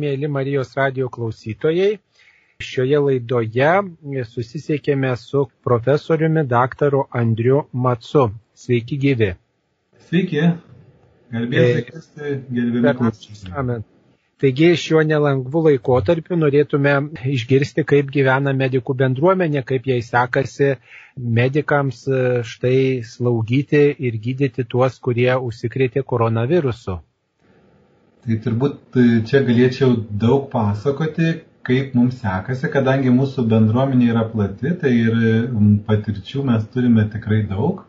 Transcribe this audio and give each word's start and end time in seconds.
Mėly 0.00 0.28
Marijos 0.32 0.72
radio 0.78 1.08
klausytojai, 1.12 1.98
šioje 2.64 3.00
laidoje 3.04 4.24
susisiekėme 4.30 5.12
su 5.20 5.44
profesoriumi 5.66 6.44
daktaru 6.48 7.04
Andriu 7.22 7.64
Matsu. 7.72 8.30
Sveiki 8.60 8.96
gyvi. 9.02 9.30
Sveiki, 10.08 10.44
Kristi, 11.30 12.34
gerbėmi 12.56 12.94
klausytojai. 13.00 13.80
Taigi 14.40 14.70
šiuo 14.80 15.02
nelengvu 15.04 15.60
laikotarpiu 15.66 16.38
norėtume 16.40 16.94
išgirsti, 17.34 17.84
kaip 17.84 18.08
gyvena 18.14 18.54
medikų 18.56 18.96
bendruomenė, 19.02 19.60
kaip 19.68 19.84
jai 19.90 19.98
sekasi 20.06 20.70
medikams 21.40 22.06
štai 22.54 22.80
slaugyti 23.04 23.82
ir 24.08 24.16
gydyti 24.24 24.64
tuos, 24.64 24.96
kurie 24.96 25.34
užsikrėtė 25.36 26.06
koronavirusu. 26.14 26.96
Tai 28.24 28.36
turbūt 28.44 28.98
e, 29.00 29.04
čia 29.28 29.40
galėčiau 29.46 29.94
daug 30.22 30.48
pasakoti, 30.52 31.30
kaip 31.68 31.94
mums 31.96 32.18
sekasi, 32.20 32.68
kadangi 32.74 33.12
mūsų 33.14 33.44
bendruomenė 33.52 34.10
yra 34.14 34.24
plati, 34.32 34.72
tai 34.82 34.90
ir 34.96 35.16
patirčių 35.88 36.44
mes 36.50 36.66
turime 36.74 37.06
tikrai 37.14 37.40
daug, 37.50 37.80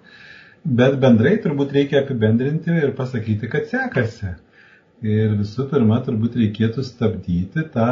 bet 0.82 0.96
bendrai 1.04 1.36
turbūt 1.44 1.76
reikia 1.78 2.02
apibendrinti 2.04 2.74
ir 2.84 2.96
pasakyti, 3.00 3.50
kad 3.52 3.68
sekasi. 3.72 4.34
Ir 5.02 5.32
visų 5.40 5.66
pirma, 5.72 5.98
turbūt 6.06 6.36
reikėtų 6.38 6.84
stabdyti 6.86 7.64
tą 7.74 7.88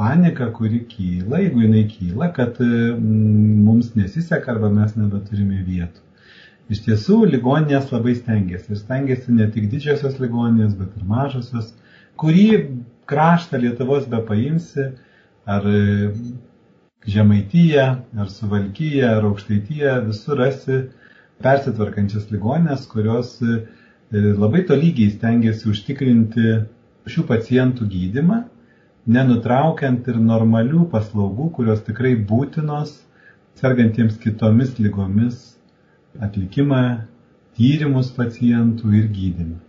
paniką, 0.00 0.48
kuri 0.56 0.80
kyla, 0.90 1.38
jeigu 1.44 1.62
jinai 1.62 1.84
kyla, 1.92 2.32
kad 2.38 2.58
mums 2.62 3.92
nesiseka 3.98 4.50
arba 4.56 4.72
mes 4.80 4.96
nebeturime 4.98 5.60
vietų. 5.68 6.02
Iš 6.72 6.80
tiesų, 6.86 7.18
ligoninės 7.28 7.90
labai 7.92 8.14
stengiasi. 8.16 8.70
Ir 8.72 8.80
stengiasi 8.80 9.34
ne 9.36 9.48
tik 9.52 9.68
didžiosios 9.72 10.16
ligoninės, 10.22 10.76
bet 10.78 10.94
ir 10.96 11.04
mažosios. 11.08 11.72
Kurį 12.20 12.46
kraštą 13.10 13.60
Lietuvos 13.60 14.06
be 14.08 14.20
paimsi, 14.28 14.86
ar 15.44 15.66
Žemaityje, 17.12 17.84
ar 18.22 18.28
Suvalkyje, 18.30 19.04
ar 19.08 19.26
Aukštaityje, 19.26 19.94
visur 20.06 20.38
rasi 20.38 20.78
persitvarkančias 21.42 22.28
ligoninės, 22.30 22.86
kurios 22.90 23.34
e, 23.42 23.58
labai 24.12 24.62
tolygiai 24.68 25.10
stengiasi 25.16 25.66
užtikrinti 25.72 26.52
šių 27.10 27.24
pacientų 27.26 27.88
gydimą, 27.90 28.44
nenutraukiant 29.16 30.06
ir 30.12 30.20
normalių 30.22 30.86
paslaugų, 30.92 31.48
kurios 31.58 31.82
tikrai 31.88 32.14
būtinos 32.30 32.94
sergantiems 33.58 34.14
kitomis 34.22 34.78
lygomis 34.78 35.42
atlikimą, 36.20 36.82
tyrimus 37.56 38.10
pacientų 38.16 38.92
ir 38.98 39.08
gydymą. 39.12 39.60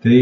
Tai 0.00 0.18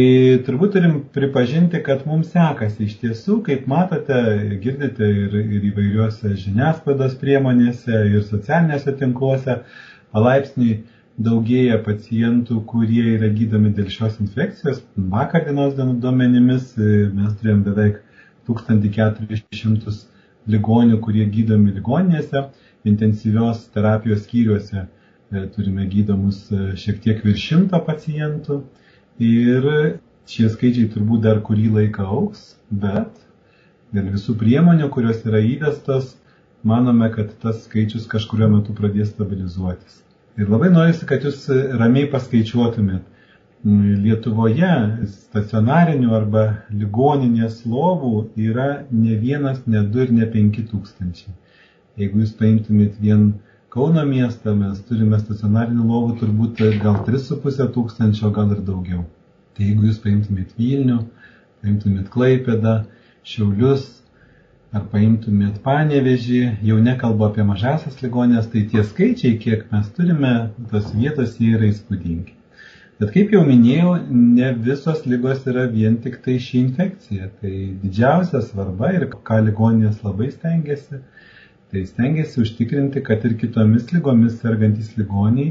turbūt 0.46 0.72
turim 0.74 0.94
pripažinti, 1.14 1.78
kad 1.86 2.00
mums 2.08 2.32
sekasi 2.32 2.88
iš 2.88 2.96
tiesų, 3.02 3.36
kaip 3.46 3.68
matote, 3.70 4.16
girdite 4.64 5.06
ir, 5.06 5.36
ir 5.38 5.68
įvairiuose 5.68 6.32
žiniasklaidos 6.40 7.14
priemonėse 7.20 8.00
ir 8.10 8.24
socialinėse 8.26 8.96
tinkluose, 8.98 9.60
palaipsniui 10.16 10.80
daugėja 11.28 11.78
pacientų, 11.86 12.58
kurie 12.72 13.04
yra 13.14 13.30
gydomi 13.38 13.70
dėl 13.78 13.86
šios 13.94 14.18
infekcijos. 14.24 14.82
Vakar 15.14 15.46
dienos 15.46 15.78
duomenimis 15.78 16.74
mes 17.14 17.38
turėjom 17.38 17.62
beveik 17.70 18.02
1400 18.50 19.96
ligonių, 20.50 20.98
kurie 21.06 21.30
gydomi 21.30 21.78
ligoninėse, 21.78 22.48
intensyvios 22.88 23.68
terapijos 23.74 24.26
skyriuose 24.26 24.88
E, 24.88 24.97
turime 25.30 25.86
gydomus 25.86 26.46
e, 26.52 26.76
šiek 26.80 27.00
tiek 27.04 27.24
virš 27.24 27.42
šimto 27.50 27.80
pacientų 27.84 28.62
ir 29.20 29.66
šie 30.28 30.48
skaičiai 30.52 30.88
turbūt 30.92 31.24
dar 31.26 31.42
kurį 31.44 31.68
laiką 31.74 32.06
auks, 32.06 32.54
bet 32.70 33.12
dėl 33.92 34.08
visų 34.14 34.36
priemonių, 34.40 34.88
kurios 34.92 35.20
yra 35.28 35.40
įvestos, 35.44 36.14
manome, 36.64 37.10
kad 37.14 37.32
tas 37.42 37.62
skaičius 37.66 38.08
kažkurio 38.10 38.48
metu 38.52 38.74
pradės 38.76 39.12
stabilizuotis. 39.14 40.02
Ir 40.38 40.50
labai 40.52 40.70
norisi, 40.72 41.06
kad 41.08 41.24
jūs 41.26 41.46
ramiai 41.80 42.08
paskaičiuotumėt. 42.12 43.04
Lietuvoje 43.68 44.68
stacionarinių 45.10 46.12
arba 46.14 46.44
ligoninės 46.70 47.64
lovų 47.66 48.28
yra 48.38 48.68
ne 48.92 49.16
vienas, 49.18 49.64
ne 49.66 49.82
du 49.82 50.04
ir 50.04 50.12
ne 50.14 50.28
penki 50.30 50.62
tūkstančiai. 50.68 51.34
Jeigu 51.98 52.22
jūs 52.22 52.36
paimtumėt 52.38 53.00
vien 53.02 53.32
Kauno 53.68 54.00
miestą 54.08 54.54
mes 54.56 54.78
turime 54.88 55.18
stacionarinių 55.20 55.82
lovų 55.90 56.14
turbūt 56.22 56.60
gal 56.80 57.02
3,5 57.08 57.66
tūkstančio, 57.74 58.30
gal 58.38 58.54
ir 58.54 58.62
daugiau. 58.64 59.02
Tai 59.56 59.66
jeigu 59.66 59.84
jūs 59.90 59.98
paimtumėt 60.04 60.54
Vilnių, 60.56 60.96
paimtumėt 61.60 62.06
Klaipėdą, 62.14 62.72
Šiaulius 63.28 63.84
ar 64.72 64.86
paimtumėt 64.94 65.60
Panevežį, 65.66 66.40
jau 66.70 66.78
nekalbu 66.86 67.26
apie 67.28 67.44
mažasias 67.50 68.00
ligonės, 68.00 68.48
tai 68.54 68.64
tie 68.72 68.86
skaičiai, 68.88 69.36
kiek 69.44 69.68
mes 69.74 69.92
turime, 69.98 70.32
tos 70.72 70.88
vietos 70.96 71.36
jie 71.36 71.52
yra 71.58 71.68
įspūdingi. 71.68 72.38
Bet 72.98 73.12
kaip 73.18 73.36
jau 73.36 73.44
minėjau, 73.46 73.98
ne 74.08 74.48
visos 74.64 75.04
lygos 75.04 75.44
yra 75.52 75.68
vien 75.76 76.00
tik 76.06 76.22
tai 76.24 76.40
ši 76.42 76.64
infekcija. 76.64 77.28
Tai 77.42 77.52
didžiausia 77.84 78.40
svarba 78.48 78.96
ir 78.96 79.10
ką 79.12 79.44
ligonės 79.44 80.00
labai 80.08 80.32
stengiasi, 80.32 81.04
Tai 81.72 81.82
stengiasi 81.86 82.40
užtikrinti, 82.40 83.02
kad 83.04 83.24
ir 83.28 83.34
kitomis 83.40 83.90
lygomis 83.92 84.38
sergantys 84.42 84.94
ligoniai 84.96 85.50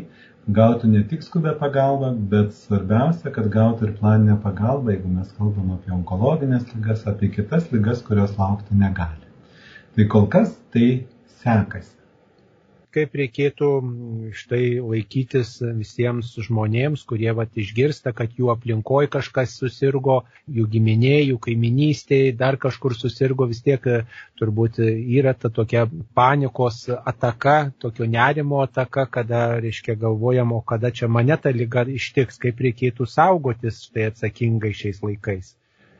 gautų 0.58 0.90
ne 0.94 1.04
tik 1.12 1.26
skubę 1.26 1.52
pagalbą, 1.60 2.14
bet 2.32 2.56
svarbiausia, 2.56 3.30
kad 3.36 3.50
gautų 3.54 3.90
ir 3.90 3.94
planinę 4.00 4.38
pagalbą, 4.46 4.96
jeigu 4.96 5.12
mes 5.12 5.30
kalbam 5.38 5.76
apie 5.76 5.94
onkologinės 5.98 6.66
lygas, 6.74 7.04
apie 7.12 7.30
kitas 7.36 7.68
lygas, 7.76 8.02
kurios 8.08 8.34
laukti 8.40 8.80
negali. 8.80 9.30
Tai 9.94 10.08
kol 10.16 10.26
kas 10.38 10.56
tai 10.74 10.88
sekasi 11.44 11.94
kaip 12.98 13.18
reikėtų 13.22 13.70
štai 14.38 14.62
laikytis 14.82 15.54
visiems 15.78 16.32
žmonėms, 16.48 17.04
kurie 17.10 17.30
vat, 17.38 17.54
išgirsta, 17.64 18.14
kad 18.18 18.34
jų 18.38 18.50
aplinkoje 18.54 19.12
kažkas 19.14 19.54
susirgo, 19.60 20.24
jų 20.50 20.66
giminė, 20.74 21.16
jų 21.30 21.38
kaiminystėje, 21.48 22.34
dar 22.40 22.58
kažkur 22.62 22.98
susirgo, 22.98 23.48
vis 23.52 23.62
tiek 23.66 23.86
turbūt 24.40 24.82
yra 24.82 25.36
ta 25.38 25.52
tokia 25.54 25.86
panikos 26.18 26.84
ataka, 26.98 27.58
tokio 27.84 28.10
nerimo 28.10 28.64
ataka, 28.66 29.06
kada, 29.20 29.46
reiškia, 29.62 29.98
galvojamo, 30.02 30.64
kada 30.66 30.92
čia 30.92 31.12
mane 31.12 31.38
ta 31.38 31.54
lyga 31.54 31.86
ištiks, 32.00 32.42
kaip 32.42 32.66
reikėtų 32.68 33.08
saugotis 33.14 33.86
štai 33.88 34.10
atsakingai 34.12 34.74
šiais 34.76 35.04
laikais. 35.06 35.54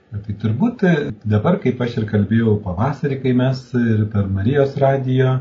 Tai 0.08 0.34
turbūt 0.40 0.84
dabar, 1.28 1.58
kaip 1.60 1.82
aš 1.84 1.98
ir 2.00 2.06
kalbėjau 2.08 2.54
pavasarį, 2.64 3.18
kai 3.26 3.34
mes 3.36 3.64
ir 3.76 4.06
per 4.14 4.30
Marijos 4.32 4.78
radijo 4.80 5.34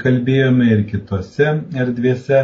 kalbėjome 0.00 0.66
ir 0.74 0.82
kitose 0.88 1.46
erdvėse, 1.84 2.42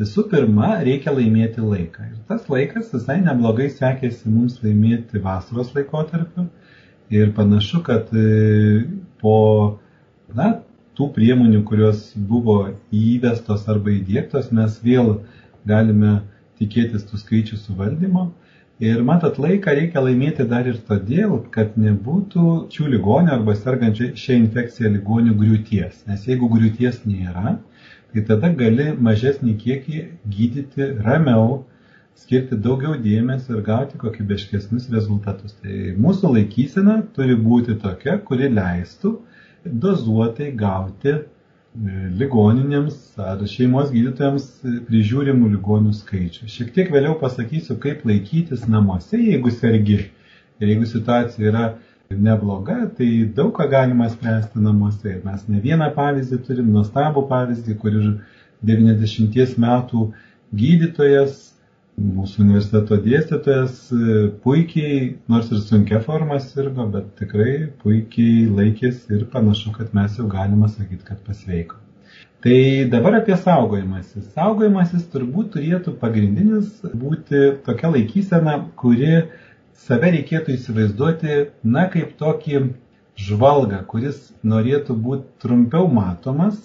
visų 0.00 0.26
pirma, 0.32 0.74
reikia 0.86 1.14
laimėti 1.14 1.62
laiką. 1.62 2.08
Ir 2.10 2.20
tas 2.28 2.48
laikas 2.50 2.90
visai 2.94 3.20
neblogai 3.22 3.70
sekėsi 3.70 4.30
mums 4.32 4.60
laimėti 4.64 5.22
vasaros 5.22 5.74
laikotarpiu. 5.76 6.48
Ir 7.14 7.32
panašu, 7.36 7.82
kad 7.86 8.08
e, 8.16 8.84
po 9.20 9.36
na, 10.34 10.54
tų 10.98 11.10
priemonių, 11.14 11.62
kurios 11.68 12.06
buvo 12.16 12.58
įvestos 12.94 13.66
arba 13.70 13.92
įdėktos, 13.94 14.50
mes 14.54 14.78
vėl 14.82 15.18
galime 15.68 16.20
tikėtis 16.60 17.04
tų 17.08 17.20
skaičių 17.20 17.58
suvaldymo. 17.60 18.30
Ir 18.82 19.02
matot, 19.06 19.36
laiką 19.38 19.70
reikia 19.78 20.00
laimėti 20.02 20.44
dar 20.50 20.66
ir 20.66 20.80
todėl, 20.88 21.36
kad 21.54 21.76
nebūtų 21.78 22.46
šių 22.74 22.88
ligonių 22.96 23.30
arba 23.36 23.54
sergančių 23.54 24.08
šią 24.18 24.38
infekciją 24.40 24.90
ligonių 24.96 25.36
griūties. 25.38 26.00
Nes 26.08 26.24
jeigu 26.26 26.48
griūties 26.50 27.04
nėra, 27.06 27.52
tai 28.10 28.24
tada 28.26 28.50
gali 28.58 28.88
mažesnį 28.98 29.54
kiekį 29.60 30.00
gydyti 30.26 30.88
ramiau, 31.06 31.60
skirti 32.18 32.58
daugiau 32.66 32.96
dėmesio 33.04 33.54
ir 33.54 33.62
gauti 33.68 34.00
kokybiškesnius 34.02 34.90
rezultatus. 34.90 35.54
Tai 35.62 35.94
mūsų 35.94 36.34
laikysena 36.34 36.98
turi 37.14 37.38
būti 37.38 37.78
tokia, 37.78 38.18
kuri 38.26 38.50
leistų 38.58 39.14
dozuotai 39.86 40.50
gauti 40.50 41.14
ligoninėms 41.74 43.18
ar 43.18 43.40
šeimos 43.50 43.88
gydytojams 43.90 44.44
prižiūrimų 44.88 45.48
ligonių 45.56 45.94
skaičių. 45.98 46.46
Šiek 46.50 46.70
tiek 46.76 46.92
vėliau 46.94 47.16
pasakysiu, 47.18 47.74
kaip 47.82 48.04
laikytis 48.06 48.68
namuose, 48.70 49.18
jeigu 49.18 49.50
sergi. 49.50 49.98
Ir 50.62 50.70
jeigu 50.70 50.86
situacija 50.86 51.48
yra 51.50 51.64
nebloga, 52.14 52.84
tai 52.94 53.08
daug 53.34 53.50
ką 53.56 53.66
galima 53.72 54.06
spręsti 54.12 54.62
namuose. 54.62 55.16
Ir 55.16 55.24
mes 55.26 55.48
ne 55.50 55.58
vieną 55.64 55.90
pavyzdį 55.96 56.38
turim, 56.46 56.70
nuostabų 56.76 57.26
pavyzdį, 57.32 57.74
kur 57.82 57.98
ir 57.98 58.12
90 58.62 59.58
metų 59.58 60.12
gydytojas 60.54 61.53
mūsų 62.00 62.42
universiteto 62.42 62.98
dėstytojas 63.04 63.78
e, 63.94 64.16
puikiai, 64.42 65.14
nors 65.30 65.50
ir 65.54 65.62
sunkia 65.62 66.00
forma 66.02 66.40
sirgo, 66.42 66.88
bet 66.90 67.12
tikrai 67.20 67.68
puikiai 67.82 68.48
laikėsi 68.50 69.14
ir 69.14 69.24
panašu, 69.30 69.72
kad 69.76 69.94
mes 69.94 70.18
jau 70.18 70.26
galima 70.30 70.68
sakyti, 70.68 71.04
kad 71.06 71.22
pasveiko. 71.26 71.78
Tai 72.44 72.58
dabar 72.92 73.20
apie 73.22 73.36
saugojimasis. 73.40 74.26
Saugojimasis 74.34 75.06
turbūt 75.14 75.54
turėtų 75.54 75.94
pagrindinis 76.02 76.82
būti 76.84 77.54
tokia 77.64 77.92
laikysena, 77.94 78.58
kuri 78.76 79.22
save 79.86 80.10
reikėtų 80.18 80.58
įsivaizduoti, 80.58 81.38
na, 81.64 81.86
kaip 81.92 82.18
tokį 82.20 82.60
žvalgą, 83.16 83.80
kuris 83.88 84.18
norėtų 84.44 84.96
būti 85.06 85.30
trumpiau 85.44 85.88
matomas, 85.88 86.58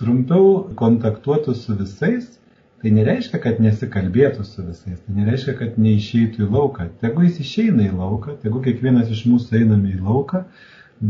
trumpiau 0.00 0.70
kontaktuotų 0.78 1.56
su 1.58 1.76
visais, 1.76 2.39
tai 2.80 2.92
nereiškia, 2.96 3.40
kad 3.44 3.60
nesikalbėtų 3.60 4.44
su 4.48 4.64
visais, 4.64 4.98
tai 5.04 5.16
nereiškia, 5.18 5.54
kad 5.58 5.78
neišeitų 5.80 6.46
į 6.46 6.50
lauką. 6.54 6.88
Tegu 7.02 7.24
jis 7.26 7.40
išeina 7.44 7.88
į 7.88 7.94
lauką, 7.96 8.36
tegu 8.44 8.62
kiekvienas 8.64 9.10
iš 9.12 9.26
mūsų 9.28 9.58
einame 9.60 9.92
į 9.94 10.00
lauką, 10.06 10.44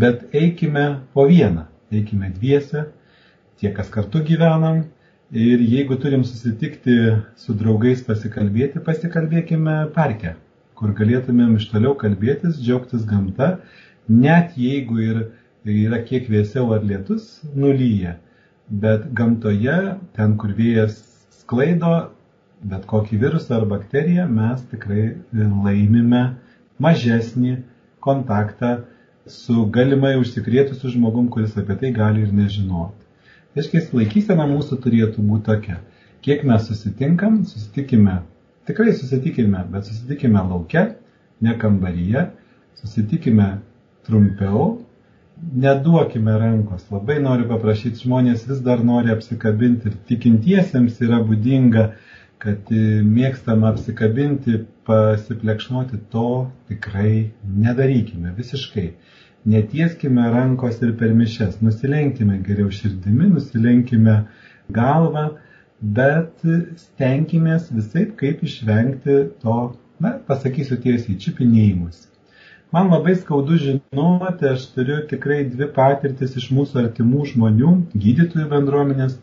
bet 0.03 0.25
eikime 0.37 0.87
po 1.15 1.27
vieną, 1.31 1.69
eikime 1.95 2.33
dviese, 2.35 2.89
tie, 3.61 3.71
kas 3.77 3.93
kartu 3.93 4.25
gyvenam. 4.27 4.89
Ir 5.31 5.61
jeigu 5.63 5.95
turim 6.03 6.25
susitikti 6.27 6.95
su 7.39 7.55
draugais 7.55 8.01
pasikalbėti, 8.03 8.81
pasikalbėkime 8.83 9.77
parke, 9.95 10.33
kur 10.75 10.91
galėtumėm 10.99 11.53
iš 11.55 11.69
toliau 11.71 11.93
kalbėtis, 11.95 12.57
džiaugtis 12.59 13.05
gamta 13.07 13.61
net 14.11 14.57
jeigu 14.59 14.99
ir 15.05 15.21
yra 15.65 16.01
kiek 16.03 16.27
vėsiau 16.33 16.73
ar 16.75 16.83
lietus 16.83 17.39
nulyja, 17.55 18.17
bet 18.67 19.07
gamtoje, 19.15 19.77
ten 20.17 20.37
kur 20.41 20.55
vėjas 20.59 20.99
sklaido, 21.50 22.12
bet 22.62 22.87
kokį 22.87 23.19
virusą 23.19 23.56
ar 23.58 23.67
bakteriją, 23.67 24.29
mes 24.31 24.62
tikrai 24.70 25.17
laimime 25.35 26.23
mažesnį 26.79 27.56
kontaktą 28.05 28.85
su 29.26 29.64
galimai 29.75 30.14
užsikrėtusiu 30.20 30.93
žmogum, 30.94 31.26
kuris 31.35 31.56
apie 31.58 31.76
tai 31.81 31.91
gali 31.97 32.23
ir 32.23 32.31
nežinoti. 32.32 32.94
Reiškia, 33.56 33.82
laikysena 33.99 34.47
mūsų 34.47 34.79
turėtų 34.85 35.25
būti 35.26 35.49
tokia. 35.49 35.81
Kiek 36.23 36.44
mes 36.47 36.69
susitinkam, 36.69 37.41
susitikime, 37.49 38.20
tikrai 38.69 38.94
susitikime, 38.94 39.64
bet 39.73 39.88
susitikime 39.91 40.44
laukia, 40.52 40.85
ne 41.43 41.56
kambaryje, 41.58 42.29
susitikime 42.79 43.56
trumpiau, 44.06 44.80
neduokime 45.53 46.39
rankos. 46.39 46.87
Labai 46.93 47.19
noriu 47.23 47.49
paprašyti, 47.51 48.05
žmonės 48.05 48.47
vis 48.49 48.61
dar 48.67 48.83
nori 48.85 49.13
apsikabinti 49.15 49.91
ir 49.91 49.97
tikintiesiems 50.11 51.01
yra 51.07 51.21
būdinga, 51.27 51.87
kad 52.41 52.73
e, 52.73 53.01
mėgstama 53.05 53.71
apsikabinti, 53.75 54.63
pasiplekšnoti, 54.89 56.01
to 56.13 56.27
tikrai 56.71 57.31
nedarykime 57.45 58.33
visiškai. 58.37 58.87
Netieskime 59.51 60.27
rankos 60.33 60.81
ir 60.85 60.93
per 61.01 61.15
mišes, 61.17 61.61
nusilenkime 61.65 62.41
geriau 62.45 62.73
širdimi, 62.77 63.31
nusilenkime 63.35 64.17
galvą, 64.77 65.31
bet 65.81 66.45
stenkime 66.81 67.57
visai 67.73 68.05
kaip 68.21 68.45
išvengti 68.45 69.17
to, 69.45 69.59
na, 70.01 70.19
pasakysiu 70.29 70.77
tiesiai, 70.85 71.17
čipinėjimus. 71.25 72.10
Man 72.71 72.91
labai 72.91 73.17
skaudu 73.19 73.57
žinoti, 73.59 74.47
aš 74.47 74.69
turiu 74.75 75.01
tikrai 75.11 75.41
dvi 75.51 75.67
patirtis 75.75 76.37
iš 76.39 76.51
mūsų 76.55 76.85
artimų 76.85 77.25
žmonių, 77.33 77.73
gydytojų 78.05 78.47
bendruomenės, 78.53 79.17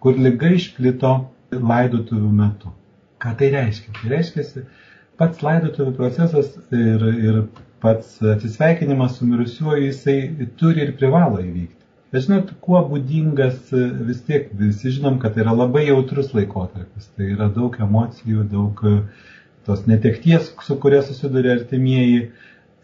kur 0.00 0.16
lyga 0.16 0.54
išplito 0.56 1.10
laidotuvių 1.52 2.30
metu. 2.38 2.72
Ką 3.20 3.34
tai 3.40 3.50
reiškia? 3.52 3.92
Tai 3.98 4.12
reiškia, 4.14 4.64
pats 5.20 5.44
laidotuvių 5.44 5.92
procesas 5.98 6.48
ir, 6.72 7.04
ir 7.28 7.42
pats 7.84 8.16
atsisveikinimas 8.34 9.18
su 9.18 9.28
mirusiuoju 9.28 9.90
jisai 9.90 10.48
turi 10.60 10.86
ir 10.86 10.94
privalo 10.96 11.42
įvykti. 11.44 11.80
Bet 12.14 12.24
žinot, 12.24 12.54
kuo 12.64 12.80
būdingas 12.88 13.68
vis 14.08 14.24
tiek, 14.24 14.48
visi 14.56 14.94
žinom, 14.96 15.18
kad 15.20 15.34
tai 15.34 15.44
yra 15.44 15.52
labai 15.52 15.84
jautrus 15.90 16.32
laikotarpis. 16.32 17.10
Tai 17.18 17.28
yra 17.36 17.50
daug 17.52 17.76
emocijų, 17.84 18.48
daug 18.52 18.80
tos 19.66 19.84
netekties, 19.90 20.52
su 20.64 20.76
kuria 20.80 21.02
susiduria 21.04 21.58
artimieji 21.58 22.28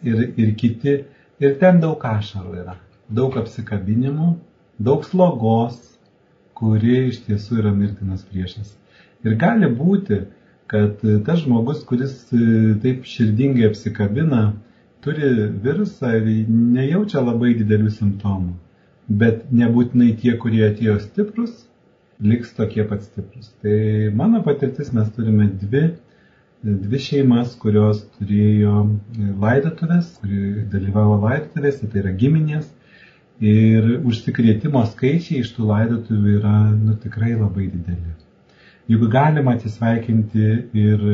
ir, 0.02 0.30
ir 0.36 0.54
kiti. 0.56 1.00
Ir 1.40 1.54
ten 1.60 1.80
daug 1.80 2.02
ašarų 2.04 2.56
yra, 2.60 2.74
daug 3.08 3.36
apsikabinimų, 3.40 4.34
daug 4.84 5.06
slogos, 5.08 5.78
kuri 6.58 7.06
iš 7.08 7.22
tiesų 7.24 7.62
yra 7.62 7.72
mirtinas 7.72 8.26
priešas. 8.28 8.74
Ir 9.24 9.38
gali 9.40 9.70
būti, 9.72 10.18
kad 10.70 11.00
tas 11.24 11.40
žmogus, 11.44 11.80
kuris 11.88 12.12
e, 12.36 12.74
taip 12.82 13.08
širdingai 13.08 13.70
apsikabina, 13.70 14.42
turi 15.04 15.30
virusą 15.64 16.12
ir 16.18 16.28
nejaučia 16.50 17.24
labai 17.24 17.54
didelių 17.58 17.92
simptomų. 17.94 18.52
Bet 19.22 19.48
nebūtinai 19.50 20.12
tie, 20.20 20.36
kurie 20.42 20.62
atėjo 20.68 20.98
stiprus, 21.02 21.64
liks 22.20 22.52
tokie 22.56 22.84
pat 22.86 23.02
stiprus. 23.08 23.48
Tai 23.64 23.74
mano 24.16 24.44
patirtis 24.44 24.92
mes 24.94 25.08
turime 25.16 25.48
dvi 25.62 25.86
dvi 26.62 26.98
šeimas, 27.00 27.54
kurios 27.60 28.02
turėjo 28.18 28.82
laidotuvės, 29.40 30.10
kuri 30.20 30.66
dalyvavo 30.72 31.16
laidotuvėse, 31.24 31.88
tai 31.88 32.02
yra 32.04 32.12
giminės. 32.22 32.68
Ir 33.40 33.86
užsikrėtimo 34.04 34.82
skaičiai 34.90 35.40
iš 35.40 35.54
tų 35.56 35.70
laidotuvių 35.70 36.34
yra 36.36 36.56
nu, 36.74 36.98
tikrai 37.00 37.32
labai 37.32 37.70
dideli. 37.72 38.12
Juk 38.90 39.06
galima 39.12 39.54
atsisveikinti 39.56 40.46
ir, 40.76 41.04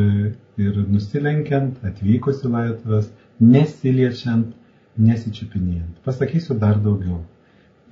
ir 0.59 0.83
nusilenkiant, 0.91 1.79
atvykus 1.87 2.43
į 2.43 2.53
laidotuvės, 2.57 3.11
nesiliečiant, 3.39 4.51
nesičiupinėjant. 4.99 6.01
Pasakysiu 6.09 6.59
dar 6.59 6.81
daugiau. 6.83 7.21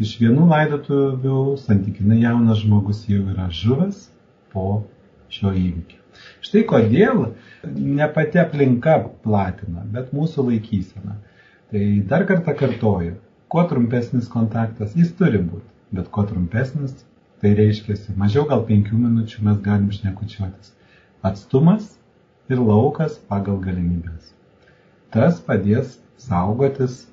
Iš 0.03 0.17
vienų 0.19 0.49
laidotuvių 0.51 1.43
santykinai 1.63 2.25
jaunas 2.25 2.65
žmogus 2.65 3.05
jau 3.07 3.23
yra 3.31 3.47
žuvęs 3.55 4.09
po 4.51 4.81
šio 5.31 5.55
įvykio. 5.55 6.04
Štai 6.45 6.65
kodėl 6.69 7.23
ne 7.65 8.09
pati 8.15 8.41
aplinka 8.43 8.99
platina, 9.25 9.85
bet 9.97 10.13
mūsų 10.17 10.47
laikysena. 10.51 11.17
Tai 11.73 11.85
dar 12.11 12.27
kartą 12.29 12.55
kartoju, 12.61 13.17
kuo 13.51 13.65
trumpesnis 13.71 14.29
kontaktas 14.31 14.95
jis 14.99 15.13
turi 15.19 15.41
būti, 15.43 15.67
bet 15.97 16.11
kuo 16.15 16.27
trumpesnis, 16.29 17.05
tai 17.43 17.55
reiškia, 17.59 17.97
mažiau 18.21 18.47
gal 18.51 18.65
penkių 18.69 19.01
minučių 19.01 19.45
mes 19.49 19.61
galim 19.65 19.91
šnekučiuotis. 19.93 20.73
Atstumas 21.25 21.91
ir 22.53 22.61
laukas 22.61 23.19
pagal 23.31 23.59
galimybės. 23.65 24.33
Tas 25.15 25.41
padės 25.45 25.99
saugotis 26.21 27.05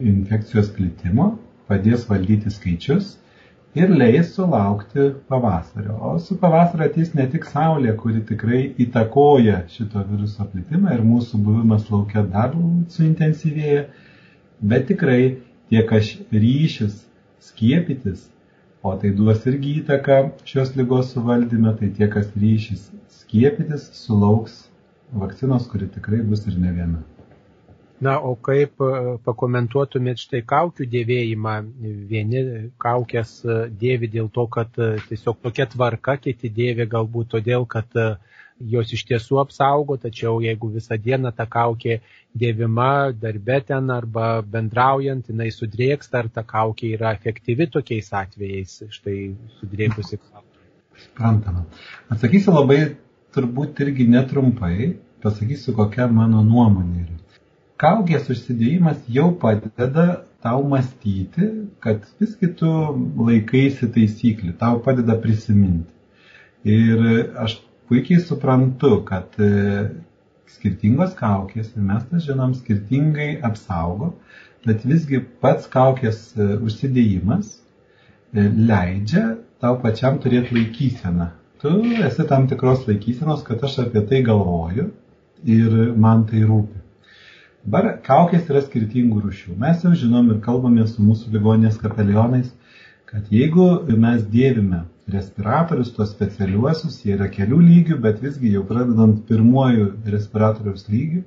infekcijos 0.00 0.70
plitimo, 0.76 1.32
padės 1.68 2.06
valdyti 2.10 2.52
skaičius 2.52 3.16
ir 3.74 3.88
leis 3.88 4.34
sulaukti 4.34 5.14
pavasario. 5.28 5.96
O 6.00 6.18
su 6.18 6.36
pavasario 6.40 6.86
ateis 6.86 7.14
ne 7.14 7.26
tik 7.34 7.46
Saulė, 7.48 7.94
kuri 8.02 8.20
tikrai 8.28 8.62
įtakoja 8.84 9.62
šito 9.72 10.02
viruso 10.10 10.46
plitimą 10.52 10.96
ir 10.96 11.04
mūsų 11.06 11.40
buvimas 11.46 11.88
laukia 11.92 12.24
dar 12.34 12.52
suintensyvėja, 12.96 13.86
bet 14.72 14.86
tikrai 14.90 15.22
tie, 15.72 15.80
kas 15.88 16.12
ryšis 16.32 17.00
skiepytis, 17.48 18.28
o 18.82 18.92
tai 18.98 19.14
duos 19.16 19.46
irgi 19.48 19.78
įtaką 19.80 20.18
šios 20.48 20.74
lygos 20.76 21.14
suvaldyme, 21.14 21.72
tai 21.78 21.88
tie, 21.96 22.10
kas 22.12 22.28
ryšis 22.36 22.90
skiepytis, 23.22 23.88
sulauks 24.04 24.66
vakcinos, 25.12 25.66
kuri 25.70 25.88
tikrai 25.96 26.20
bus 26.28 26.44
ir 26.46 26.60
ne 26.60 26.76
viena. 26.76 27.02
Na, 28.02 28.16
o 28.18 28.32
kaip 28.34 28.82
e, 28.82 28.90
pakomentuotumėt 29.22 30.22
štai 30.24 30.40
kaukių 30.48 30.86
dėvėjimą? 30.90 31.52
Vieni 32.10 32.40
kaukės 32.82 33.36
e, 33.44 33.58
dėvi 33.78 34.08
dėl 34.10 34.30
to, 34.34 34.48
kad 34.50 34.74
e, 34.80 34.96
tiesiog 35.06 35.38
tokia 35.44 35.68
tvarka, 35.70 36.16
kiti 36.24 36.50
dėvi 36.50 36.88
galbūt 36.90 37.30
todėl, 37.36 37.66
kad 37.76 37.94
jos 38.72 38.90
iš 38.96 39.04
tiesų 39.06 39.38
apsaugo, 39.42 39.96
tačiau 40.02 40.40
jeigu 40.42 40.72
visą 40.74 40.98
dieną 40.98 41.30
ta 41.36 41.46
kaukė 41.50 42.00
dėvima 42.38 43.12
darbe 43.22 43.60
ten 43.70 43.90
arba 43.90 44.26
bendraujant, 44.42 45.30
jinai 45.30 45.50
sudrėksta, 45.54 46.24
ar 46.24 46.32
ta 46.34 46.46
kaukė 46.46 46.92
yra 46.96 47.14
efektyvi 47.18 47.70
tokiais 47.70 48.10
atvejais, 48.18 48.76
štai 48.98 49.16
sudrėkusi 49.60 50.18
kaukė. 50.18 50.66
Suprantama. 51.06 51.66
Atsakysiu 52.10 52.54
labai 52.58 52.82
turbūt 53.34 53.80
irgi 53.86 54.10
netrumpai, 54.10 54.94
pasakysiu, 55.22 55.74
kokia 55.78 56.10
mano 56.10 56.42
nuomonė 56.46 57.06
yra 57.06 57.21
kaukės 57.82 58.28
užsidėjimas 58.30 59.02
jau 59.10 59.32
padeda 59.42 60.06
tau 60.42 60.62
mąstyti, 60.66 61.48
kad 61.82 62.06
visgi 62.20 62.50
tu 62.58 62.70
laikaisi 63.28 63.88
taisyklių, 63.94 64.54
tau 64.60 64.80
padeda 64.84 65.16
prisiminti. 65.22 65.90
Ir 66.66 67.02
aš 67.42 67.58
puikiai 67.90 68.22
suprantu, 68.22 68.96
kad 69.08 69.38
e, 69.42 69.50
skirtingos 70.50 71.14
kaukės, 71.18 71.72
ir 71.76 71.86
mes 71.86 72.04
tą 72.10 72.22
žinom, 72.26 72.54
skirtingai 72.58 73.30
apsaugo, 73.48 74.12
bet 74.66 74.86
visgi 74.86 75.22
pats 75.42 75.70
kaukės 75.70 76.24
e, 76.36 76.48
užsidėjimas 76.62 77.54
e, 77.56 78.46
leidžia 78.70 79.24
tau 79.62 79.78
pačiam 79.82 80.18
turėti 80.22 80.58
laikyseną. 80.58 81.30
Tu 81.62 81.74
esi 82.02 82.26
tam 82.30 82.48
tikros 82.50 82.86
laikysenos, 82.88 83.44
kad 83.46 83.62
aš 83.66 83.82
apie 83.84 84.02
tai 84.10 84.22
galvoju 84.26 84.88
ir 85.58 85.76
man 86.06 86.26
tai 86.30 86.42
rūpi. 86.46 86.81
Dabar 87.62 87.92
kaukės 88.02 88.48
yra 88.50 88.60
skirtingų 88.62 89.20
rušių. 89.22 89.52
Mes 89.62 89.84
jau 89.84 89.92
žinom 89.98 90.32
ir 90.32 90.38
kalbame 90.42 90.82
su 90.90 91.04
mūsų 91.06 91.28
ligoninės 91.34 91.76
kapelionais, 91.78 92.48
kad 93.06 93.28
jeigu 93.30 93.66
mes 94.04 94.24
dėvime 94.32 94.80
respiratorius, 95.14 95.92
tos 95.94 96.10
specialiuosius, 96.10 96.96
jie 97.04 97.12
yra 97.14 97.28
kelių 97.36 97.60
lygių, 97.62 97.98
bet 98.02 98.18
visgi 98.24 98.50
jau 98.56 98.64
pradedant 98.66 99.20
pirmuoju 99.28 99.84
respiratoriaus 100.14 100.88
lygiu, 100.90 101.22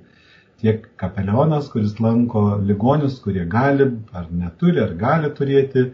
tiek 0.60 0.90
kapelionas, 1.00 1.70
kuris 1.72 1.96
lanko 2.04 2.44
ligonius, 2.68 3.16
kurie 3.24 3.46
gali 3.56 3.88
ar 4.12 4.28
neturi, 4.42 4.82
ar 4.84 4.92
gali 5.06 5.32
turėti 5.40 5.86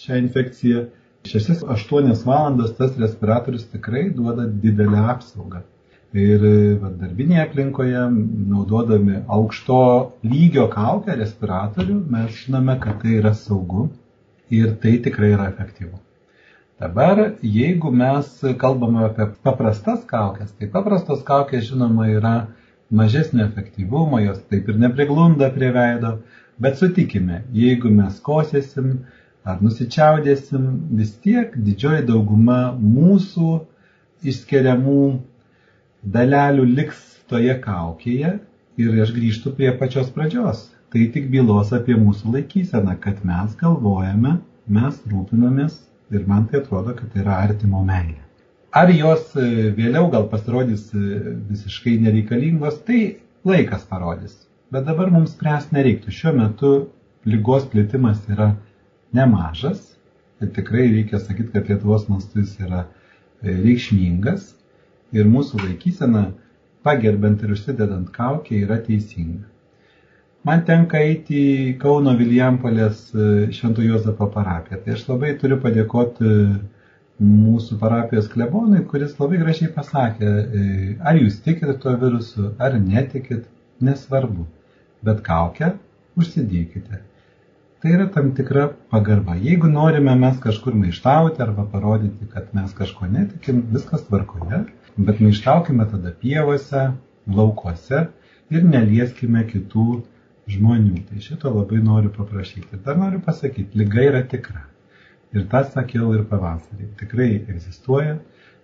šią 0.00 0.22
infekciją. 0.22 0.86
6-8 1.28 2.24
valandas 2.24 2.72
tas 2.80 2.96
respiratorius 2.96 3.68
tikrai 3.68 4.06
duoda 4.16 4.48
didelę 4.64 5.04
apsaugą. 5.12 5.60
Ir 6.10 6.42
va, 6.82 6.88
darbinėje 6.90 7.42
aplinkoje, 7.44 8.00
naudodami 8.50 9.20
aukšto 9.30 9.76
lygio 10.26 10.64
kaukę 10.72 11.14
respiratorių, 11.20 12.00
mes 12.10 12.32
žinome, 12.34 12.74
kad 12.82 12.98
tai 13.02 13.20
yra 13.20 13.30
saugu 13.38 13.84
ir 14.50 14.72
tai 14.82 14.96
tikrai 15.04 15.30
yra 15.36 15.46
efektyvu. 15.52 16.00
Dabar, 16.82 17.36
jeigu 17.44 17.92
mes 17.94 18.26
kalbame 18.58 19.04
apie 19.06 19.28
paprastas 19.46 20.02
kaukės, 20.10 20.50
tai 20.58 20.66
paprastos 20.72 21.22
kaukės, 21.22 21.68
žinoma, 21.70 22.08
yra 22.10 22.34
mažesnio 22.90 23.46
efektyvumo, 23.46 24.18
jos 24.24 24.42
taip 24.50 24.66
ir 24.66 24.82
nepriglunda 24.82 25.52
prie 25.54 25.70
veido, 25.76 26.16
bet 26.58 26.80
sutikime, 26.82 27.44
jeigu 27.54 27.92
mes 27.94 28.18
kosėsim 28.18 29.04
ar 29.46 29.62
nusičiaudėsim, 29.62 30.66
vis 30.98 31.14
tiek 31.22 31.54
didžioji 31.54 32.08
dauguma 32.10 32.62
mūsų 32.82 33.60
išskiriamų 34.26 35.02
dalelių 36.02 36.64
liks 36.76 37.00
toje 37.28 37.54
kaukėje 37.62 38.38
ir 38.80 39.02
aš 39.04 39.12
grįžtu 39.16 39.52
prie 39.56 39.70
pačios 39.78 40.10
pradžios. 40.14 40.68
Tai 40.90 41.04
tik 41.14 41.28
bylos 41.30 41.70
apie 41.76 41.94
mūsų 41.94 42.32
laikyseną, 42.34 42.96
kad 43.02 43.20
mes 43.26 43.52
galvojame, 43.60 44.38
mes 44.66 44.96
rūpinamės 45.06 45.76
ir 46.10 46.24
man 46.26 46.48
tai 46.50 46.60
atrodo, 46.64 46.96
kad 46.98 47.12
tai 47.12 47.22
yra 47.22 47.36
artimo 47.44 47.84
meilė. 47.86 48.18
Ar 48.74 48.90
jos 48.94 49.34
e, 49.38 49.70
vėliau 49.76 50.08
gal 50.10 50.26
pasirodys 50.30 50.88
e, 50.94 51.02
visiškai 51.50 51.96
nereikalingos, 52.02 52.80
tai 52.86 53.20
laikas 53.46 53.86
parodys. 53.86 54.34
Bet 54.70 54.86
dabar 54.86 55.10
mums 55.14 55.34
spręs 55.34 55.70
nereiktų. 55.74 56.14
Šiuo 56.14 56.34
metu 56.36 56.72
lygos 57.26 57.66
plėtimas 57.70 58.22
yra 58.30 58.52
nemažas. 59.14 59.82
Ir 60.42 60.50
tikrai 60.56 60.88
reikia 60.90 61.18
sakyti, 61.22 61.52
kad 61.54 61.70
Lietuvos 61.70 62.06
mastus 62.10 62.56
yra 62.62 62.86
e, 62.86 63.54
reikšmingas 63.54 64.54
ir 65.16 65.30
mūsų 65.30 65.62
laikysena, 65.64 66.26
pagerbent 66.86 67.42
ir 67.44 67.54
užsidedant 67.56 68.10
kaukę, 68.14 68.58
yra 68.64 68.78
teisinga. 68.84 69.46
Man 70.48 70.62
tenka 70.64 70.96
eiti 71.04 71.36
į 71.36 71.72
Kauno 71.82 72.14
Viljampolės 72.16 73.00
e, 73.12 73.24
Švento 73.52 73.84
Jozapo 73.84 74.30
parapiją. 74.32 74.78
Tai 74.84 74.94
aš 74.94 75.02
labai 75.10 75.34
turiu 75.42 75.58
padėkoti 75.60 76.24
e, 76.24 76.38
mūsų 77.20 77.76
parapijos 77.82 78.30
klebonui, 78.32 78.80
kuris 78.88 79.12
labai 79.20 79.42
gražiai 79.42 79.68
pasakė, 79.74 80.30
e, 80.30 80.62
ar 81.04 81.20
jūs 81.20 81.42
tikite 81.44 81.76
tuo 81.82 81.92
virusu, 82.00 82.54
ar 82.56 82.78
netikit, 82.80 83.44
nesvarbu, 83.84 84.46
bet 85.04 85.20
kaukę 85.26 85.74
užsidėkite. 86.16 87.02
Tai 87.80 87.92
yra 87.98 88.08
tam 88.12 88.32
tikra 88.36 88.70
pagarba. 88.92 89.36
Jeigu 89.40 89.68
norime 89.68 90.16
mes 90.24 90.40
kažkur 90.40 90.72
maištauti 90.76 91.44
arba 91.44 91.68
parodyti, 91.68 92.28
kad 92.32 92.48
mes 92.56 92.72
kažko 92.76 93.12
netikim, 93.12 93.60
viskas 93.76 94.08
tvarkoje, 94.08 94.64
bet 94.96 95.20
maištaukime 95.20 95.86
tada 95.90 96.12
pievose, 96.22 96.90
laukuose 97.30 98.06
ir 98.50 98.66
nelieskime 98.66 99.44
kitų 99.50 99.86
žmonių. 100.50 101.04
Tai 101.08 101.22
šito 101.22 101.52
labai 101.54 101.80
noriu 101.84 102.10
paprašyti. 102.14 102.68
Ir 102.74 102.84
dar 102.86 102.98
noriu 102.98 103.20
pasakyti, 103.24 103.78
lyga 103.78 104.06
yra 104.08 104.22
tikra. 104.26 104.64
Ir 105.34 105.46
tą 105.50 105.62
sakiau 105.70 106.14
ir 106.16 106.24
pavasarį. 106.30 106.90
Tikrai 106.98 107.30
egzistuoja. 107.38 108.16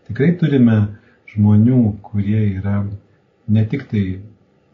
Tikrai 0.09 0.33
turime 0.41 0.79
žmonių, 1.31 1.83
kurie 2.07 2.41
yra 2.57 2.81
ne 3.49 3.65
tik 3.71 3.87
tai 3.91 4.05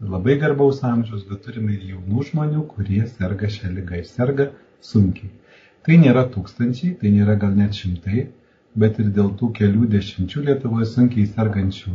labai 0.00 0.38
garbaus 0.40 0.80
amžiaus, 0.84 1.26
bet 1.28 1.44
turime 1.46 1.76
ir 1.76 1.84
jaunų 1.92 2.26
žmonių, 2.30 2.64
kurie 2.72 3.04
serga 3.10 3.50
šią 3.52 3.72
lygą 3.76 4.00
ir 4.00 4.08
serga 4.08 4.48
sunkiai. 4.82 5.30
Tai 5.86 5.98
nėra 5.98 6.24
tūkstančiai, 6.32 6.94
tai 6.98 7.12
nėra 7.14 7.36
gal 7.42 7.54
net 7.58 7.76
šimtai, 7.76 8.26
bet 8.78 8.98
ir 9.02 9.10
dėl 9.16 9.32
tų 9.40 9.50
kelių 9.58 9.88
dešimčių 9.94 10.44
Lietuvoje 10.48 10.88
sunkiai 10.92 11.28
sergančių 11.28 11.94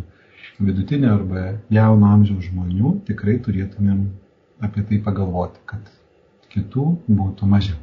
vidutinio 0.67 1.13
arba 1.13 1.45
jauno 1.73 2.11
amžiaus 2.15 2.49
žmonių 2.49 2.95
tikrai 3.09 3.37
turėtumėm 3.45 4.03
apie 4.67 4.83
tai 4.89 4.99
pagalvoti, 5.05 5.61
kad 5.69 5.91
kitų 6.53 6.85
būtų 7.07 7.49
mažiau. 7.53 7.77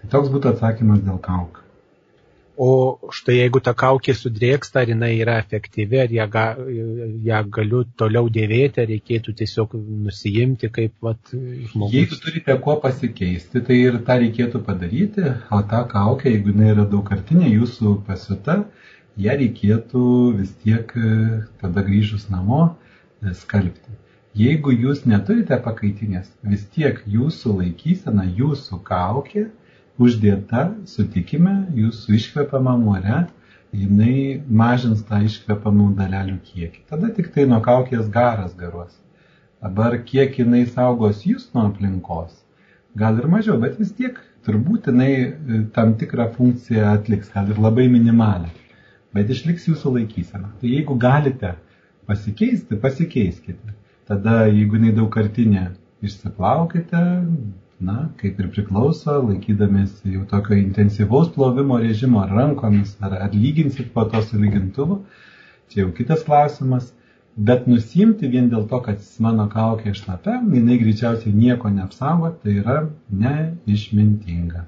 Tai 0.00 0.10
toks 0.14 0.30
būtų 0.34 0.54
atsakymas 0.54 1.02
dėl 1.06 1.18
kaukų. 1.22 1.67
O 2.58 2.98
štai 3.14 3.36
jeigu 3.36 3.60
ta 3.62 3.70
kaukė 3.78 4.16
sudrėksta, 4.18 4.80
ar 4.82 4.90
jinai 4.90 5.12
yra 5.20 5.36
efektyvi, 5.38 6.00
ar 6.02 6.14
ją, 6.14 6.24
ga, 6.32 6.42
ją 7.28 7.42
galiu 7.54 7.84
toliau 8.00 8.26
dėvėti, 8.34 8.82
ar 8.82 8.88
reikėtų 8.90 9.34
tiesiog 9.38 9.76
nusijimti 10.06 10.70
kaip 10.74 10.96
vat, 11.06 11.20
žmogus. 11.30 11.94
Jeigu 11.94 12.18
turite 12.24 12.56
kuo 12.64 12.74
pasikeisti, 12.82 13.62
tai 13.68 13.78
ir 13.84 14.00
tą 14.08 14.16
reikėtų 14.24 14.62
padaryti, 14.66 15.22
o 15.54 15.60
tą 15.70 15.84
kaukę, 15.92 16.32
jeigu 16.34 16.50
jinai 16.50 16.72
yra 16.72 16.88
daugkartinė 16.96 17.52
jūsų 17.52 17.94
pasiuta, 18.10 18.58
ją 19.28 19.38
reikėtų 19.44 20.08
vis 20.40 20.50
tiek 20.64 20.90
tada 21.62 21.86
grįžus 21.86 22.26
namo 22.34 22.64
skalbti. 23.44 23.94
Jeigu 24.38 24.74
jūs 24.74 25.06
neturite 25.06 25.56
pakaitinės, 25.62 26.26
vis 26.42 26.66
tiek 26.74 26.98
jūsų 27.06 27.54
laikysena, 27.62 28.26
jūsų 28.42 28.82
kaukė 28.90 29.46
uždėta, 29.98 30.68
sutikime, 30.86 31.54
jūsų 31.76 32.14
iškvepiamam 32.18 32.86
ore, 32.94 33.24
jinai 33.74 34.40
mažins 34.48 35.02
tą 35.08 35.20
iškvepiamų 35.26 35.90
dalelių 35.98 36.38
kiekį. 36.50 36.84
Tada 36.90 37.10
tik 37.16 37.32
tai 37.34 37.44
nuo 37.50 37.60
kaukės 37.64 38.08
garas 38.14 38.54
garuos. 38.56 38.94
Dabar 39.62 39.98
kiek 40.06 40.38
jinai 40.38 40.64
saugos 40.70 41.24
jūs 41.26 41.48
nuo 41.54 41.66
aplinkos, 41.68 42.32
gal 42.96 43.18
ir 43.18 43.26
mažiau, 43.30 43.58
bet 43.60 43.78
vis 43.80 43.90
tiek 43.98 44.20
turbūt 44.46 44.86
jinai 44.88 45.10
e, 45.18 45.62
tam 45.74 45.96
tikrą 45.98 46.28
funkciją 46.36 46.86
atliks, 46.94 47.32
gal 47.34 47.50
ir 47.50 47.58
labai 47.60 47.88
minimalią. 47.90 48.52
Bet 49.16 49.32
išliks 49.34 49.66
jūsų 49.66 49.96
laikysena. 49.96 50.52
Tai 50.60 50.70
jeigu 50.70 50.94
galite 51.00 51.56
pasikeisti, 52.08 52.78
pasikeiskite. 52.80 53.74
Tada, 54.08 54.44
jeigu 54.46 54.78
jinai 54.78 54.94
daugkartinė, 54.96 55.64
išsiplaukite, 56.06 57.02
na, 57.80 57.96
kaip 58.20 58.40
ir 58.42 58.50
priklauso, 58.54 59.14
laikydamėsi 59.28 60.14
jau 60.16 60.24
tokio 60.30 60.56
intensyvaus 60.58 61.28
plovimo 61.34 61.78
režimo 61.82 62.22
ar 62.24 62.32
rankomis, 62.34 62.96
ar 63.00 63.14
atlyginsit 63.26 63.92
po 63.94 64.04
to 64.12 64.22
su 64.22 64.40
lygintuvu, 64.40 65.02
čia 65.70 65.84
jau 65.84 65.92
kitas 65.98 66.24
klausimas, 66.26 66.90
bet 67.50 67.68
nusimti 67.70 68.30
vien 68.32 68.48
dėl 68.50 68.66
to, 68.72 68.80
kad 68.88 69.04
mano 69.22 69.46
kaukė 69.52 69.92
išlapia, 69.94 70.40
jinai 70.54 70.80
greičiausiai 70.82 71.34
nieko 71.34 71.70
neapsaugo, 71.70 72.32
tai 72.42 72.58
yra 72.64 72.80
neišmintinga. 73.22 74.66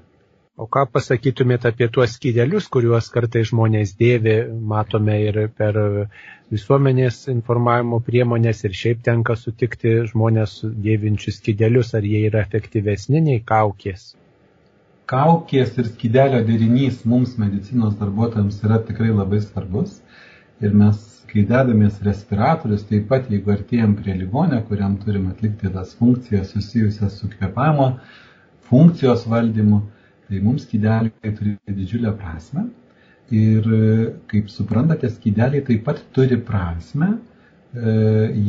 O 0.61 0.67
ką 0.69 0.83
pasakytumėte 0.93 1.71
apie 1.71 1.87
tuos 1.89 2.11
skydelius, 2.19 2.67
kuriuos 2.73 3.07
kartai 3.13 3.41
žmonės 3.49 3.95
dėvi, 3.97 4.33
matome 4.71 5.15
ir 5.23 5.37
per 5.57 5.77
visuomenės 6.53 7.15
informavimo 7.33 7.97
priemonės 8.05 8.59
ir 8.67 8.75
šiaip 8.77 8.99
tenka 9.07 9.33
sutikti 9.43 9.93
žmonės 10.11 10.59
dėvinčius 10.83 11.39
skydelius, 11.39 11.95
ar 11.97 12.05
jie 12.05 12.19
yra 12.27 12.43
efektyvesni 12.45 13.23
nei 13.27 13.39
kaukės? 13.51 14.11
Kaukės 15.09 15.79
ir 15.81 15.87
skydelio 15.89 16.43
derinys 16.49 16.99
mums 17.13 17.31
medicinos 17.41 17.95
darbuotojams 18.03 18.59
yra 18.67 18.77
tikrai 18.89 19.09
labai 19.09 19.39
svarbus. 19.41 19.95
Ir 20.61 20.75
mes, 20.83 20.99
kai 21.31 21.41
dedamės 21.49 21.97
respiratorius, 22.05 22.83
taip 22.91 23.07
pat 23.09 23.31
jeigu 23.33 23.55
artėjom 23.55 23.95
prie 23.97 24.13
ligonio, 24.19 24.61
kuriam 24.69 24.99
turim 25.01 25.25
atlikti 25.33 25.73
tas 25.73 25.97
funkcijas 25.97 26.53
susijusias 26.53 27.17
su 27.17 27.31
kvepavimo 27.33 27.89
funkcijos 28.69 29.25
valdymu, 29.33 29.81
Tai 30.31 30.39
mums 30.39 30.63
skydeliai 30.63 31.33
turi 31.35 31.57
didžiulę 31.67 32.13
prasme 32.15 32.69
ir, 33.35 33.65
kaip 34.31 34.49
suprantate, 34.53 35.09
skydeliai 35.11 35.63
taip 35.67 35.83
pat 35.83 35.97
turi 36.15 36.37
prasme, 36.49 37.09
e, 37.75 37.95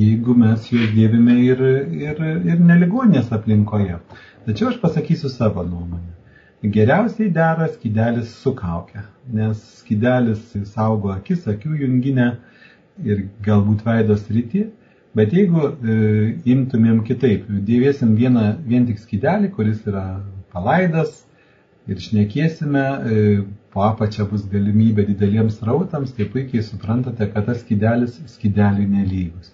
jeigu 0.00 0.36
mes 0.38 0.68
juos 0.70 0.92
dėvime 0.94 1.40
ir, 1.42 1.62
ir, 2.06 2.20
ir 2.52 2.62
neligonės 2.68 3.32
aplinkoje. 3.34 3.98
Tačiau 4.46 4.68
aš 4.70 4.78
pasakysiu 4.82 5.30
savo 5.32 5.64
nuomonę. 5.66 6.12
Geriausiai 6.76 7.32
dera 7.34 7.66
skydelis 7.72 8.30
su 8.44 8.52
kaukia, 8.54 9.02
nes 9.34 9.58
skydelis 9.80 10.54
saugo 10.70 11.10
akis, 11.10 11.48
akių 11.50 11.80
junginę 11.80 12.28
ir 13.02 13.24
galbūt 13.42 13.82
veidos 13.88 14.22
rytį, 14.30 14.68
bet 15.18 15.34
jeigu 15.34 15.66
e, 15.66 15.98
imtumėm 16.54 17.02
kitaip, 17.10 17.50
dėvėsim 17.50 18.14
vieną, 18.22 18.46
vien 18.70 18.86
tik 18.86 19.02
skydelį, 19.02 19.50
kuris 19.58 19.82
yra 19.90 20.06
palaidas, 20.54 21.24
ir 21.90 22.02
šnekėsime, 22.02 22.84
e, 22.84 23.24
po 23.72 23.86
apačia 23.86 24.26
bus 24.28 24.44
galimybė 24.52 25.06
dideliems 25.08 25.58
rautams, 25.66 26.12
tai 26.16 26.28
puikiai 26.34 26.62
suprantate, 26.66 27.26
kad 27.32 27.48
tas 27.48 27.62
skydelis 27.64 28.20
skydeliui 28.34 28.86
nelygus. 28.92 29.50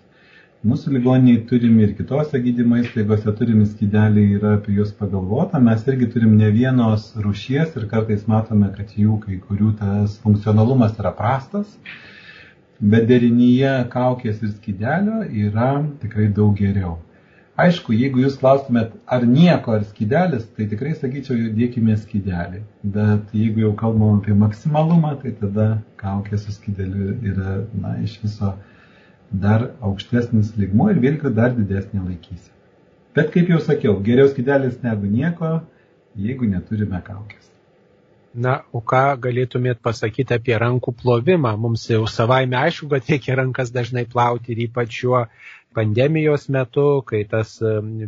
Mūsų 0.67 0.91
ligoniniai 0.97 1.45
turim 1.47 1.77
ir 1.79 1.93
kitose 1.95 2.41
gydymo 2.43 2.81
įstaigose 2.81 3.31
turimi 3.39 3.63
skydeliai 3.71 4.33
yra 4.41 4.57
apie 4.57 4.73
juos 4.75 4.91
pagalvota. 5.01 5.61
Mes 5.63 5.85
irgi 5.87 6.09
turim 6.11 6.33
ne 6.41 6.49
vienos 6.51 7.13
rušies 7.27 7.77
ir 7.79 7.87
kartais 7.93 8.25
matome, 8.27 8.73
kad 8.75 8.91
jų 8.91 9.21
kai 9.23 9.39
kurių 9.39 9.77
tas 9.79 10.17
funkcionalumas 10.25 10.99
yra 10.99 11.13
prastas. 11.15 11.79
Bet 12.81 13.07
derinyje 13.07 13.71
kaukės 13.95 14.43
ir 14.43 14.51
skydelio 14.57 15.23
yra 15.47 15.71
tikrai 16.03 16.27
daug 16.35 16.59
geriau. 16.59 16.97
Aišku, 17.59 17.91
jeigu 17.91 18.21
jūs 18.23 18.37
klaustumėt, 18.39 18.93
ar 19.11 19.25
nieko, 19.27 19.73
ar 19.75 19.87
skydelis, 19.89 20.45
tai 20.55 20.69
tikrai 20.71 20.93
sakyčiau, 20.95 21.49
dėkime 21.57 21.97
skydelį. 21.99 22.61
Bet 22.97 23.33
jeigu 23.35 23.65
jau 23.65 23.73
kalbam 23.81 24.21
apie 24.21 24.37
maksimalumą, 24.39 25.17
tai 25.25 25.33
tada 25.41 25.67
kaukė 25.99 26.39
su 26.39 26.55
skydeliu 26.55 27.17
yra, 27.33 27.57
na, 27.83 27.97
iš 28.05 28.15
viso 28.23 28.53
dar 29.33 29.73
aukštesnis 29.91 30.55
lygmo 30.61 30.87
ir 30.93 31.03
vėlgi 31.03 31.35
dar 31.35 31.51
didesnė 31.59 32.05
laikysė. 32.05 32.55
Bet 33.19 33.35
kaip 33.35 33.51
jau 33.51 33.59
sakiau, 33.59 33.99
geriau 34.07 34.31
skydelis 34.31 34.79
negu 34.87 35.11
nieko, 35.11 35.57
jeigu 36.15 36.47
neturime 36.47 37.03
kaukės. 37.03 37.51
Na, 38.39 38.61
o 38.77 38.79
ką 38.85 39.17
galėtumėt 39.25 39.81
pasakyti 39.83 40.37
apie 40.37 40.55
rankų 40.63 40.93
plovimą? 41.01 41.57
Mums 41.59 41.89
jau 41.91 42.05
savaime 42.07 42.59
aišku, 42.61 42.87
kad 42.93 43.09
reikia 43.11 43.39
rankas 43.41 43.73
dažnai 43.75 44.05
plauti 44.07 44.53
ir 44.55 44.67
ypač 44.69 45.01
šiuo 45.01 45.25
pandemijos 45.75 46.49
metu, 46.49 47.03
kai 47.07 47.23
tas 47.29 47.59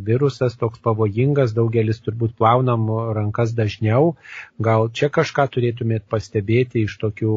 virusas 0.07 0.57
toks 0.61 0.81
pavojingas, 0.85 1.53
daugelis 1.57 2.01
turbūt 2.05 2.35
plaunam 2.39 2.89
rankas 3.17 3.53
dažniau. 3.57 4.15
Gal 4.69 4.89
čia 4.97 5.11
kažką 5.13 5.47
turėtumėt 5.57 6.07
pastebėti 6.11 6.87
iš 6.87 6.97
tokių 7.03 7.35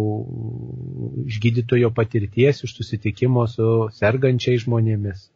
iš 1.27 1.41
gydytojo 1.43 1.91
patirties, 1.95 2.63
iš 2.63 2.77
susitikimo 2.79 3.45
su 3.51 3.89
sergančiais 3.99 4.63
žmonėmis? 4.65 5.27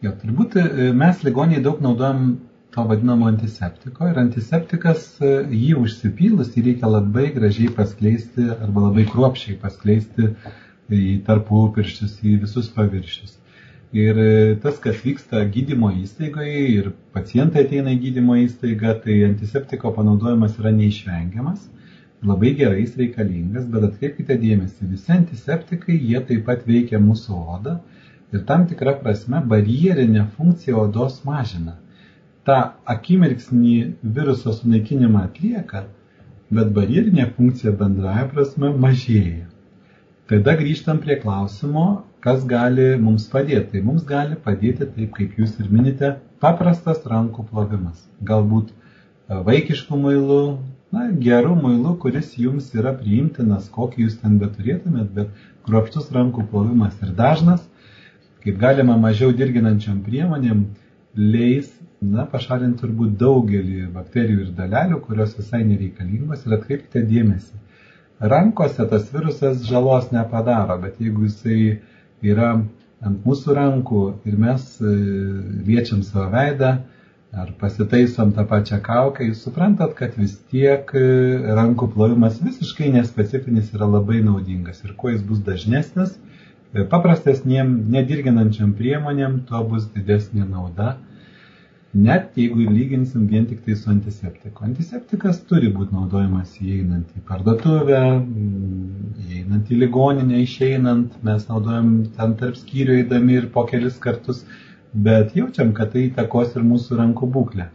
Jo, 0.00 0.14
turbūt 0.16 0.56
e, 0.56 0.92
mes 0.96 1.20
ligoniai 1.26 1.60
daug 1.60 1.82
naudojam 1.84 2.38
to 2.72 2.84
vadinamo 2.88 3.26
antiseptiko 3.28 4.08
ir 4.08 4.20
antiseptikas 4.22 5.10
e, 5.20 5.32
jį 5.50 5.74
užsipylus 5.82 6.54
jį 6.56 6.64
reikia 6.70 6.88
labai 6.88 7.26
gražiai 7.34 7.72
paskleisti 7.76 8.46
arba 8.54 8.86
labai 8.86 9.04
kruopšiai 9.10 9.58
paskleisti 9.60 10.30
į 10.90 11.18
tarpupirščius, 11.26 12.16
į 12.26 12.38
visus 12.46 12.70
paviršius. 12.74 13.36
Ir 13.92 14.18
e, 14.22 14.56
tas, 14.62 14.76
kas 14.78 15.00
vyksta 15.02 15.40
gydymo 15.50 15.88
įstaigoje 15.98 16.58
ir 16.76 16.90
pacientai 17.14 17.64
ateina 17.64 17.90
į 17.90 17.96
gydymo 18.04 18.36
įstaigą, 18.38 18.92
tai 19.02 19.16
antiseptiko 19.26 19.90
panaudojimas 19.96 20.52
yra 20.60 20.70
neišvengiamas, 20.76 21.64
labai 22.22 22.52
gerai 22.60 22.84
jis 22.84 22.92
reikalingas, 23.00 23.64
bet 23.72 23.88
atkreipkite 23.88 24.36
dėmesį, 24.38 24.92
visi 24.92 25.10
antiseptikai, 25.14 25.96
jie 25.98 26.20
taip 26.28 26.44
pat 26.46 26.62
veikia 26.68 27.00
mūsų 27.02 27.38
odą 27.56 27.80
ir 28.30 28.44
tam 28.46 28.68
tikrą 28.70 28.94
prasme 29.00 29.40
barjerinę 29.52 30.28
funkciją 30.36 30.84
odos 30.84 31.24
mažina. 31.26 31.74
Ta 32.46 32.76
akimirksnį 32.94 33.74
viruso 34.18 34.54
sunaikinimą 34.54 35.24
atlieka, 35.26 35.82
bet 36.54 36.70
barjerinė 36.78 37.26
funkcija 37.34 37.74
bendraja 37.82 38.28
prasme 38.30 38.70
mažėja. 38.86 39.48
Tada 40.30 40.54
grįžtam 40.62 41.02
prie 41.02 41.18
klausimo, 41.18 42.04
kas 42.24 42.44
gali 42.48 42.96
mums 43.00 43.26
padėti. 43.32 43.70
Tai 43.74 43.84
mums 43.86 44.04
gali 44.08 44.36
padėti, 44.44 44.88
taip 44.96 45.14
kaip 45.16 45.38
jūs 45.40 45.56
ir 45.62 45.70
minite, 45.72 46.12
paprastas 46.44 47.02
rankų 47.12 47.46
plovimas. 47.50 48.02
Galbūt 48.30 48.70
e, 48.72 49.40
vaikiškų 49.48 50.00
mailų, 50.04 50.42
na, 50.94 51.08
gerų 51.26 51.56
mailų, 51.64 51.96
kuris 52.04 52.34
jums 52.40 52.70
yra 52.76 52.92
priimtinas, 52.98 53.68
kokį 53.72 54.06
jūs 54.06 54.20
ten 54.22 54.38
beturėtumėt, 54.42 55.12
bet 55.16 55.46
kruopštus 55.68 56.10
rankų 56.16 56.46
plovimas 56.52 56.96
ir 57.04 57.14
dažnas, 57.16 57.64
kaip 58.44 58.60
galima 58.60 58.96
mažiau 59.00 59.32
dirginančiam 59.36 60.00
priemonėm, 60.04 60.64
leis, 61.16 61.72
na, 62.00 62.24
pašalinti 62.32 62.80
turbūt 62.84 63.16
daugelį 63.20 63.88
bakterijų 63.94 64.46
ir 64.46 64.52
dalelių, 64.56 65.00
kurios 65.04 65.34
visai 65.36 65.64
nereikalingos 65.68 66.46
ir 66.46 66.56
atkreipkite 66.56 67.02
dėmesį. 67.08 67.58
Rankose 68.20 68.84
tas 68.88 69.06
virusas 69.12 69.62
žalos 69.64 70.10
nepadaro, 70.12 70.76
bet 70.80 70.98
jeigu 71.00 71.24
jisai 71.24 71.60
yra 72.22 72.52
ant 73.00 73.26
mūsų 73.26 73.54
rankų 73.56 74.00
ir 74.28 74.38
mes 74.40 74.64
e, 74.80 74.94
liečiam 75.66 76.02
savo 76.04 76.28
veidą 76.34 76.74
ar 77.30 77.52
pasitaisom 77.60 78.32
tą 78.34 78.42
pačią 78.50 78.80
kaukę, 78.82 79.24
jūs 79.28 79.44
suprantat, 79.46 79.94
kad 79.98 80.16
vis 80.18 80.34
tiek 80.50 80.90
e, 80.98 81.04
rankų 81.56 81.92
plovimas 81.94 82.40
visiškai 82.42 82.90
nespecifinis 82.96 83.70
yra 83.76 83.86
labai 83.88 84.18
naudingas. 84.26 84.82
Ir 84.84 84.96
kuo 84.98 85.12
jis 85.14 85.22
bus 85.26 85.40
dažnesnis, 85.46 86.16
e, 86.74 86.84
paprastesniem, 86.90 87.70
nedirginančiam 87.94 88.74
priemonėm, 88.78 89.44
tuo 89.48 89.62
bus 89.70 89.86
didesnė 89.94 90.48
nauda 90.48 90.96
net 91.94 92.36
jeigu 92.38 92.62
lyginsim 92.70 93.26
vien 93.26 93.46
tik 93.46 93.64
tai 93.64 93.74
su 93.74 93.90
antiseptiku. 93.90 94.64
Antiseptikas 94.64 95.40
turi 95.50 95.72
būti 95.74 95.94
naudojamas 95.96 96.54
įeinant 96.62 97.10
į 97.18 97.22
parduotuvę, 97.26 98.02
įeinant 99.26 99.70
į 99.70 99.78
ligoninę, 99.82 100.38
išeinant, 100.44 101.16
mes 101.26 101.48
naudojam 101.48 101.90
ten 102.16 102.36
tarp 102.38 102.58
skyrių 102.60 103.00
eidami 103.00 103.40
ir 103.40 103.48
po 103.54 103.64
kelis 103.66 103.98
kartus, 103.98 104.44
bet 104.94 105.34
jaučiam, 105.34 105.72
kad 105.74 105.90
tai 105.94 106.06
įtakos 106.08 106.54
ir 106.54 106.66
mūsų 106.66 106.98
rankų 107.00 107.30
būklę. 107.34 107.66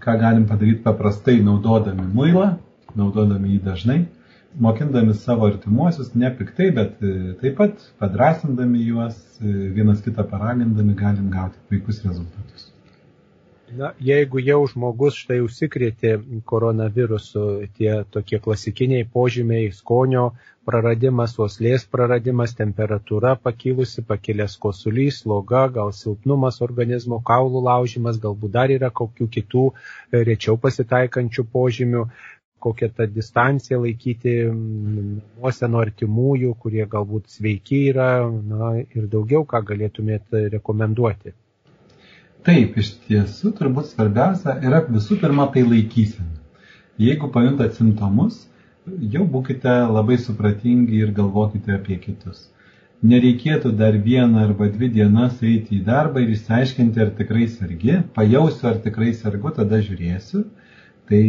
Ką 0.00 0.16
galim 0.20 0.46
padaryti 0.48 0.84
paprastai, 0.84 1.40
naudodami 1.44 2.06
muilą, 2.12 2.54
naudodami 2.96 3.54
jį 3.54 3.60
dažnai, 3.64 3.98
mokindami 4.60 5.14
savo 5.14 5.46
artimuosius, 5.48 6.12
ne 6.14 6.28
piktai, 6.36 6.70
bet 6.76 7.00
e, 7.04 7.32
taip 7.40 7.56
pat 7.60 7.88
padrasindami 8.00 8.82
juos, 8.84 9.16
e, 9.40 9.52
vienas 9.76 10.00
kitą 10.04 10.26
paragindami, 10.28 10.96
galim 10.98 11.30
gauti 11.32 11.60
puikus 11.68 12.02
rezultatus. 12.04 12.70
Na, 13.70 13.92
jeigu 14.02 14.40
jau 14.42 14.58
žmogus 14.66 15.14
štai 15.22 15.36
užsikrėtė 15.44 16.16
koronavirusu, 16.50 17.42
tie 17.78 17.92
tokie 18.10 18.40
klasikiniai 18.42 19.06
požymiai- 19.16 19.68
skonio 19.80 20.24
praradimas, 20.66 21.36
oslės 21.44 21.84
praradimas, 21.92 22.56
temperatūra 22.58 23.36
pakilusi, 23.44 24.02
pakilęs 24.08 24.56
kosulys, 24.64 25.20
sloga, 25.22 25.62
gal 25.76 25.92
silpnumas 26.00 26.58
organizmo, 26.66 27.20
kaulų 27.30 27.62
laužimas, 27.68 28.18
galbūt 28.24 28.54
dar 28.58 28.74
yra 28.74 28.90
kokių 28.90 29.28
kitų 29.38 29.64
e, 29.70 30.24
rečiau 30.30 30.58
pasitaikančių 30.66 31.46
požymių 31.54 32.04
kokią 32.60 32.88
tą 32.96 33.06
distanciją 33.18 33.78
laikyti 33.84 34.34
namuose 34.48 35.68
nuo 35.70 35.84
artimųjų, 35.86 36.56
kurie 36.64 36.88
galbūt 36.96 37.30
sveiki 37.36 37.84
yra 37.92 38.10
na, 38.54 38.74
ir 38.82 39.06
daugiau, 39.14 39.46
ką 39.54 39.62
galėtumėte 39.70 40.48
rekomenduoti. 40.56 41.36
Taip, 42.46 42.76
iš 42.80 42.94
tiesų 43.06 43.52
turbūt 43.58 43.90
svarbiausia 43.90 44.54
yra 44.64 44.80
visų 44.88 45.18
pirma 45.20 45.48
tai 45.54 45.64
laikysena. 45.66 46.38
Jeigu 47.00 47.28
pajuntat 47.32 47.76
simptomus, 47.76 48.46
jau 49.14 49.26
būkite 49.34 49.74
labai 49.92 50.16
supratingi 50.20 51.02
ir 51.04 51.12
galvokite 51.16 51.74
apie 51.76 51.98
kitus. 52.00 52.46
Nereikėtų 53.00 53.72
dar 53.80 53.96
vieną 54.06 54.42
arba 54.44 54.68
dvi 54.68 54.90
dienas 54.92 55.38
eiti 55.40 55.78
į 55.78 55.84
darbą 55.86 56.20
ir 56.20 56.32
išsiaiškinti, 56.34 57.00
ar 57.00 57.12
tikrai 57.20 57.46
sergi. 57.48 57.94
Pajausiu, 58.16 58.66
ar 58.72 58.80
tikrai 58.84 59.14
sergu, 59.16 59.52
tada 59.56 59.80
žiūrėsiu. 59.84 60.42
Tai 61.10 61.22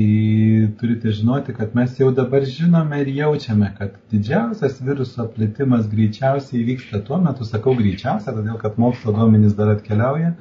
turite 0.80 1.12
žinoti, 1.15 1.56
kad 1.58 1.71
mes 1.76 1.95
jau 1.97 2.12
dabar 2.13 2.43
žinome 2.45 3.00
ir 3.02 3.13
jaučiame, 3.15 3.71
kad 3.80 3.95
didžiausias 4.12 4.76
viruso 4.86 5.26
plitimas 5.36 5.88
greičiausiai 5.89 6.65
vyksta 6.67 7.00
tuo 7.08 7.17
metu, 7.24 7.47
sakau 7.47 7.74
greičiausia, 7.80 8.36
todėl 8.36 8.60
kad 8.62 8.78
mokslo 8.78 9.15
duomenys 9.15 9.56
dar 9.58 9.71
atkeliauja, 9.74 10.36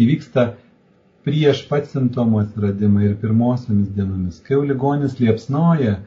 įvyksta 0.00 0.46
prieš 1.26 1.66
pat 1.68 1.90
simptomų 1.90 2.44
atsiradimą 2.44 3.04
ir 3.08 3.18
pirmosiomis 3.20 3.92
dienomis. 3.96 4.40
Kai 4.44 4.56
jau 4.56 4.64
ligonis 4.64 5.18
liepsnoja, 5.20 5.98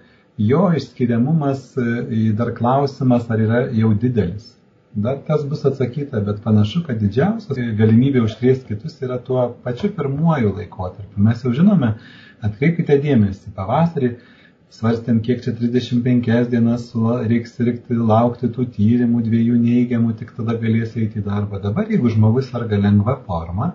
jo 0.41 0.65
išskiriamumas 0.77 1.69
e, 1.77 2.31
dar 2.37 2.53
klausimas, 2.57 3.29
ar 3.29 3.45
yra 3.45 3.63
jau 3.77 3.93
didelis. 3.93 4.53
Dar 4.93 5.17
tas 5.27 5.41
bus 5.49 5.63
atsakyta, 5.65 6.21
bet 6.21 6.43
panašu, 6.43 6.83
kad 6.85 6.99
didžiausias 7.01 7.57
galimybė 7.79 8.21
užkrėsti 8.27 8.75
kitus 8.75 8.99
yra 9.01 9.17
tuo 9.17 9.47
pačiu 9.65 9.89
pirmuoju 9.95 10.51
laikotarpiu. 10.59 11.23
Mes 11.27 11.41
jau 11.41 11.53
žinome, 11.57 11.95
atkreipkite 12.45 12.99
dėmesį, 13.01 13.55
pavasarį 13.57 14.11
svarstėm, 14.73 15.21
kiek 15.25 15.41
čia 15.45 15.53
35 15.57 16.51
dienas 16.51 16.91
reiks 17.29 17.55
sirgti, 17.57 17.97
laukti 17.97 18.49
tų 18.53 18.67
tyrimų, 18.75 19.23
dviejų 19.25 19.57
neigiamų, 19.63 20.13
tik 20.19 20.35
tada 20.37 20.57
galės 20.61 20.93
eiti 20.97 21.21
į 21.21 21.25
darbą. 21.25 21.61
Dabar, 21.65 21.89
jeigu 21.89 22.13
žmogus 22.13 22.49
sarga 22.53 22.77
lengva 22.77 23.17
forma, 23.25 23.73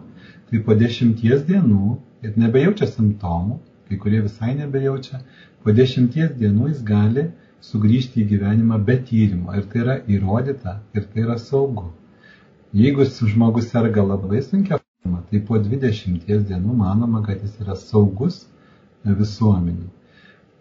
tai 0.48 0.62
po 0.64 0.76
dešimties 0.78 1.44
dienų 1.48 1.96
ir 2.24 2.38
nebejaučia 2.40 2.88
simptomų, 2.90 3.58
kai 3.88 3.98
kurie 4.00 4.22
visai 4.24 4.54
nebejaučia, 4.58 5.20
po 5.64 5.74
dešimties 5.76 6.34
dienų 6.40 6.72
jis 6.72 6.82
gali 6.88 7.28
sugrįžti 7.64 8.22
į 8.22 8.28
gyvenimą 8.32 8.78
be 8.84 8.98
tyrimo. 9.08 9.54
Ir 9.58 9.66
tai 9.70 9.82
yra 9.84 9.96
įrodyta, 10.16 10.78
ir 10.94 11.08
tai 11.12 11.24
yra 11.26 11.38
saugu. 11.42 11.90
Jeigu 12.76 13.06
žmogus 13.08 13.70
serga 13.72 14.04
labai 14.04 14.42
sunkia 14.44 14.78
forma, 14.78 15.22
tai 15.30 15.40
po 15.40 15.58
20 15.58 16.26
dienų 16.48 16.76
manoma, 16.76 17.22
kad 17.26 17.42
jis 17.42 17.56
yra 17.64 17.76
saugus 17.76 18.44
visuomeniai. 19.04 19.88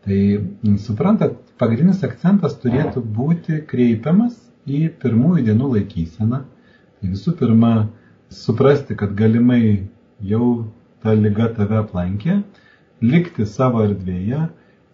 Tai 0.07 0.77
suprantat, 0.79 1.35
pagrindinis 1.59 2.03
akcentas 2.07 2.55
turėtų 2.61 3.01
būti 3.03 3.59
kreipiamas 3.67 4.37
į 4.67 4.87
pirmųjų 5.01 5.43
dienų 5.49 5.71
laikyseną. 5.73 6.43
Tai 6.97 7.09
visų 7.11 7.33
pirma, 7.39 7.71
suprasti, 8.29 8.95
kad 8.95 9.13
galimai 9.15 9.87
jau 10.31 10.67
ta 11.03 11.13
lyga 11.13 11.49
tave 11.57 11.77
aplankė, 11.83 12.41
likti 13.01 13.45
savo 13.45 13.83
erdvėje, 13.85 14.47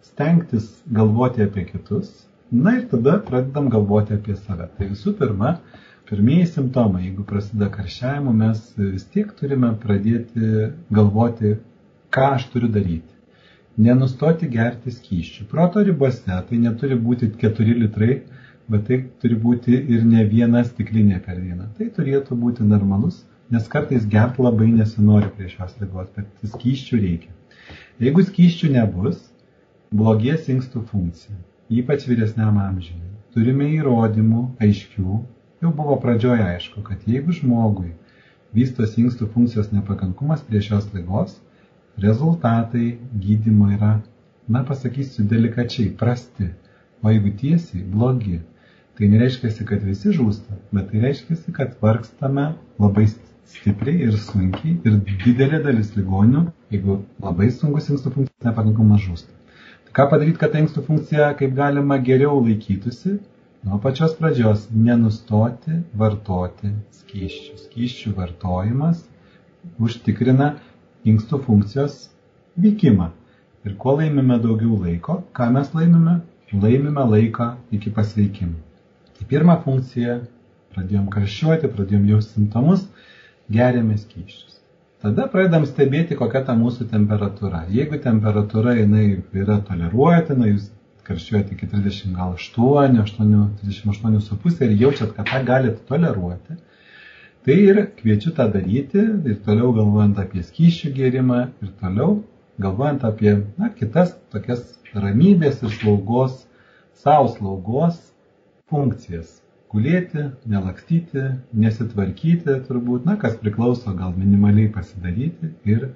stengtis 0.09 0.69
galvoti 0.99 1.45
apie 1.47 1.63
kitus, 1.71 2.11
na 2.51 2.77
ir 2.79 2.87
tada 2.91 3.17
pradedam 3.29 3.69
galvoti 3.73 4.13
apie 4.17 4.35
save. 4.35 4.67
Tai 4.77 4.89
visų 4.91 5.15
pirma, 5.21 5.55
Pirmieji 6.09 6.45
simptomai, 6.51 7.01
jeigu 7.05 7.23
prasideda 7.27 7.69
karščiavimu, 7.73 8.31
mes 8.39 8.59
vis 8.79 9.05
tiek 9.13 9.29
turime 9.37 9.69
pradėti 9.83 10.49
galvoti, 10.97 11.51
ką 12.17 12.25
aš 12.37 12.47
turiu 12.55 12.67
daryti. 12.75 13.15
Nenustoti 13.85 14.49
gerti 14.55 14.91
skyščių. 14.95 15.45
Proto 15.53 15.83
ribose 15.87 16.39
tai 16.49 16.59
neturi 16.65 16.97
būti 17.07 17.29
4 17.45 17.77
litrai, 17.79 18.17
bet 18.73 18.88
tai 18.89 18.99
turi 19.21 19.38
būti 19.45 19.77
ir 19.95 20.03
ne 20.09 20.25
viena 20.29 20.63
stiklinė 20.67 21.21
per 21.25 21.39
dieną. 21.39 21.69
Tai 21.77 21.89
turėtų 21.97 22.38
būti 22.43 22.65
normalus, 22.67 23.21
nes 23.53 23.69
kartais 23.69 24.05
gert 24.09 24.39
labai 24.41 24.71
nesinori 24.73 25.29
prie 25.38 25.51
šios 25.51 25.77
lygos, 25.81 26.09
bet 26.17 26.49
skyščių 26.55 27.01
reikia. 27.05 27.33
Jeigu 28.03 28.25
skyščių 28.27 28.73
nebus, 28.73 29.19
blogės 29.93 30.49
inkstų 30.49 30.83
funkcija, 30.89 31.36
ypač 31.79 32.07
vyresniam 32.09 32.57
amžiui. 32.62 32.99
Turime 33.33 33.67
įrodymų 33.77 34.43
aiškių, 34.62 35.19
jau 35.63 35.71
buvo 35.77 35.97
pradžioje 36.01 36.43
aišku, 36.45 36.83
kad 36.86 37.05
jeigu 37.09 37.33
žmogui 37.33 37.93
vystos 38.53 38.97
inkstų 39.01 39.29
funkcijos 39.33 39.71
nepakankumas 39.73 40.43
prie 40.45 40.62
šios 40.62 40.89
lygos, 40.93 41.38
rezultatai 42.01 42.97
gydymo 43.21 43.69
yra, 43.73 43.93
na 44.47 44.63
pasakysiu 44.67 45.25
delikačiai, 45.29 45.93
prasti, 45.97 46.49
o 47.01 47.13
jeigu 47.13 47.33
tiesiai, 47.39 47.83
blogi. 47.95 48.41
Tai 48.97 49.08
nereiškia, 49.10 49.49
kad 49.65 49.82
visi 49.89 50.12
žūsta, 50.13 50.56
bet 50.75 50.91
tai 50.91 50.99
reiškia, 51.01 51.38
kad 51.56 51.71
vargstame 51.82 52.43
labai 52.82 53.08
stipriai 53.10 54.08
ir 54.08 54.17
sunkiai 54.21 54.75
ir 54.86 54.97
didelė 55.23 55.60
dalis 55.65 55.89
ligonių, 55.97 56.43
jeigu 56.73 56.97
labai 57.25 57.47
sunkus 57.56 57.89
inkstų 57.89 58.12
funkcijos 58.17 58.47
nepakankamas 58.47 59.01
žūsta. 59.08 59.34
Tai 59.88 59.95
ką 59.97 60.06
padaryti, 60.12 60.39
kad 60.43 60.53
ta 60.53 60.62
inkstų 60.62 60.84
funkcija 60.89 61.29
kaip 61.39 61.56
galima 61.58 61.97
geriau 62.10 62.38
laikytųsi? 62.45 63.15
Nuo 63.63 63.79
pačios 63.84 64.13
pradžios 64.19 64.67
nenustoti 64.75 65.79
vartoti 66.01 66.69
skyščių. 66.99 67.58
Skyščių 67.63 68.13
vartojimas 68.17 69.01
užtikrina 69.88 70.49
inkstų 71.13 71.39
funkcijos 71.45 71.95
vykimą. 72.67 73.10
Ir 73.63 73.77
kuo 73.79 73.95
laimime 74.01 74.38
daugiau 74.43 74.77
laiko, 74.84 75.21
ką 75.34 75.49
mes 75.58 75.73
laimime? 75.77 76.19
Laimime 76.53 77.08
laiką 77.15 77.49
iki 77.79 77.89
pasveikimo. 77.95 78.60
Tai 79.23 79.29
pirma 79.31 79.53
funkcija, 79.63 80.17
pradėjom 80.75 81.05
karščiuoti, 81.12 81.69
pradėjom 81.71 82.07
jausti 82.09 82.33
simptomus, 82.36 82.81
geriame 83.55 83.95
skyščius. 83.95 84.57
Tada 84.99 85.29
pradedam 85.31 85.63
stebėti, 85.69 86.17
kokia 86.19 86.41
ta 86.43 86.57
mūsų 86.59 86.89
temperatūra. 86.91 87.62
Jeigu 87.71 88.01
temperatūra 88.03 88.73
jinai 88.81 89.05
yra 89.45 89.62
toleruotina, 89.69 90.49
jūs 90.51 90.67
karščiuojate 91.07 91.55
iki 91.55 91.71
30 91.71 92.19
gal 92.19 92.36
8, 92.36 92.99
8 93.05 93.31
38,5 93.63 94.67
ir 94.67 94.75
jaučiat, 94.83 95.15
kad 95.15 95.31
tą 95.31 95.43
galite 95.47 95.79
toleruoti, 95.88 96.59
tai 97.47 97.59
ir 97.71 97.83
kviečiu 98.01 98.36
tą 98.36 98.51
daryti 98.51 99.05
ir 99.07 99.41
toliau 99.47 99.71
galvojant 99.79 100.19
apie 100.19 100.43
skyšių 100.43 100.95
gerimą 100.99 101.45
ir 101.63 101.75
toliau 101.79 102.25
galvojant 102.59 103.07
apie 103.07 103.38
na, 103.55 103.71
kitas 103.71 104.17
tokias 104.36 104.73
ramybės 104.91 105.63
ir 105.63 105.71
slaugos, 105.79 106.41
savo 107.05 107.31
slaugos 107.38 108.09
funkcijas 108.73 109.39
gulėti, 109.73 110.27
nelakstyti, 110.49 111.23
nesitvarkyti 111.63 112.57
turbūt, 112.67 113.05
na, 113.09 113.17
kas 113.21 113.38
priklauso 113.41 113.93
gal 113.97 114.13
minimaliai 114.17 114.69
pasidaryti 114.73 115.53
ir 115.69 115.88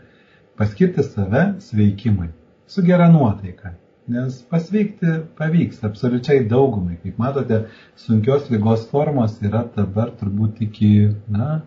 paskirti 0.57 1.05
save 1.05 1.43
sveikimui 1.61 2.31
su 2.67 2.85
gera 2.85 3.09
nuotaika. 3.13 3.75
Nes 4.07 4.39
pasveikti 4.49 5.17
pavyks 5.37 5.83
absoliučiai 5.83 6.45
daugumai. 6.47 6.95
Kaip 7.03 7.17
matote, 7.19 7.65
sunkios 7.99 8.47
lygos 8.53 8.87
formos 8.91 9.35
yra 9.43 9.65
dabar 9.75 10.13
turbūt 10.21 10.63
iki, 10.63 10.91
na, 11.27 11.61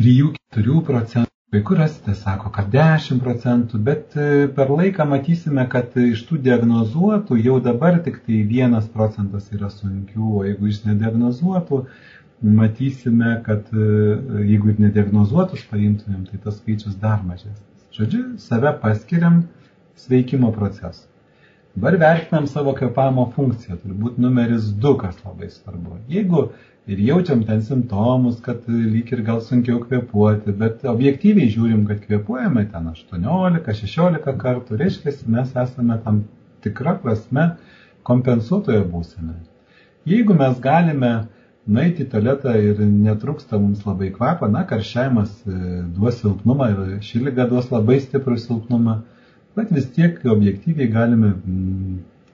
3-4 0.00 0.82
procentų 0.88 1.25
Kai 1.56 1.62
kur 1.64 1.78
rasite, 1.80 2.12
sako, 2.14 2.50
kad 2.52 2.66
10 2.68 3.16
procentų, 3.24 3.78
bet 3.84 4.16
e, 4.20 4.24
per 4.56 4.68
laiką 4.68 5.06
matysime, 5.08 5.62
kad 5.72 5.94
iš 5.96 6.26
tų 6.28 6.36
diagnozuotų 6.44 7.38
jau 7.40 7.54
dabar 7.64 7.96
tik 8.04 8.18
tai 8.26 8.42
1 8.44 8.90
procentas 8.92 9.46
yra 9.56 9.70
sunkių, 9.72 10.26
o 10.36 10.42
jeigu 10.44 10.68
iš 10.68 10.82
nediagnozuotų, 10.84 11.78
matysime, 12.58 13.38
kad 13.48 13.72
e, 13.72 13.88
jeigu 14.50 14.74
ir 14.74 14.84
nediagnozuotus 14.84 15.64
paimtumėm, 15.70 16.26
tai 16.28 16.42
tas 16.44 16.60
skaičius 16.60 17.00
dar 17.00 17.24
mažesnis. 17.24 17.88
Žodžiu, 17.96 18.22
save 18.50 18.76
paskiriam 18.84 19.46
sveikimo 20.04 20.52
procesą. 20.52 21.08
Dabar 21.76 21.96
vertinam 22.00 22.46
savo 22.48 22.72
kvepavimo 22.72 23.26
funkciją, 23.34 23.74
turbūt 23.82 24.16
numeris 24.24 24.70
2, 24.84 24.92
kas 25.02 25.16
labai 25.26 25.50
svarbu. 25.52 25.98
Jeigu 26.08 26.46
ir 26.88 27.02
jaučiam 27.04 27.42
ten 27.44 27.60
simptomus, 27.66 28.38
kad 28.46 28.62
lyg 28.70 29.10
ir 29.12 29.20
gal 29.26 29.42
sunkiau 29.44 29.82
kvepuoti, 29.82 30.54
bet 30.56 30.86
objektyviai 30.88 31.50
žiūrim, 31.52 31.82
kad 31.90 32.00
kvepuojame 32.06 32.62
ten 32.72 32.88
18-16 32.94 34.38
kartų, 34.40 34.78
reiškia, 34.80 35.12
mes 35.34 35.52
esame 35.64 35.98
tam 36.06 36.22
tikra 36.64 36.94
prasme 37.02 37.44
kompensuotoje 38.08 38.80
būsime. 38.94 39.34
Jeigu 40.08 40.38
mes 40.38 40.56
galime 40.64 41.10
nueiti 41.66 42.06
į 42.06 42.10
tualetą 42.14 42.54
ir 42.56 42.80
netrūksta 42.86 43.60
mums 43.60 43.84
labai 43.84 44.08
kvapą, 44.14 44.48
na, 44.48 44.64
karščiavimas 44.70 45.36
e, 45.44 45.60
duos 45.98 46.22
silpnumą 46.22 46.70
ir 46.72 46.96
ši 47.04 47.20
lyga 47.26 47.48
duos 47.52 47.68
labai 47.74 47.98
stiprų 48.00 48.40
silpnumą, 48.40 49.00
bet 49.56 49.72
vis 49.72 49.88
tiek 49.96 50.20
objektyviai 50.36 50.90
galime 50.92 51.32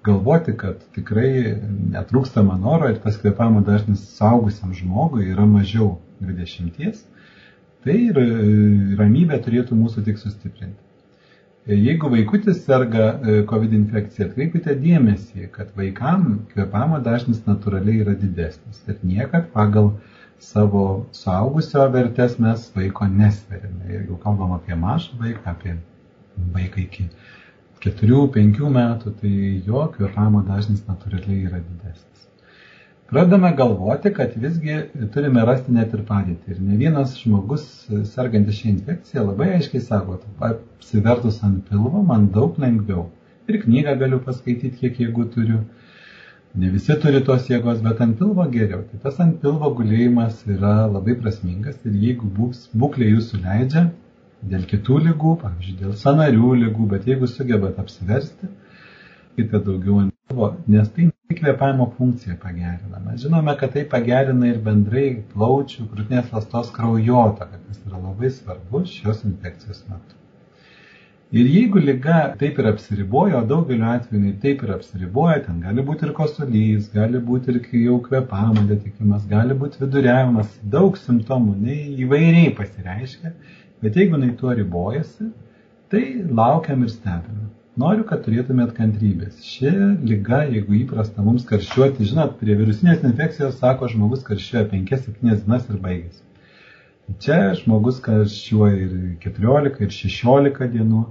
galvoti, 0.04 0.54
kad 0.58 0.82
tikrai 0.96 1.56
netrūkstama 1.94 2.56
noro 2.60 2.90
ir 2.90 2.98
tas 3.02 3.18
kvėpavimo 3.22 3.62
dažnis 3.66 4.02
saugusiam 4.16 4.72
žmogui 4.74 5.28
yra 5.30 5.46
mažiau 5.46 5.96
20, 6.22 7.02
tai 7.84 7.98
ir 8.08 8.18
e, 8.18 8.30
ramybė 8.98 9.38
turėtų 9.44 9.78
mūsų 9.78 10.04
tik 10.08 10.18
sustiprinti. 10.18 10.78
E, 11.66 11.76
jeigu 11.76 12.10
vaikutis 12.10 12.64
serga 12.66 13.04
e, 13.14 13.36
COVID 13.50 13.76
infekcija, 13.78 14.28
atkreipkite 14.28 14.74
dėmesį, 14.82 15.46
kad 15.54 15.70
vaikam 15.78 16.42
kvėpavimo 16.52 16.98
dažnis 17.06 17.44
natūraliai 17.46 18.02
yra 18.02 18.16
didesnis 18.18 18.82
ir 18.90 18.98
niekad 19.06 19.50
pagal 19.54 19.92
savo 20.42 21.06
suaugusio 21.14 21.86
vertės 21.94 22.34
mes 22.42 22.66
vaiko 22.74 23.06
nesveriame. 23.06 23.86
Jeigu 23.94 24.18
kalbam 24.24 24.56
apie 24.58 24.74
mažą 24.74 25.18
vaiką, 25.22 25.54
apie 25.54 25.76
vaiką 26.54 26.82
iki 26.86 27.08
4-5 27.82 28.70
metų, 28.78 29.12
tai 29.20 29.34
jo 29.66 29.86
kvėpavimo 29.96 30.42
dažnis 30.46 30.84
natūraliai 30.86 31.48
yra 31.48 31.58
didesnis. 31.60 32.12
Pradame 33.12 33.50
galvoti, 33.56 34.12
kad 34.16 34.36
visgi 34.40 34.76
turime 35.12 35.42
rasti 35.44 35.74
net 35.76 35.92
ir 35.92 36.04
padėtį. 36.08 36.54
Ir 36.54 36.60
ne 36.64 36.78
vienas 36.80 37.18
žmogus 37.20 37.66
sergantis 38.08 38.60
šią 38.60 38.70
infekciją 38.70 39.24
labai 39.26 39.50
aiškiai 39.58 39.82
sako, 39.84 40.16
apsivertus 40.48 41.42
ant 41.48 41.58
pilvo 41.68 42.00
man 42.08 42.30
daug 42.36 42.56
lengviau. 42.62 43.10
Ir 43.50 43.58
knygą 43.66 43.98
galiu 44.00 44.20
paskaityti, 44.24 44.78
kiek 44.78 45.02
jėgų 45.02 45.26
turiu. 45.34 45.58
Ne 46.62 46.70
visi 46.72 46.96
turi 47.02 47.20
tos 47.26 47.50
jėgos, 47.50 47.82
bet 47.84 48.00
ant 48.06 48.16
pilvo 48.22 48.46
geriau. 48.54 48.80
Tai 48.88 49.02
tas 49.04 49.20
ant 49.24 49.36
pilvo 49.44 49.74
gulėjimas 49.82 50.40
yra 50.54 50.72
labai 50.94 51.18
prasmingas 51.20 51.76
ir 51.84 52.00
jeigu 52.06 52.32
būklė 52.38 53.10
jūsų 53.10 53.42
leidžia, 53.44 53.86
dėl 54.50 54.66
kitų 54.70 54.98
lygų, 55.06 55.36
pavyzdžiui, 55.42 55.78
dėl 55.80 55.96
sanarių 55.98 56.52
lygų, 56.64 56.86
bet 56.94 57.08
jeigu 57.10 57.28
sugebat 57.30 57.78
apsiversti, 57.82 58.50
kite 59.38 59.60
daugiau 59.66 60.00
ant 60.04 60.14
pilvo, 60.28 60.52
nes 60.74 60.88
tai 60.94 61.10
kvėpavimo 61.32 61.88
funkciją 61.98 62.38
pagerina. 62.42 63.00
Mes 63.04 63.22
žinome, 63.24 63.54
kad 63.60 63.74
tai 63.76 63.84
pagerina 63.94 64.50
ir 64.50 64.58
bendrai 64.66 65.06
plaučių, 65.32 65.86
krūtinės 65.92 66.32
lastos 66.34 66.72
kraujotaką, 66.74 67.62
kas 67.68 67.86
yra 67.86 68.02
labai 68.02 68.32
svarbu 68.34 68.84
šios 68.96 69.24
infekcijos 69.28 69.86
metu. 69.90 70.21
Ir 71.32 71.46
jeigu 71.48 71.80
lyga 71.80 72.16
taip 72.36 72.58
ir 72.60 72.66
apsiriboja, 72.68 73.38
o 73.38 73.46
daugeliu 73.48 73.86
atveju 73.88 74.34
taip 74.42 74.62
ir 74.66 74.74
apsiriboja, 74.74 75.38
ten 75.46 75.62
gali 75.64 75.80
būti 75.86 76.04
ir 76.04 76.12
kosulys, 76.18 76.90
gali 76.92 77.22
būti 77.30 77.54
ir 77.54 77.62
jau 77.86 77.96
kvepamo 78.04 78.66
netikimas, 78.66 79.24
gali 79.30 79.56
būti 79.56 79.80
viduriavimas, 79.80 80.50
daug 80.74 80.98
simptomų, 81.00 81.56
nei 81.56 81.86
įvairiai 82.04 82.52
pasireiškia, 82.58 83.32
Bet 83.82 83.96
jeigu 83.98 84.14
jinai 84.14 84.36
tuo 84.38 84.52
ribojasi, 84.54 85.24
tai 85.90 86.02
laukiam 86.40 86.84
ir 86.86 86.90
stebime. 86.90 87.48
Noriu, 87.82 88.04
kad 88.06 88.20
turėtumėt 88.22 88.76
kantrybės. 88.76 89.40
Ši 89.42 89.72
lyga, 90.06 90.42
jeigu 90.46 90.76
įprasta 90.84 91.24
mums 91.26 91.48
karščiuoti, 91.48 92.06
žinot, 92.10 92.36
prie 92.38 92.54
virusinės 92.60 93.02
infekcijos 93.08 93.56
sako, 93.58 93.88
žmogus 93.90 94.22
karščiuoja 94.28 94.68
5-7 94.70 95.16
dienas 95.24 95.66
ir 95.66 95.80
baigėsi. 95.82 96.22
Čia 97.24 97.40
žmogus 97.58 97.98
karščiuoja 98.04 98.76
ir 98.84 98.94
14, 99.24 99.82
ir 99.82 99.96
16 99.96 100.70
dienų. 100.76 101.02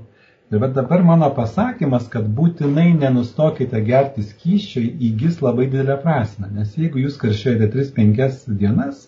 Ir 0.51 0.59
va 0.59 0.67
dabar 0.75 1.03
mano 1.07 1.29
pasakymas, 1.35 2.09
kad 2.11 2.25
būtinai 2.37 2.89
nenustokite 2.97 3.79
gerti 3.87 4.25
skyščiai, 4.27 4.89
įgis 5.09 5.39
labai 5.45 5.69
didelę 5.71 5.95
prasme. 6.03 6.49
Nes 6.57 6.73
jeigu 6.79 7.05
jūs 7.05 7.15
karščiuojate 7.21 7.69
3-5 7.77 8.57
dienas, 8.59 9.05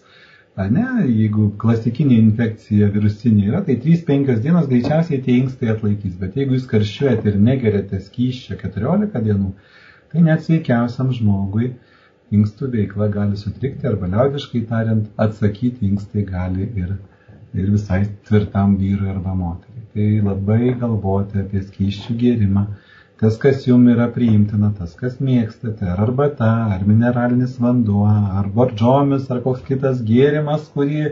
Ne, 0.53 0.83
jeigu 1.09 1.47
klasikinė 1.61 2.17
infekcija 2.21 2.87
virusinė 2.93 3.47
yra, 3.47 3.61
tai 3.65 3.73
3-5 3.85 4.35
dienos 4.43 4.67
greičiausiai 4.69 5.17
tie 5.25 5.37
inkstai 5.39 5.71
atlaikys. 5.73 6.13
Bet 6.19 6.35
jeigu 6.37 6.53
jūs 6.53 6.67
karščiuojate 6.69 7.31
ir 7.31 7.39
negeriate 7.47 7.97
skyščio 8.07 8.59
14 8.61 9.23
dienų, 9.29 9.49
tai 10.11 10.21
net 10.27 10.45
sveikiausiam 10.45 11.09
žmogui 11.17 11.71
inkstų 12.37 12.69
veikla 12.75 13.09
gali 13.15 13.39
sutrikti 13.41 13.89
arba 13.89 14.11
liaudiškai 14.13 14.61
tariant, 14.69 15.09
atsakyti 15.25 15.89
inkstai 15.89 16.27
gali 16.29 16.69
ir, 16.83 16.93
ir 17.57 17.73
visai 17.73 18.03
tvirtam 18.29 18.77
vyrui 18.77 19.09
arba 19.09 19.33
moteriai. 19.33 19.72
Tai 19.93 20.09
labai 20.25 20.73
galvoti 20.81 21.37
apie 21.43 21.61
skyščių 21.61 22.15
gėrimą, 22.21 22.63
tas, 23.21 23.35
kas 23.41 23.67
jums 23.67 23.91
yra 23.93 24.07
priimtina, 24.15 24.71
tas, 24.77 24.95
kas 24.97 25.19
mėgstate, 25.21 25.85
ar 25.85 26.01
arbata, 26.07 26.49
ar 26.75 26.85
mineralinis 26.89 27.59
vanduo, 27.61 28.07
ar 28.09 28.49
bordžomis, 28.55 29.27
ar 29.29 29.43
koks 29.45 29.61
kitas 29.67 30.01
gėrimas, 30.07 30.65
kurį 30.73 31.11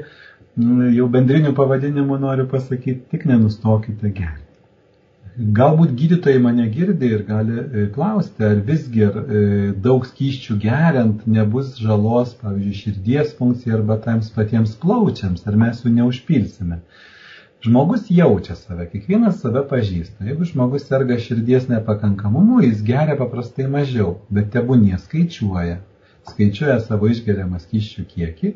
nu, 0.63 0.89
jau 0.97 1.05
bendrinių 1.17 1.53
pavadinimų 1.59 2.17
noriu 2.23 2.47
pasakyti, 2.55 3.03
tik 3.13 3.27
nenustokite 3.29 4.09
gerti. 4.17 4.47
Galbūt 5.61 5.93
gydytojai 5.95 6.41
mane 6.43 6.65
girdi 6.73 7.07
ir 7.15 7.21
gali 7.27 7.61
e, 7.61 7.85
klausti, 7.93 8.43
ar 8.43 8.59
visgi 8.67 9.05
ar, 9.05 9.21
e, 9.21 9.43
daug 9.85 10.03
skyščių 10.09 10.57
geriant 10.65 11.21
nebus 11.37 11.77
žalos, 11.79 12.33
pavyzdžiui, 12.41 12.79
širdies 12.81 13.31
funkcijai 13.37 13.77
arba 13.77 13.95
tams 14.03 14.33
patiems 14.35 14.73
plaučiams, 14.81 15.45
ar 15.47 15.55
mes 15.61 15.85
jų 15.85 15.93
neužpilsime. 16.01 16.81
Žmogus 17.61 18.07
jaučia 18.09 18.55
save, 18.57 18.87
kiekvienas 18.89 19.35
save 19.43 19.61
pažįsta. 19.69 20.23
Jeigu 20.25 20.47
žmogus 20.49 20.87
serga 20.89 21.13
širdies 21.21 21.67
nepakankamumu, 21.69 22.63
jis 22.65 22.79
geria 22.87 23.13
paprastai 23.19 23.67
mažiau, 23.69 24.15
bet 24.33 24.47
tebūnie 24.55 24.97
skaičiuoja. 25.03 25.75
Skaičiuoja 26.31 26.79
savo 26.81 27.11
išgeriamą 27.13 27.61
skyščių 27.61 28.07
kiekį, 28.15 28.51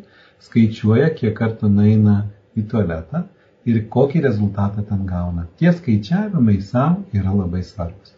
skaičiuoja, 0.47 1.11
kiek 1.19 1.37
kartų 1.37 1.69
naina 1.75 2.15
į 2.57 2.65
tualetą 2.71 3.21
ir 3.69 3.83
kokį 3.93 4.23
rezultatą 4.25 4.81
ten 4.89 5.05
gauna. 5.11 5.45
Tie 5.61 5.69
skaičiavimai 5.69 6.57
savo 6.65 7.05
yra 7.13 7.37
labai 7.43 7.61
svarbus. 7.69 8.17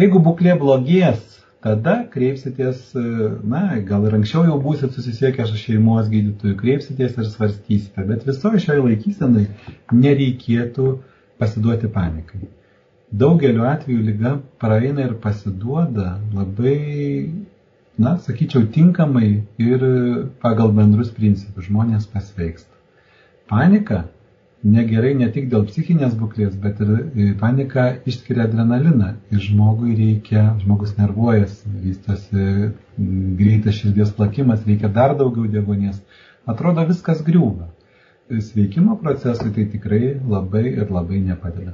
Jeigu 0.00 0.24
būklė 0.24 0.56
blogės, 0.56 1.37
tada 1.64 1.94
kreipsitės, 2.12 2.92
na, 2.94 3.62
gal 3.86 4.06
ir 4.06 4.16
anksčiau 4.18 4.44
jau 4.46 4.58
būsit 4.62 4.94
susisiekę 4.94 5.46
su 5.48 5.58
šeimos 5.58 6.10
gydytoju, 6.12 6.56
kreipsitės 6.60 7.16
ir 7.18 7.26
svarstysite, 7.30 8.04
bet 8.10 8.26
visoje 8.28 8.62
šioje 8.64 8.84
laikysenai 8.84 9.46
nereikėtų 9.94 10.92
pasiduoti 11.42 11.90
panikai. 11.94 12.46
Daugeliu 13.08 13.64
atveju 13.64 14.04
lyga 14.04 14.34
praeina 14.60 15.06
ir 15.06 15.14
pasiduoda 15.22 16.18
labai, 16.36 16.76
na, 17.98 18.18
sakyčiau, 18.22 18.66
tinkamai 18.74 19.30
ir 19.64 19.86
pagal 20.44 20.74
bendrus 20.76 21.10
principus 21.16 21.70
žmonės 21.70 22.06
pasveiksta. 22.12 22.74
Panika 23.48 24.04
negerai 24.64 25.14
ne 25.14 25.28
tik 25.30 25.48
dėl 25.52 25.64
psichinės 25.68 26.14
būklės, 26.18 26.56
bet 26.58 26.80
ir 26.82 26.90
e, 26.98 27.26
panika 27.38 27.88
išskiria 28.10 28.48
adrenaliną 28.48 29.12
ir 29.30 29.42
žmogui 29.44 29.94
reikia, 29.98 30.48
žmogus 30.62 30.96
nervuojasi, 30.98 31.74
vystosi 31.84 32.46
greitas 33.38 33.78
širdies 33.78 34.10
plakimas, 34.16 34.64
reikia 34.66 34.90
dar 34.90 35.14
daugiau 35.18 35.46
degonės. 35.52 36.00
Atrodo 36.48 36.86
viskas 36.88 37.22
griūva. 37.22 37.68
Sveikimo 38.28 38.98
procesui 39.00 39.54
tai 39.56 39.64
tikrai 39.72 40.18
labai 40.28 40.64
ir 40.68 40.90
labai 40.92 41.20
nepadeda. 41.24 41.72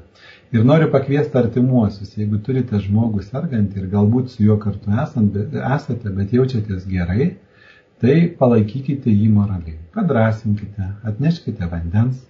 Ir 0.54 0.62
noriu 0.62 0.86
pakviesti 0.92 1.40
artimuosius, 1.40 2.12
jeigu 2.14 2.38
turite 2.46 2.78
žmogų 2.78 3.24
sergantį 3.24 3.80
ir 3.80 3.88
galbūt 3.90 4.30
su 4.30 4.44
juo 4.44 4.58
kartu 4.62 4.92
esant, 5.02 5.34
esate, 5.74 6.12
bet 6.14 6.36
jaučiatės 6.36 6.84
gerai, 6.86 7.32
tai 7.98 8.20
palaikykite 8.38 9.10
jį 9.10 9.32
moraliai. 9.34 9.80
Padrasinkite, 9.96 10.92
atneškite 11.10 11.66
vandens, 11.72 12.22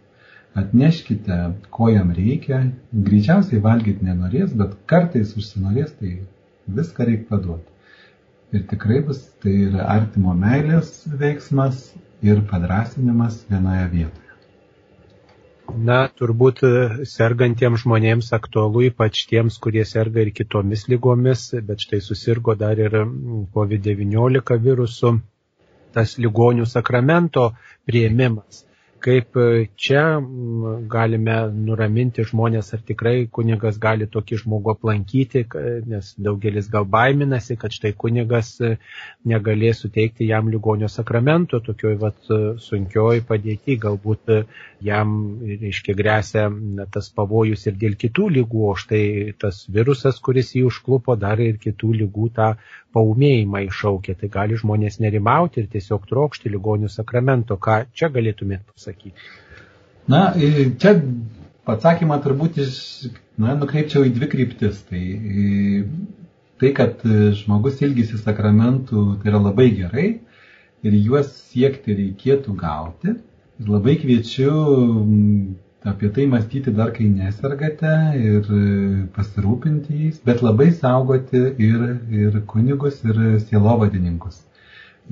atneškite, 0.54 1.36
ko 1.70 1.88
jam 1.90 2.10
reikia, 2.14 2.60
greičiausiai 3.08 3.60
valgyti 3.62 4.06
nenorės, 4.06 4.54
bet 4.58 4.74
kartais 4.90 5.34
užsinorės, 5.38 5.94
tai 5.98 6.12
viską 6.78 7.06
reikia 7.08 7.30
paduoti. 7.30 7.70
Ir 8.54 8.66
tikrai 8.70 9.00
bus 9.06 9.24
tai 9.42 9.54
yra 9.68 9.86
artimo 9.96 10.34
meilės 10.38 10.92
veiksmas 11.22 11.88
ir 12.22 12.44
padrasinimas 12.50 13.40
vienoje 13.50 13.88
vietoje. 13.94 14.20
Na, 15.88 16.04
turbūt 16.20 16.60
sergantiems 17.08 17.82
žmonėms 17.82 18.28
aktualu, 18.36 18.84
ypač 18.90 19.24
tiems, 19.30 19.56
kurie 19.58 19.82
serga 19.88 20.22
ir 20.22 20.30
kitomis 20.36 20.84
lygomis, 20.92 21.48
bet 21.66 21.82
štai 21.82 22.02
susirgo 22.04 22.54
dar 22.60 22.78
ir 22.78 22.94
COVID-19 23.56 24.60
virusu, 24.68 25.16
tas 25.96 26.14
ligonių 26.20 26.68
sakramento 26.68 27.48
prieimimas 27.88 28.62
kaip 29.04 29.36
e, 29.36 29.66
čia 29.76 30.02
galime 30.90 31.36
nuraminti 31.52 32.24
žmonės, 32.24 32.70
ar 32.76 32.82
tikrai 32.88 33.26
kunigas 33.36 33.76
gali 33.82 34.06
tokį 34.10 34.38
žmogų 34.44 34.72
aplankyti, 34.74 35.44
nes 35.90 36.12
daugelis 36.26 36.70
gal 36.72 36.86
baiminasi, 36.88 37.58
kad 37.60 37.74
štai 37.74 37.92
kunigas 38.00 38.54
e, 38.64 38.74
negalės 39.28 39.82
suteikti 39.84 40.28
jam 40.30 40.48
ligonio 40.52 40.88
sakramento, 40.92 41.60
tokioj 41.66 41.98
vat 42.00 42.32
e, 42.32 42.40
sunkioj 42.64 43.24
padėti, 43.28 43.76
galbūt 43.82 44.32
jam, 44.84 45.16
reiškia, 45.64 45.96
grėsia 46.00 46.46
tas 46.94 47.10
pavojus 47.12 47.66
ir 47.68 47.76
dėl 47.80 47.98
kitų 48.00 48.30
lygų, 48.38 48.64
o 48.70 48.74
štai 48.78 49.04
tas 49.40 49.64
virusas, 49.68 50.20
kuris 50.24 50.54
jį 50.56 50.64
užklupo, 50.70 51.18
dar 51.20 51.44
ir 51.44 51.60
kitų 51.60 51.92
lygų 52.04 52.32
tą 52.38 52.54
paumėjimą 52.94 53.64
iššaukia. 53.68 54.16
Tai 54.20 54.30
gali 54.38 54.58
žmonės 54.60 55.00
nerimauti 55.02 55.64
ir 55.64 55.70
tiesiog 55.72 56.06
trokšti 56.10 56.52
ligonių 56.54 56.92
sakramento. 56.92 57.58
Ką 57.58 57.82
čia 57.92 58.10
galėtumėt 58.14 58.64
pasakyti? 58.70 58.93
Na, 60.10 60.20
čia 60.80 60.94
atsakymą 61.74 62.18
turbūt 62.24 62.58
iš, 62.64 62.74
na, 63.40 63.54
nukreipčiau 63.60 64.04
į 64.08 64.12
dvi 64.18 64.28
kryptis. 64.34 64.82
Tai, 64.90 65.02
tai, 66.60 66.72
kad 66.76 67.04
žmogus 67.40 67.80
ilgisi 67.86 68.20
sakramentų, 68.20 69.04
tai 69.22 69.32
yra 69.32 69.40
labai 69.48 69.70
gerai 69.78 70.08
ir 70.84 70.96
juos 71.00 71.30
siekti 71.50 71.96
reikėtų 72.00 72.56
gauti. 72.60 73.16
Ir 73.62 73.70
labai 73.70 73.94
kviečiu 74.02 74.50
apie 75.84 76.08
tai 76.08 76.24
mąstyti 76.26 76.72
dar 76.74 76.90
kai 76.96 77.06
nesergate 77.12 77.92
ir 78.18 78.46
pasirūpinti 79.16 79.98
jais, 80.04 80.20
bet 80.24 80.40
labai 80.42 80.70
saugoti 80.72 81.42
ir, 81.66 81.82
ir 82.22 82.38
kunigus, 82.48 83.02
ir 83.04 83.20
sielovadininkus. 83.44 84.40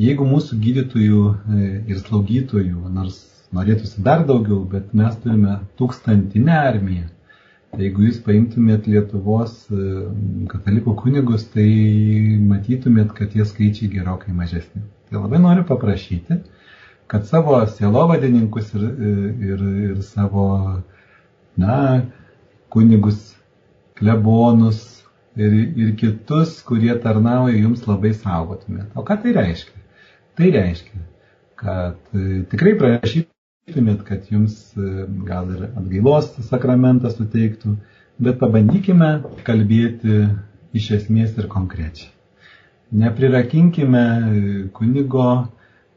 Jeigu 0.01 0.25
mūsų 0.25 0.57
gydytojų 0.65 1.23
e, 1.29 1.65
ir 1.93 1.99
slaugytojų, 2.01 2.87
nors 2.97 3.19
norėtųsi 3.57 4.03
dar 4.05 4.25
daugiau, 4.29 4.63
bet 4.69 4.93
mes 4.97 5.17
turime 5.23 5.59
tūkstantinę 5.81 6.55
armiją, 6.57 7.09
tai 7.73 7.87
jeigu 7.87 8.07
jūs 8.07 8.21
paimtumėt 8.25 8.89
Lietuvos 8.91 9.55
e, 9.73 9.91
katalikų 10.53 10.95
kunigus, 11.03 11.47
tai 11.53 11.69
matytumėt, 12.49 13.13
kad 13.17 13.33
tie 13.35 13.45
skaičiai 13.49 13.91
gerokai 13.93 14.35
mažesni. 14.37 14.85
Tai 15.09 15.23
labai 15.25 15.41
noriu 15.45 15.67
paprašyti, 15.69 16.41
kad 17.13 17.29
savo 17.29 17.59
sielovadininkus 17.69 18.73
ir, 18.79 18.89
ir, 19.53 19.65
ir 19.91 20.03
savo, 20.07 20.47
na, 21.61 21.77
kunigus, 22.73 23.35
klebonus 24.01 24.81
ir, 25.37 25.53
ir 25.77 25.93
kitus, 26.01 26.59
kurie 26.67 26.95
tarnauja 27.05 27.59
jums 27.59 27.85
labai 27.89 28.15
saugotumėt. 28.17 28.93
O 28.97 29.05
ką 29.05 29.19
tai 29.23 29.35
reiškia? 29.37 29.85
Tai 30.41 30.49
reiškia, 30.57 31.03
kad 31.61 32.17
e, 32.17 32.43
tikrai 32.53 32.73
prašytumėt, 33.67 34.01
kad 34.07 34.25
jums 34.31 34.55
e, 34.77 35.05
gal 35.27 35.47
ir 35.55 35.61
atgailos 35.79 36.31
sakramentą 36.49 37.11
suteiktų, 37.13 37.75
bet 38.19 38.39
pabandykime 38.41 39.11
kalbėti 39.47 40.17
iš 40.81 40.89
esmės 40.97 41.37
ir 41.39 41.47
konkrečiai. 41.53 42.11
Neprirakinkime 42.93 44.03
kunigo 44.77 45.29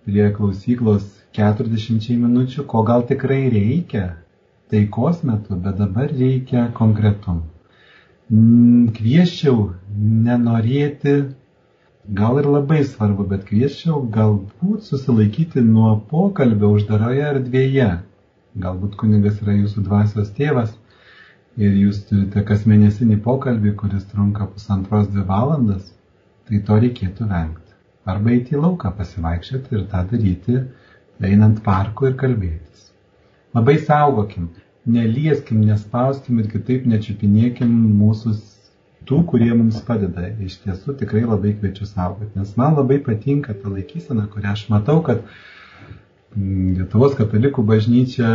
prie 0.05 0.29
klausyklos 0.37 1.03
40 1.35 2.13
minučių, 2.21 2.63
ko 2.69 2.83
gal 2.87 3.03
tikrai 3.09 3.41
reikia 3.51 4.05
taikos 4.71 5.23
metu, 5.27 5.57
bet 5.65 5.77
dabar 5.81 6.07
reikia 6.13 6.67
konkretum. 6.77 7.41
Kvieščiau 8.29 9.57
nenorėti, 10.29 11.17
gal 12.13 12.39
ir 12.39 12.47
labai 12.55 12.83
svarbu, 12.85 13.25
bet 13.33 13.45
kvieščiau 13.49 14.01
galbūt 14.17 14.85
susilaikyti 14.89 15.63
nuo 15.65 15.95
pokalbio 16.11 16.71
uždaroje 16.77 17.25
erdvėje. 17.33 17.89
Galbūt 18.65 18.95
kunigas 19.01 19.41
yra 19.43 19.55
jūsų 19.57 19.83
dvasios 19.87 20.31
tėvas 20.37 20.73
ir 21.57 21.75
jūs 21.81 22.03
turite 22.09 22.43
kas 22.47 22.65
mėnesinį 22.69 23.19
pokalbį, 23.25 23.75
kuris 23.81 24.05
trunka 24.11 24.47
pusantros 24.53 25.07
dvi 25.11 25.25
valandas, 25.27 25.91
tai 26.47 26.61
to 26.67 26.79
reikėtų 26.85 27.27
vengti 27.31 27.65
arba 28.05 28.31
eiti 28.35 28.55
į 28.55 28.59
lauką 28.61 28.91
pasivaikščioti 28.99 29.75
ir 29.75 29.85
tą 29.91 30.01
daryti, 30.11 30.59
einant 31.29 31.61
parku 31.65 32.09
ir 32.09 32.17
kalbėtis. 32.21 32.83
Labai 33.57 33.75
saugokim, 33.87 34.49
nelieskim, 34.97 35.63
nespauskim 35.69 36.41
ir 36.43 36.49
kitaip 36.51 36.85
nečiupinėkim 36.91 37.71
mūsų 38.01 38.35
tų, 39.09 39.21
kurie 39.31 39.51
mums 39.53 39.81
padeda. 39.87 40.29
Iš 40.45 40.59
tiesų 40.63 40.95
tikrai 41.01 41.25
labai 41.25 41.55
kviečiu 41.59 41.87
saugoti, 41.89 42.31
nes 42.39 42.55
man 42.59 42.77
labai 42.79 42.99
patinka 43.03 43.55
ta 43.57 43.71
laikysena, 43.73 44.27
kurią 44.33 44.55
aš 44.55 44.65
matau, 44.73 45.01
kad 45.05 45.21
mm, 46.35 46.73
Lietuvos 46.79 47.15
katalikų 47.19 47.65
bažnyčia, 47.69 48.31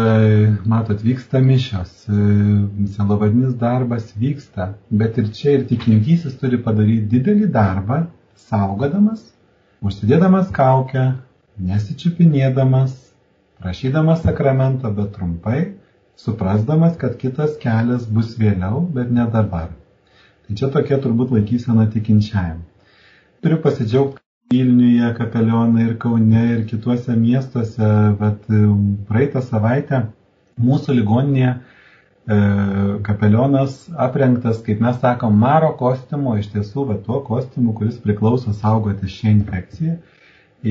matot, 0.70 1.02
vyksta 1.06 1.42
mišios, 1.44 2.06
selovadinis 2.94 3.58
darbas 3.60 4.12
vyksta, 4.16 4.72
bet 4.90 5.18
ir 5.20 5.28
čia 5.36 5.58
ir 5.58 5.68
tikintysis 5.72 6.38
turi 6.40 6.62
padaryti 6.62 7.10
didelį 7.18 7.50
darbą, 7.58 8.04
saugodamas 8.48 9.28
užsidėdamas 9.80 10.50
kaukę, 10.52 11.04
nesičiupinėdamas, 11.68 12.92
prašydamas 13.60 14.24
sakramento, 14.26 14.90
bet 14.96 15.14
trumpai, 15.16 15.60
suprasdamas, 16.20 16.96
kad 17.00 17.16
kitas 17.20 17.56
kelias 17.62 18.04
bus 18.18 18.34
vėliau, 18.40 18.82
bet 18.96 19.12
ne 19.16 19.24
dabar. 19.32 19.70
Tai 20.50 20.58
čia 20.58 20.68
tokia 20.74 20.98
turbūt 20.98 21.30
laikysena 21.36 21.86
tikinčiajam. 21.94 22.60
Turiu 23.40 23.60
pasidžiaugti 23.62 24.18
Vilniuje, 24.50 25.12
Kapelionai 25.14 25.84
ir 25.86 25.92
Kaune 26.02 26.40
ir 26.56 26.64
kituose 26.66 27.14
miestuose, 27.14 27.90
bet 28.18 28.48
um, 28.50 28.96
praeitą 29.06 29.44
savaitę 29.46 30.08
mūsų 30.58 30.96
ligoninėje 30.98 31.52
E, 32.30 32.36
kapelionas 33.02 33.88
aprengtas, 33.96 34.60
kaip 34.62 34.80
mes 34.84 34.98
sakom, 35.02 35.38
maro 35.44 35.70
kostiumo, 35.78 36.36
iš 36.38 36.50
tiesų, 36.52 36.84
va 36.90 36.96
tuo 37.06 37.22
kostiumu, 37.26 37.72
kuris 37.78 37.96
priklauso 38.04 38.52
saugoti 38.54 39.08
šią 39.10 39.32
infekciją, 39.38 39.94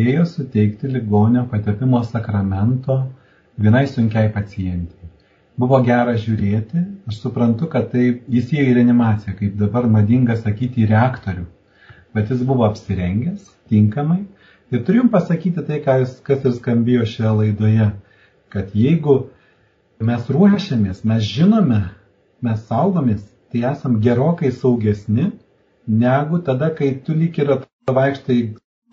ėjo 0.03 0.27
suteikti 0.33 0.91
ligonio 0.93 1.43
patepimo 1.51 1.99
sakramento 2.11 2.99
vienai 3.65 3.83
sunkiai 3.91 4.29
pacientai. 4.37 5.09
Buvo 5.59 5.79
gera 5.83 6.13
žiūrėti, 6.15 6.81
aš 7.09 7.17
suprantu, 7.23 7.67
kad 7.71 7.89
tai 7.91 8.03
jis 8.31 8.51
įėjo 8.53 8.69
į 8.71 8.75
reanimaciją, 8.77 9.33
kaip 9.39 9.57
dabar 9.59 9.87
madinga 9.91 10.37
sakyti, 10.39 10.85
į 10.85 10.91
reaktorių, 10.93 11.43
bet 12.15 12.31
jis 12.31 12.45
buvo 12.47 12.63
apsirengęs 12.69 13.49
tinkamai. 13.71 14.21
Ir 14.71 14.85
turim 14.87 15.09
pasakyti 15.11 15.65
tai, 15.67 15.81
kas 15.83 16.21
ir 16.29 16.55
skambėjo 16.55 17.07
šioje 17.11 17.33
laidoje, 17.41 17.89
kad 18.53 18.71
jeigu 18.77 19.17
mes 19.99 20.29
ruošiamės, 20.31 21.03
mes 21.11 21.27
žinome, 21.27 21.81
mes 22.45 22.63
saugomės, 22.69 23.25
tai 23.51 23.65
esam 23.73 23.99
gerokai 24.05 24.53
saugesni 24.55 25.31
negu 25.89 26.39
tada, 26.45 26.69
kai 26.77 26.93
tu 27.05 27.17
lyg 27.17 27.35
ir 27.41 27.51
vaikštai 27.89 28.39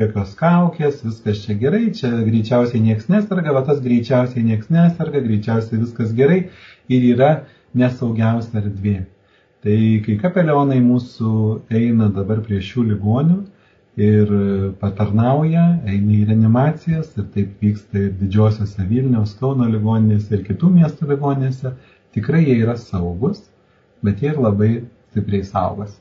jokios 0.01 0.35
kaukės, 0.37 1.03
viskas 1.07 1.43
čia 1.45 1.57
gerai, 1.61 1.91
čia 1.97 2.11
greičiausiai 2.27 2.83
nieks 2.85 3.09
nesarga, 3.13 3.55
va 3.57 3.65
tas 3.65 3.83
greičiausiai 3.85 4.45
nieks 4.45 4.71
nesarga, 4.73 5.23
greičiausiai 5.25 5.81
viskas 5.81 6.13
gerai 6.17 6.41
ir 6.93 7.11
yra 7.15 7.31
nesaugiausia 7.75 8.61
erdvė. 8.63 8.99
Tai 9.65 9.79
kai 10.05 10.17
kapelionai 10.21 10.79
mūsų 10.85 11.33
eina 11.75 12.11
dabar 12.13 12.43
prie 12.45 12.61
šių 12.63 12.91
ligonių, 12.93 13.41
ir 13.97 14.33
patarnauja, 14.81 15.65
eina 15.89 16.17
į 16.19 16.25
reanimacijas 16.29 17.15
ir 17.17 17.29
taip 17.33 17.63
vyksta 17.65 18.03
ir 18.03 18.11
didžiosiose 18.21 18.85
Vilniaus, 18.91 19.33
Kauno 19.41 19.69
ligoninėse 19.73 20.37
ir 20.37 20.43
kitų 20.45 20.73
miestų 20.75 21.09
ligoninėse. 21.15 21.73
Tikrai 22.13 22.45
jie 22.45 22.59
yra 22.61 22.77
saugus, 22.81 23.41
bet 24.05 24.21
jie 24.21 24.35
ir 24.35 24.41
labai 24.41 24.71
stipriai 25.11 25.49
saugos. 25.49 25.97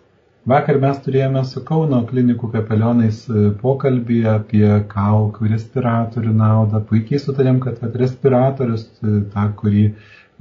Vakar 0.45 0.77
mes 0.81 0.97
turėjome 1.01 1.41
su 1.49 1.61
Kauno 1.67 2.03
klinikų 2.09 2.51
kapelionais 2.53 3.23
e, 3.33 3.47
pokalbį 3.61 4.17
apie 4.29 4.67
kaukių 4.91 5.47
respiratorių 5.49 6.33
naudą. 6.41 6.81
Puikiai 6.89 7.17
sutarėm, 7.23 7.57
kad 7.63 7.81
respiratorius, 8.01 8.83
e, 9.01 9.23
tą, 9.33 9.47
kurį 9.61 9.85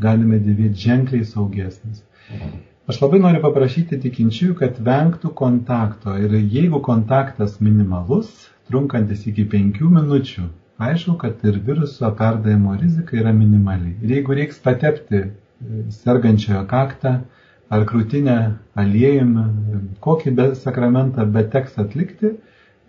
galime 0.06 0.42
dėvėti 0.44 0.82
ženkliai 0.82 1.24
saugesnis. 1.30 2.02
Aš 2.92 2.98
labai 3.00 3.22
noriu 3.22 3.40
paprašyti 3.46 3.96
tikinčiųjų, 4.02 4.58
kad 4.58 4.80
vengtų 4.90 5.30
kontakto 5.40 6.18
ir 6.20 6.36
jeigu 6.36 6.82
kontaktas 6.84 7.56
minimalus, 7.64 8.34
trunkantis 8.68 9.24
iki 9.30 9.46
penkių 9.54 9.88
minučių, 9.94 10.44
aišku, 10.84 11.14
kad 11.24 11.40
ir 11.48 11.62
viruso 11.70 12.10
perdavimo 12.18 12.76
rizika 12.82 13.16
yra 13.22 13.32
minimali. 13.32 13.94
Ir 14.04 14.18
jeigu 14.18 14.36
reiks 14.36 14.60
patepti 14.68 15.22
e, 15.22 15.30
sergančiojo 16.02 16.66
kaktą 16.74 17.22
ar 17.72 17.84
krūtinę 17.88 18.36
aliejumi, 18.78 19.44
kokį 20.04 20.32
be 20.36 20.48
sakramentą 20.58 21.24
beteks 21.36 21.78
atlikti, 21.80 22.34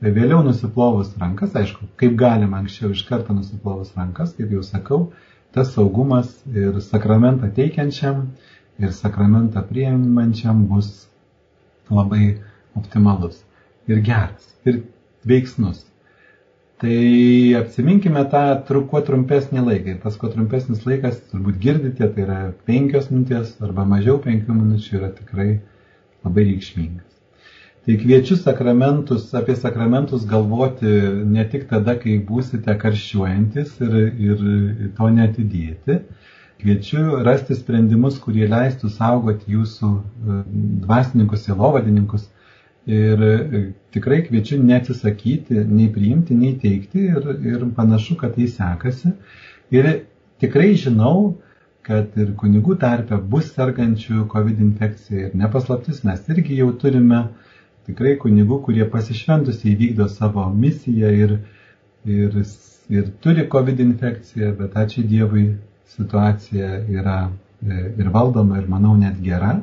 e, 0.02 0.12
vėliau 0.18 0.42
nusiplovus 0.46 1.14
rankas, 1.22 1.56
aišku, 1.56 1.88
kaip 2.00 2.18
galima 2.20 2.60
anksčiau 2.62 2.92
iš 2.96 3.06
karto 3.08 3.36
nusiplovus 3.38 3.94
rankas, 3.98 4.36
kaip 4.38 4.52
jau 4.52 4.64
sakau, 4.66 5.00
tas 5.56 5.72
saugumas 5.74 6.34
ir 6.52 6.82
sakramentą 6.84 7.50
teikiančiam 7.56 8.26
ir 8.80 8.92
sakramentą 8.92 9.64
priimančiam 9.70 10.66
bus 10.68 11.08
labai 11.90 12.42
optimalus 12.76 13.40
ir 13.88 14.02
geras 14.04 14.52
ir 14.66 14.82
veiksnus. 15.26 15.86
Tai 16.86 17.56
apsiminkime 17.58 18.21
tą 18.30 18.41
kuo 18.91 19.00
trumpesnį 19.08 19.63
laiką. 19.65 19.93
Ir 19.95 20.02
tas 20.04 20.19
kuo 20.21 20.30
trumpesnis 20.30 20.84
laikas, 20.86 21.17
turbūt 21.32 21.58
girdite, 21.63 22.06
tai 22.13 22.26
yra 22.28 22.38
penkios 22.69 23.08
minutės 23.10 23.56
arba 23.65 23.88
mažiau 23.89 24.19
penkių 24.21 24.54
minučių 24.60 25.00
yra 25.00 25.10
tikrai 25.15 25.48
labai 26.28 26.45
reikšmingas. 26.52 27.10
Tai 27.86 27.95
kviečiu 28.04 28.38
sakramentus, 28.38 29.26
apie 29.39 29.56
sakramentus 29.58 30.30
galvoti 30.30 30.93
ne 31.34 31.48
tik 31.50 31.65
tada, 31.74 31.98
kai 32.02 32.19
būsite 32.30 32.78
karščiuojantis 32.86 33.76
ir, 33.88 33.98
ir 34.30 34.45
to 35.00 35.10
netidėti, 35.17 36.00
Kviečiu 36.62 37.19
rasti 37.28 37.56
sprendimus, 37.58 38.15
kurie 38.24 38.45
leistų 38.48 38.89
saugoti 38.89 39.52
jūsų 39.54 39.89
e, 39.91 40.38
dvasininkus, 40.86 41.43
silovadininkus. 41.45 42.30
Ir 42.86 43.21
e, 43.26 43.62
tikrai 43.95 44.19
kviečiu 44.28 44.60
neatsisakyti, 44.62 45.63
nei 45.65 45.88
priimti, 45.89 46.36
nei 46.38 46.54
teikti 46.62 47.08
ir, 47.10 47.32
ir 47.41 47.65
panašu, 47.78 48.17
kad 48.19 48.36
tai 48.36 48.45
sekasi. 48.52 49.15
Ir 49.74 49.89
tikrai 50.43 50.76
žinau, 50.78 51.34
kad 51.86 52.13
ir 52.21 52.34
kunigų 52.38 52.78
tarpe 52.82 53.17
bus 53.32 53.50
sergančių 53.56 54.28
COVID 54.30 54.62
infekcija 54.67 55.30
ir 55.30 55.36
nepaslaptis, 55.38 56.04
mes 56.06 56.21
irgi 56.34 56.60
jau 56.60 56.71
turime 56.82 57.24
tikrai 57.86 58.15
kunigų, 58.21 58.62
kurie 58.65 58.86
pasišventusiai 58.89 59.76
vykdo 59.82 60.08
savo 60.10 60.45
misiją 60.54 61.12
ir, 61.13 61.36
ir, 62.06 62.39
ir 62.89 63.12
turi 63.21 63.45
COVID 63.50 63.82
infekciją, 63.86 64.54
bet 64.62 64.78
ačiū 64.82 65.06
Dievui 65.10 65.48
situacija 65.95 66.71
yra 67.00 67.19
e, 67.26 67.82
ir 68.02 68.10
valdoma, 68.13 68.60
ir 68.62 68.69
manau 68.69 68.95
net 68.98 69.21
gera. 69.26 69.60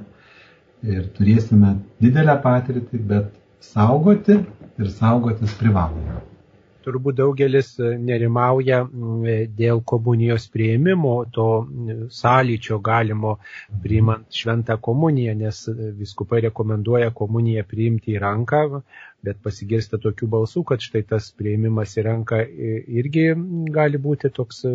Ir 0.83 1.07
turėsime 1.17 1.77
didelę 2.03 2.35
patirtį, 2.43 3.01
bet 3.07 3.31
saugoti 3.63 4.41
ir 4.83 4.91
saugotis 4.91 5.55
privalome. 5.61 6.21
Turbūt 6.83 7.21
daugelis 7.21 7.69
nerimauja 7.79 8.81
dėl 9.59 9.83
komunijos 9.87 10.49
prieimimo, 10.51 11.13
to 11.37 11.47
sąlyčio 12.17 12.81
galimo 12.83 13.37
priimant 13.85 14.27
šventą 14.35 14.81
komuniją, 14.89 15.37
nes 15.45 15.61
viskupai 16.01 16.43
rekomenduoja 16.49 17.13
komuniją 17.15 17.63
priimti 17.71 18.17
į 18.17 18.25
ranką, 18.25 18.83
bet 19.23 19.39
pasigirsta 19.47 20.01
tokių 20.03 20.27
balsų, 20.35 20.65
kad 20.73 20.83
štai 20.83 21.05
tas 21.15 21.31
prieimimas 21.39 21.95
į 21.99 22.07
ranką 22.09 22.43
irgi 23.03 23.29
gali 23.77 24.01
būti 24.03 24.33
toks 24.35 24.65
e, 24.67 24.73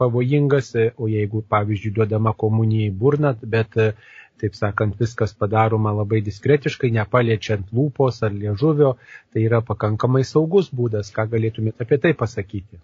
pavojingas, 0.00 0.72
e, 0.74 0.88
o 0.98 1.06
jeigu, 1.10 1.44
pavyzdžiui, 1.54 1.94
duodama 2.00 2.34
komunija 2.34 2.90
į 2.90 2.96
burną, 3.02 3.36
bet, 3.54 3.78
e, 3.78 3.92
taip 4.42 4.56
sakant, 4.58 4.96
viskas 5.00 5.34
padaroma 5.34 5.92
labai 5.96 6.20
diskretiškai, 6.26 6.90
nepaliečiant 6.98 7.72
lūpos 7.72 8.22
ar 8.26 8.34
liežuvio, 8.36 8.96
tai 9.32 9.46
yra 9.48 9.62
pakankamai 9.64 10.24
saugus 10.28 10.68
būdas, 10.80 11.12
ką 11.16 11.28
galėtumėte 11.32 11.86
apie 11.86 12.00
tai 12.02 12.12
pasakyti. 12.24 12.80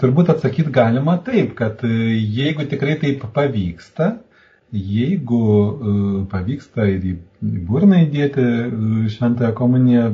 Turbūt 0.00 0.30
atsakyti 0.36 0.70
galima 0.72 1.18
taip, 1.26 1.56
kad 1.58 1.82
jeigu 1.84 2.68
tikrai 2.70 2.94
taip 3.02 3.26
pavyksta, 3.34 4.12
Jeigu 4.72 5.38
uh, 5.38 6.26
pavyksta 6.32 6.86
ir 6.88 7.02
į 7.04 7.10
burną 7.68 7.98
įdėti 8.06 8.40
uh, 8.40 9.02
šventąją 9.12 9.52
komuniją, 9.58 10.04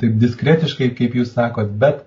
taip 0.00 0.14
diskretiškai, 0.22 0.88
kaip 0.96 1.18
jūs 1.18 1.34
sakot, 1.34 1.74
bet 1.82 2.00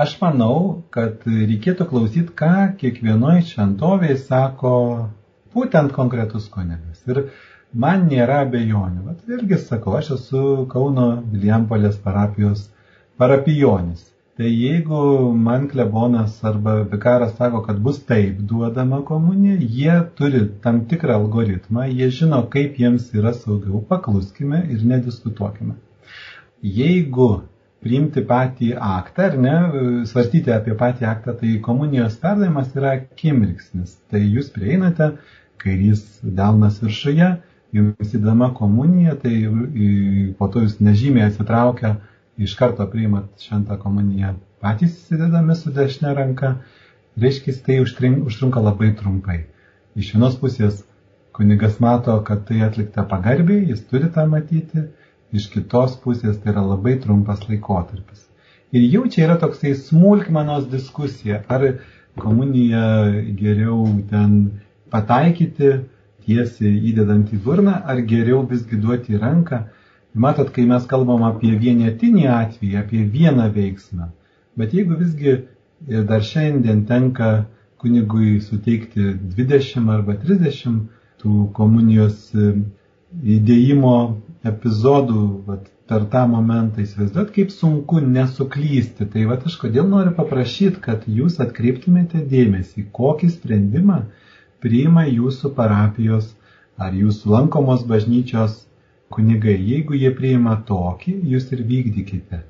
aš 0.00 0.14
manau, 0.22 0.86
kad 0.94 1.26
reikėtų 1.28 1.84
klausyti, 1.90 2.32
ką 2.32 2.54
kiekvienoje 2.80 3.44
šventovėje 3.50 4.16
sako 4.22 4.72
būtent 5.52 5.92
konkretus 5.92 6.48
kunigas. 6.54 7.04
Ir 7.12 7.26
man 7.72 8.06
nėra 8.08 8.42
abejonių. 8.46 9.02
Vat 9.06 9.24
vėlgi 9.28 9.58
sakau, 9.60 9.96
aš 9.98 10.12
esu 10.16 10.44
Kauno 10.72 11.08
Viliampolės 11.32 11.98
parapijos 12.04 12.68
parapijonis. 13.18 14.06
Tai 14.38 14.46
jeigu 14.46 14.98
man 15.34 15.66
klebonas 15.66 16.36
arba 16.46 16.76
vikaras 16.92 17.32
sako, 17.36 17.64
kad 17.66 17.80
bus 17.82 17.98
taip 18.06 18.38
duodama 18.50 19.00
komunija, 19.02 19.56
jie 19.58 19.96
turi 20.20 20.44
tam 20.62 20.84
tikrą 20.86 21.16
algoritmą, 21.18 21.88
jie 21.90 22.06
žino, 22.20 22.44
kaip 22.52 22.78
jiems 22.78 23.08
yra 23.18 23.32
saugiau, 23.34 23.82
pakluskime 23.88 24.62
ir 24.70 24.84
nediskutuokime. 24.86 25.74
Jeigu 26.62 27.28
priimti 27.82 28.22
patį 28.30 28.70
aktą, 28.78 29.26
ar 29.32 29.36
ne, 29.42 29.56
svarstyti 30.06 30.54
apie 30.54 30.78
patį 30.78 31.10
aktą, 31.10 31.34
tai 31.42 31.58
komunijos 31.62 32.16
perdavimas 32.22 32.70
yra 32.78 32.94
akimirksnis. 33.00 33.98
Tai 34.10 34.22
jūs 34.22 34.54
prieinate, 34.54 35.12
kairys 35.58 36.06
delnas 36.22 36.78
viršuje, 36.82 37.32
jums 37.76 38.12
įdama 38.16 38.52
komunija, 38.56 39.16
tai 39.22 39.34
po 40.38 40.48
to 40.52 40.64
jūs 40.64 40.78
nežymiai 40.80 41.28
atsitraukia 41.28 41.96
iš 42.38 42.54
karto 42.58 42.86
priimat 42.88 43.28
šventą 43.42 43.76
komuniją 43.82 44.36
patys 44.62 44.94
įsidedami 44.98 45.54
su 45.58 45.72
dešinė 45.74 46.14
ranka, 46.18 46.52
reiškia, 47.22 47.54
tai 47.66 47.78
užtrunka 47.84 48.62
labai 48.62 48.92
trumpai. 48.98 49.40
Iš 49.98 50.14
vienos 50.14 50.38
pusės 50.40 50.82
kunigas 51.36 51.78
mato, 51.82 52.16
kad 52.26 52.44
tai 52.48 52.62
atlikta 52.66 53.04
pagarbiai, 53.10 53.66
jis 53.70 53.84
turi 53.90 54.10
tą 54.14 54.26
matyti, 54.30 54.86
iš 55.34 55.48
kitos 55.52 55.96
pusės 56.02 56.40
tai 56.42 56.52
yra 56.54 56.64
labai 56.66 56.96
trumpas 57.02 57.44
laikotarpis. 57.48 58.24
Ir 58.74 58.84
jau 58.92 59.04
čia 59.12 59.26
yra 59.28 59.38
toksai 59.40 59.74
smulkmenos 59.78 60.66
diskusija, 60.72 61.42
ar 61.48 61.64
komuniją 62.18 62.82
geriau 63.38 63.84
ten 64.10 64.34
pataikyti 64.92 65.70
tiesiai 66.28 66.76
įdedant 66.92 67.32
į 67.34 67.40
burną, 67.44 67.74
ar 67.92 68.00
geriau 68.12 68.44
visgi 68.50 68.78
duoti 68.80 69.16
į 69.16 69.22
ranką. 69.24 69.62
Matot, 70.14 70.50
kai 70.54 70.64
mes 70.68 70.86
kalbam 70.90 71.24
apie 71.26 71.52
vienetinį 71.60 72.26
atvejį, 72.32 72.74
apie 72.80 73.04
vieną 73.12 73.50
veiksmą, 73.54 74.08
bet 74.58 74.72
jeigu 74.76 74.96
visgi 75.00 75.34
dar 76.08 76.24
šiandien 76.26 76.84
tenka 76.88 77.32
kunigui 77.78 78.40
suteikti 78.40 79.12
20 79.36 79.90
arba 79.94 80.16
30 80.18 80.78
tų 81.22 81.48
komunijos 81.54 82.30
e, 82.34 82.52
įdėjimo 83.36 83.92
epizodų 84.46 85.22
vat, 85.46 85.66
per 85.88 86.04
tą 86.12 86.24
momentą 86.30 86.82
įsivaizduot, 86.84 87.30
kaip 87.34 87.52
sunku 87.54 88.02
nesuklysti. 88.04 89.06
Tai 89.12 89.24
va 89.30 89.38
aš 89.50 89.56
kodėl 89.62 89.86
noriu 89.88 90.12
paprašyti, 90.18 90.82
kad 90.84 91.06
jūs 91.08 91.38
atkreiptumėte 91.44 92.20
dėmesį, 92.32 92.88
kokį 92.98 93.30
sprendimą 93.38 94.02
priima 94.64 95.04
jūsų 95.08 95.52
parapijos 95.58 96.32
ar 96.78 96.94
jūsų 96.94 97.32
lankomos 97.34 97.84
bažnyčios 97.90 98.56
kunigai. 99.14 99.56
Jeigu 99.72 99.98
jie 99.98 100.10
priima 100.18 100.56
tokį, 100.68 101.14
jūs 101.32 101.50
ir 101.56 101.62
vykdykite, 101.68 102.40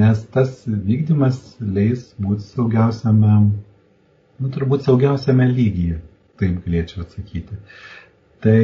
nes 0.00 0.22
tas 0.34 0.62
vykdymas 0.66 1.40
leis 1.60 2.08
būti 2.20 2.46
saugiausiame, 2.48 3.36
nu 4.40 4.52
turbūt 4.56 4.86
saugiausiame 4.88 5.48
lygyje, 5.52 6.00
taip 6.40 6.60
galėčiau 6.66 7.04
atsakyti. 7.06 7.60
Tai 8.40 8.60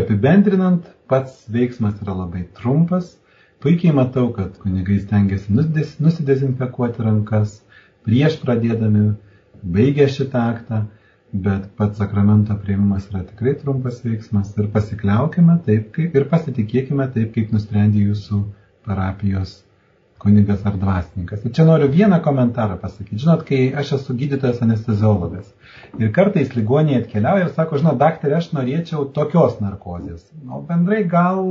apibendrinant, 0.00 0.84
pats 1.08 1.44
veiksmas 1.52 2.00
yra 2.04 2.14
labai 2.22 2.46
trumpas. 2.58 3.14
Puikiai 3.60 3.94
matau, 3.96 4.28
kad 4.36 4.56
kunigai 4.60 4.98
stengiasi 5.00 5.52
nusidezinfekuoti 5.56 7.04
rankas 7.04 7.58
prieš 8.06 8.36
pradėdami, 8.42 9.06
baigę 9.76 10.06
šitą 10.12 10.42
aktą, 10.52 10.82
bet 11.32 11.68
pats 11.76 11.98
sakramento 11.98 12.54
prieimimas 12.62 13.08
yra 13.10 13.24
tikrai 13.26 13.54
trumpas 13.60 14.00
veiksmas 14.04 14.52
ir 14.58 14.70
pasikliaukime 14.72 15.58
taip, 15.66 15.90
kaip 15.96 16.14
ir 16.14 16.28
pasitikėkime 16.30 17.08
taip, 17.14 17.32
kaip 17.34 17.52
nusprendė 17.54 18.04
jūsų 18.06 18.42
parapijos 18.86 19.62
kunigas 20.22 20.62
ar 20.66 20.78
dvasininkas. 20.80 21.44
Ir 21.44 21.52
čia 21.52 21.66
noriu 21.68 21.90
vieną 21.92 22.20
komentarą 22.24 22.78
pasakyti. 22.80 23.18
Žinot, 23.20 23.42
kai 23.48 23.60
aš 23.82 23.92
esu 23.98 24.16
gydytojas 24.16 24.62
anesteziologas 24.64 25.50
ir 26.00 26.12
kartais 26.16 26.54
ligoniai 26.56 27.02
atkeliauja 27.02 27.46
ir 27.46 27.52
sako, 27.58 27.80
žinot, 27.82 27.98
daktarė, 28.00 28.38
aš 28.40 28.50
norėčiau 28.56 29.06
tokios 29.16 29.60
narkozės, 29.60 30.24
o 30.48 30.62
bendrai 30.66 31.02
gal 31.10 31.42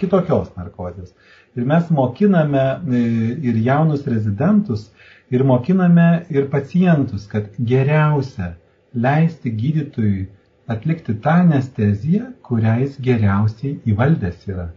kitokios 0.00 0.54
narkozės. 0.56 1.12
Ir 1.54 1.68
mes 1.68 1.90
mokiname 1.94 2.64
e, 2.64 3.04
ir 3.50 3.60
jaunus 3.66 4.06
rezidentus, 4.10 4.88
ir 5.30 5.44
mokiname 5.46 6.24
ir 6.32 6.48
pacientus, 6.50 7.28
kad 7.30 7.52
geriausia 7.58 8.54
leisti 8.94 9.52
gydytojui 9.62 10.24
atlikti 10.70 11.18
tą 11.24 11.40
anesteziją, 11.44 12.30
kurią 12.46 12.78
jis 12.84 12.96
geriausiai 13.08 13.76
įvaldęs 13.92 14.48
yra 14.52 14.70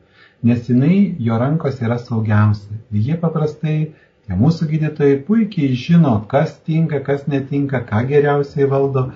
nes 0.43 0.67
jinai 0.69 1.15
jo 1.19 1.37
rankos 1.37 1.81
yra 1.81 1.97
saugiausia. 1.97 2.77
Jie 2.91 3.17
paprastai, 3.21 3.77
tie 4.27 4.37
mūsų 4.37 4.67
gydytojai 4.71 5.17
puikiai 5.27 5.77
žino, 5.85 6.13
kas 6.29 6.53
tinka, 6.67 7.01
kas 7.07 7.25
netinka, 7.31 7.81
ką 7.89 8.03
geriausiai 8.11 8.67
valdo 8.69 9.07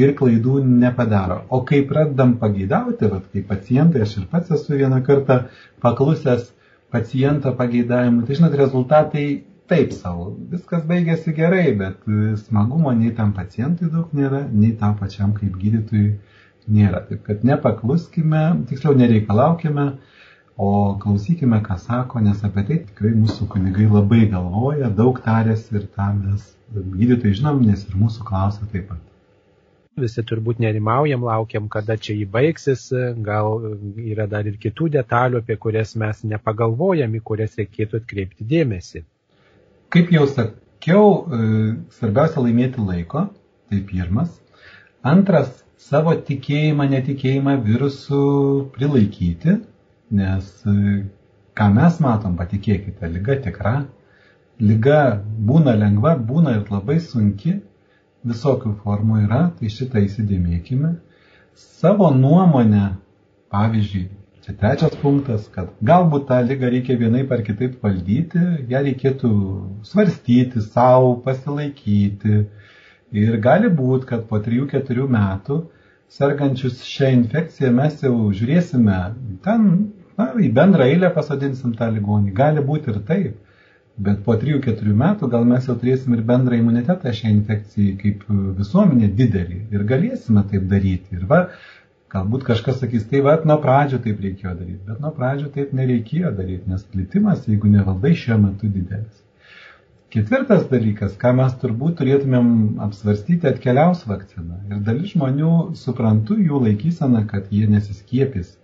ir 0.00 0.14
klaidų 0.16 0.60
nepadaro. 0.64 1.42
O 1.50 1.62
kai 1.68 1.82
pradedam 1.90 2.36
pageidauti, 2.40 3.10
vat, 3.12 3.28
kaip 3.34 3.48
pacientai, 3.50 4.06
aš 4.06 4.16
ir 4.22 4.30
pats 4.32 4.56
esu 4.56 4.78
vieną 4.78 5.02
kartą 5.04 5.42
paklusęs 5.84 6.48
paciento 6.90 7.52
pageidavimui, 7.58 8.24
tai 8.26 8.38
žinot, 8.38 8.56
rezultatai 8.58 9.26
taip 9.70 9.94
savo. 9.96 10.30
Viskas 10.52 10.84
baigėsi 10.90 11.34
gerai, 11.36 11.70
bet 11.78 12.06
smagumo 12.44 12.92
nei 12.98 13.14
tam 13.16 13.32
pacientui 13.36 13.90
daug 13.92 14.12
nėra, 14.16 14.44
nei 14.50 14.74
tam 14.82 14.96
pačiam 15.00 15.34
kaip 15.36 15.56
gydytojui 15.62 16.14
nėra. 16.70 17.04
Taip 17.08 17.24
kad 17.26 17.46
nepakluskime, 17.46 18.44
tiksliau 18.70 18.98
nereikalaukime 18.98 19.92
o 20.60 20.98
klausykime, 21.02 21.60
ką 21.64 21.76
sako, 21.78 22.20
nes 22.20 22.42
apie 22.44 22.62
tai 22.68 22.76
tikrai 22.88 23.14
mūsų 23.16 23.46
kunigai 23.52 23.86
labai 23.88 24.26
galvoja, 24.32 24.90
daug 24.98 25.20
tarėsi 25.24 25.78
ir 25.78 25.86
tą 25.94 26.08
mes 26.18 26.50
gydytojai 26.74 27.38
žinom, 27.38 27.62
nes 27.64 27.86
ir 27.88 27.94
mūsų 27.96 28.26
klausia 28.28 28.68
taip 28.72 28.90
pat. 28.90 29.06
Visi 30.00 30.22
turbūt 30.24 30.60
nerimaujam, 30.60 31.24
laukiam, 31.24 31.70
kada 31.72 31.96
čia 31.96 32.18
įbaigsis, 32.26 32.84
gal 33.24 33.64
yra 34.04 34.28
dar 34.34 34.46
ir 34.52 34.60
kitų 34.60 34.90
detalių, 34.98 35.40
apie 35.40 35.56
kurias 35.64 35.96
mes 36.02 36.20
nepagalvojam, 36.34 37.16
į 37.16 37.22
kurias 37.32 37.56
reikėtų 37.60 38.02
atkreipti 38.02 38.46
dėmesį. 38.52 39.02
Kaip 39.90 40.12
jau 40.14 40.26
sakiau, 40.30 41.06
e, 41.38 41.40
svarbiausia 41.96 42.44
laimėti 42.44 42.82
laiko, 42.84 43.26
tai 43.70 43.80
pirmas. 43.88 44.36
Antras, 45.02 45.50
savo 45.80 46.14
tikėjimą, 46.28 46.86
netikėjimą 46.94 47.56
virusų 47.64 48.22
prilaikyti, 48.76 49.58
Nes 50.10 50.46
e, 50.66 51.04
ką 51.54 51.66
mes 51.74 51.98
matom, 52.02 52.34
patikėkite, 52.38 53.08
lyga 53.14 53.36
tikra, 53.44 53.74
lyga 54.58 55.02
būna 55.50 55.76
lengva, 55.78 56.16
būna 56.30 56.56
ir 56.58 56.64
labai 56.72 56.96
sunki, 57.04 57.60
visokių 58.26 58.72
formų 58.82 59.20
yra, 59.26 59.42
tai 59.58 59.70
šitą 59.70 60.02
įsidėmėkime. 60.08 60.96
Savo 61.54 62.10
nuomonę, 62.16 62.88
pavyzdžiui, 63.54 64.08
čia 64.44 64.54
trečias 64.60 64.96
punktas, 65.02 65.46
kad 65.54 65.70
galbūt 65.90 66.26
tą 66.30 66.40
lygą 66.46 66.70
reikia 66.74 66.96
vienai 67.00 67.22
par 67.28 67.44
kitaip 67.46 67.78
valdyti, 67.84 68.42
ją 68.72 68.82
reikėtų 68.86 69.30
svarstyti, 69.90 70.64
savo 70.70 71.16
pasilaikyti. 71.26 72.42
Ir 73.20 73.38
gali 73.42 73.70
būti, 73.74 74.06
kad 74.12 74.26
po 74.30 74.38
3-4 74.42 75.06
metų 75.10 75.62
sergančius 76.10 76.84
šią 76.86 77.14
infekciją 77.20 77.70
mes 77.74 78.02
jau 78.04 78.14
žiūrėsime 78.34 78.98
ten 79.46 79.66
Na, 80.20 80.26
į 80.36 80.50
bendrą 80.56 80.84
eilę 80.90 81.08
pasodinsim 81.16 81.72
tą 81.78 81.86
ligonį. 81.94 82.34
Gali 82.36 82.64
būti 82.66 82.92
ir 82.92 82.98
taip. 83.10 83.38
Bet 84.06 84.20
po 84.26 84.34
3-4 84.40 84.94
metų 85.02 85.28
gal 85.32 85.46
mes 85.48 85.66
jau 85.68 85.74
turėsim 85.80 86.14
ir 86.16 86.22
bendrą 86.28 86.56
imunitetą 86.60 87.12
šiai 87.16 87.32
infekcijai 87.34 87.96
kaip 88.00 88.22
visuomenė 88.58 89.10
didelį 89.18 89.58
ir 89.76 89.84
galėsime 89.90 90.44
taip 90.52 90.66
daryti. 90.72 91.18
Ir 91.18 91.26
va, 91.32 91.40
galbūt 92.12 92.44
kažkas 92.48 92.80
sakys, 92.82 93.06
tai 93.10 93.22
va, 93.26 93.36
nuo 93.46 93.56
pradžio 93.62 94.00
taip 94.04 94.20
reikėjo 94.24 94.54
daryti, 94.58 94.82
bet 94.88 95.00
nuo 95.04 95.10
pradžio 95.16 95.50
taip 95.54 95.74
nereikėjo 95.76 96.34
daryti, 96.36 96.70
nes 96.70 96.86
plitimas, 96.92 97.48
jeigu 97.48 97.72
nevaldai 97.72 98.14
šiuo 98.18 98.38
metu 98.44 98.70
didelis. 98.70 99.18
Ketvirtas 100.10 100.64
dalykas, 100.70 101.12
ką 101.18 101.30
mes 101.38 101.52
turbūt 101.62 102.00
turėtumėm 102.00 102.48
apsvarstyti, 102.82 103.46
atkeliaus 103.46 104.02
vakcina. 104.10 104.58
Ir 104.66 104.80
dalis 104.88 105.12
žmonių, 105.14 105.52
suprantu 105.78 106.38
jų 106.40 106.64
laikyseną, 106.64 107.22
kad 107.30 107.52
jie 107.54 107.68
nesiskiepys 107.70 108.56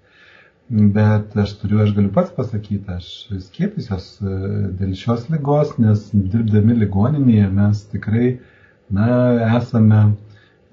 Bet 0.69 1.37
aš 1.39 1.53
turiu, 1.61 1.79
aš 1.85 1.93
galiu 1.95 2.09
pats 2.11 2.33
pasakyti, 2.35 2.91
aš 2.91 3.11
skiepysiuos 3.45 4.07
e, 4.19 4.31
dėl 4.81 4.97
šios 4.99 5.29
lygos, 5.31 5.77
nes 5.79 6.09
dirbdami 6.11 6.75
ligoninėje 6.81 7.51
mes 7.55 7.83
tikrai, 7.93 8.31
na, 8.91 9.07
esame 9.61 10.01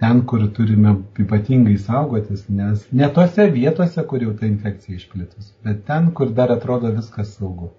ten, 0.04 0.20
kur 0.32 0.44
turime 0.58 0.98
ypatingai 1.24 1.78
saugotis, 1.86 2.44
nes 2.62 2.84
ne 3.02 3.10
tose 3.18 3.48
vietose, 3.56 4.04
kur 4.10 4.26
jau 4.26 4.34
ta 4.40 4.46
infekcija 4.50 5.00
išplitus, 5.00 5.54
bet 5.64 5.86
ten, 5.88 6.12
kur 6.18 6.36
dar 6.42 6.52
atrodo 6.58 6.92
viskas 6.98 7.32
saugu. 7.38 7.72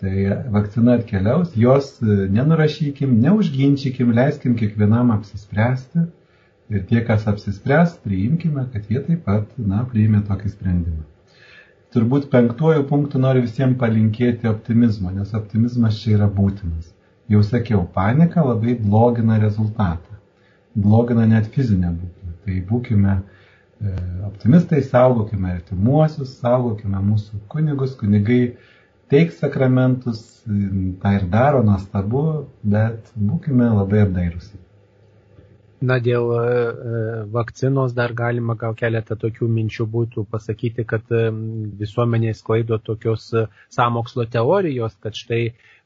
Tai 0.00 0.14
vakcina 0.52 0.98
atkeliaus, 1.00 1.54
jos 1.56 1.94
e, 2.04 2.20
nenurašykim, 2.36 3.16
neužginčykim, 3.24 4.12
leiskim 4.20 4.58
kiekvienam 4.60 5.14
apsispręsti 5.16 6.04
ir 6.76 6.86
tie, 6.90 7.00
kas 7.08 7.24
apsispręs, 7.32 7.96
priimkime, 8.04 8.68
kad 8.74 8.92
jie 8.92 9.00
taip 9.08 9.24
pat, 9.30 9.52
na, 9.72 9.86
priimė 9.92 10.26
tokį 10.28 10.52
sprendimą 10.52 11.06
turbūt 11.96 12.28
penktuoju 12.32 12.84
punktu 12.90 13.20
noriu 13.22 13.46
visiems 13.46 13.78
palinkėti 13.80 14.50
optimizmo, 14.50 15.12
nes 15.16 15.32
optimizmas 15.38 15.96
čia 16.02 16.16
yra 16.18 16.28
būtinas. 16.38 16.90
Jau 17.32 17.40
sakiau, 17.46 17.86
panika 17.94 18.44
labai 18.44 18.76
blogina 18.82 19.38
rezultatą, 19.42 20.15
blogina 20.76 21.26
net 21.28 21.48
fizinę 21.54 21.92
būklę. 21.96 22.34
Tai 22.46 22.58
būkime 22.70 23.14
e, 23.16 23.94
optimistai, 24.28 24.82
saugokime 24.84 25.56
artimuosius, 25.56 26.36
saugokime 26.42 27.00
mūsų 27.10 27.40
kunigus, 27.52 27.96
kunigai 27.98 28.40
teiks 29.10 29.40
sakramentus, 29.42 30.22
tą 31.02 31.16
ir 31.16 31.26
daro 31.32 31.64
nuostabu, 31.66 32.22
bet 32.62 33.10
būkime 33.16 33.72
labai 33.72 34.04
apdairusi. 34.06 34.60
Na, 35.86 35.98
dėl 36.00 36.30
e, 36.32 36.42
e, 36.42 37.00
vakcinos 37.34 37.92
dar 37.96 38.14
galima 38.16 38.54
gal 38.56 38.74
keletą 38.78 39.16
tokių 39.20 39.48
minčių 39.58 39.84
būtų 39.92 40.24
pasakyti, 40.32 40.86
kad 40.88 41.10
visuomenė 41.80 42.32
sklaido 42.34 42.78
tokios 42.80 43.28
samokslo 43.74 44.24
teorijos, 44.32 44.96
kad 45.02 45.18
štai 45.18 45.42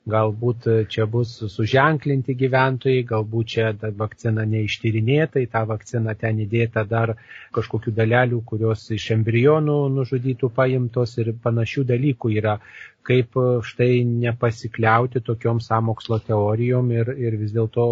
galbūt 0.09 0.67
čia 0.89 1.05
bus 1.07 1.33
suženklinti 1.53 2.35
gyventojai, 2.35 3.03
galbūt 3.09 3.51
čia 3.55 3.73
vakcina 3.97 4.47
neištyrinėta, 4.49 5.43
į 5.45 5.51
tą 5.53 5.65
vakciną 5.69 6.15
ten 6.19 6.41
įdėta 6.41 6.85
dar 6.89 7.15
kažkokių 7.53 7.93
dalelių, 7.99 8.41
kurios 8.49 8.87
iš 8.97 9.11
embrionų 9.19 9.77
nužudytų 9.99 10.51
paimtos 10.57 11.19
ir 11.19 11.35
panašių 11.45 11.85
dalykų 11.93 12.33
yra, 12.41 12.57
kaip 13.05 13.37
štai 13.65 14.03
nepasikliauti 14.09 15.21
tokiom 15.21 15.61
samokslo 15.61 16.21
teorijom 16.25 16.91
ir, 16.97 17.13
ir 17.17 17.37
vis 17.37 17.53
dėlto 17.53 17.87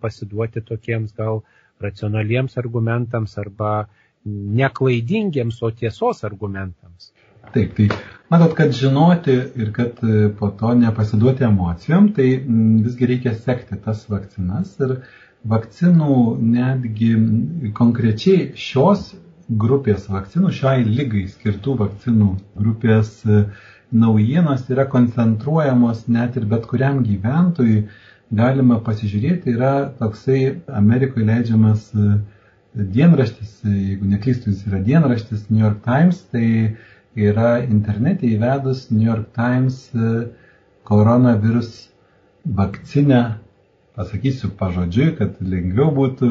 pasiduoti 0.00 0.60
tokiems 0.60 1.16
gal 1.16 1.42
racionaliems 1.80 2.58
argumentams 2.60 3.38
arba 3.38 3.88
neklaidingiems, 4.24 5.60
o 5.62 5.70
tiesos 5.70 6.24
argumentams. 6.24 7.12
Taip, 7.52 7.74
tai 7.76 7.88
matot, 8.30 8.54
kad 8.56 8.72
žinoti 8.72 9.34
ir 9.60 9.72
kad 9.76 10.00
e, 10.02 10.28
po 10.38 10.48
to 10.60 10.74
nepasiduoti 10.78 11.44
emocijom, 11.44 12.08
tai 12.16 12.28
visgi 12.84 13.08
reikia 13.10 13.34
sekti 13.34 13.78
tas 13.84 14.04
vakcinas 14.10 14.72
ir 14.84 14.96
vakcinų 15.54 16.16
netgi 16.54 17.10
konkrečiai 17.76 18.52
šios 18.56 19.10
grupės 19.64 20.08
vakcinų, 20.08 20.50
šiai 20.56 20.86
lygai 20.88 21.26
skirtų 21.34 21.76
vakcinų 21.82 22.30
grupės 22.62 23.12
e, 23.28 23.44
naujienos 23.92 24.64
yra 24.72 24.88
koncentruojamos 24.90 26.06
net 26.08 26.38
ir 26.40 26.48
bet 26.54 26.66
kuriam 26.70 27.02
gyventojui. 27.06 27.84
Galima 28.34 28.78
pasižiūrėti, 28.82 29.52
yra 29.52 29.72
toksai 29.98 30.38
Amerikoje 30.80 31.26
leidžiamas 31.28 31.82
uh, 31.94 32.14
dienraštis, 32.74 33.60
jeigu 33.64 34.06
neklystu, 34.10 34.50
jis 34.50 34.64
yra 34.66 34.80
dienraštis 34.82 35.48
New 35.50 35.62
York 35.62 35.82
Times, 35.84 36.20
tai 36.32 36.76
yra 37.16 37.58
internete 37.62 38.26
įvedus 38.26 38.88
New 38.90 39.06
York 39.06 39.32
Times 39.36 39.90
koronavirus 40.84 41.70
e, 41.86 41.94
vakcinę, 42.44 43.22
pasakysiu 43.96 44.50
pažodžiui, 44.58 45.14
kad 45.18 45.38
lengviau 45.40 45.92
būtų 45.94 46.30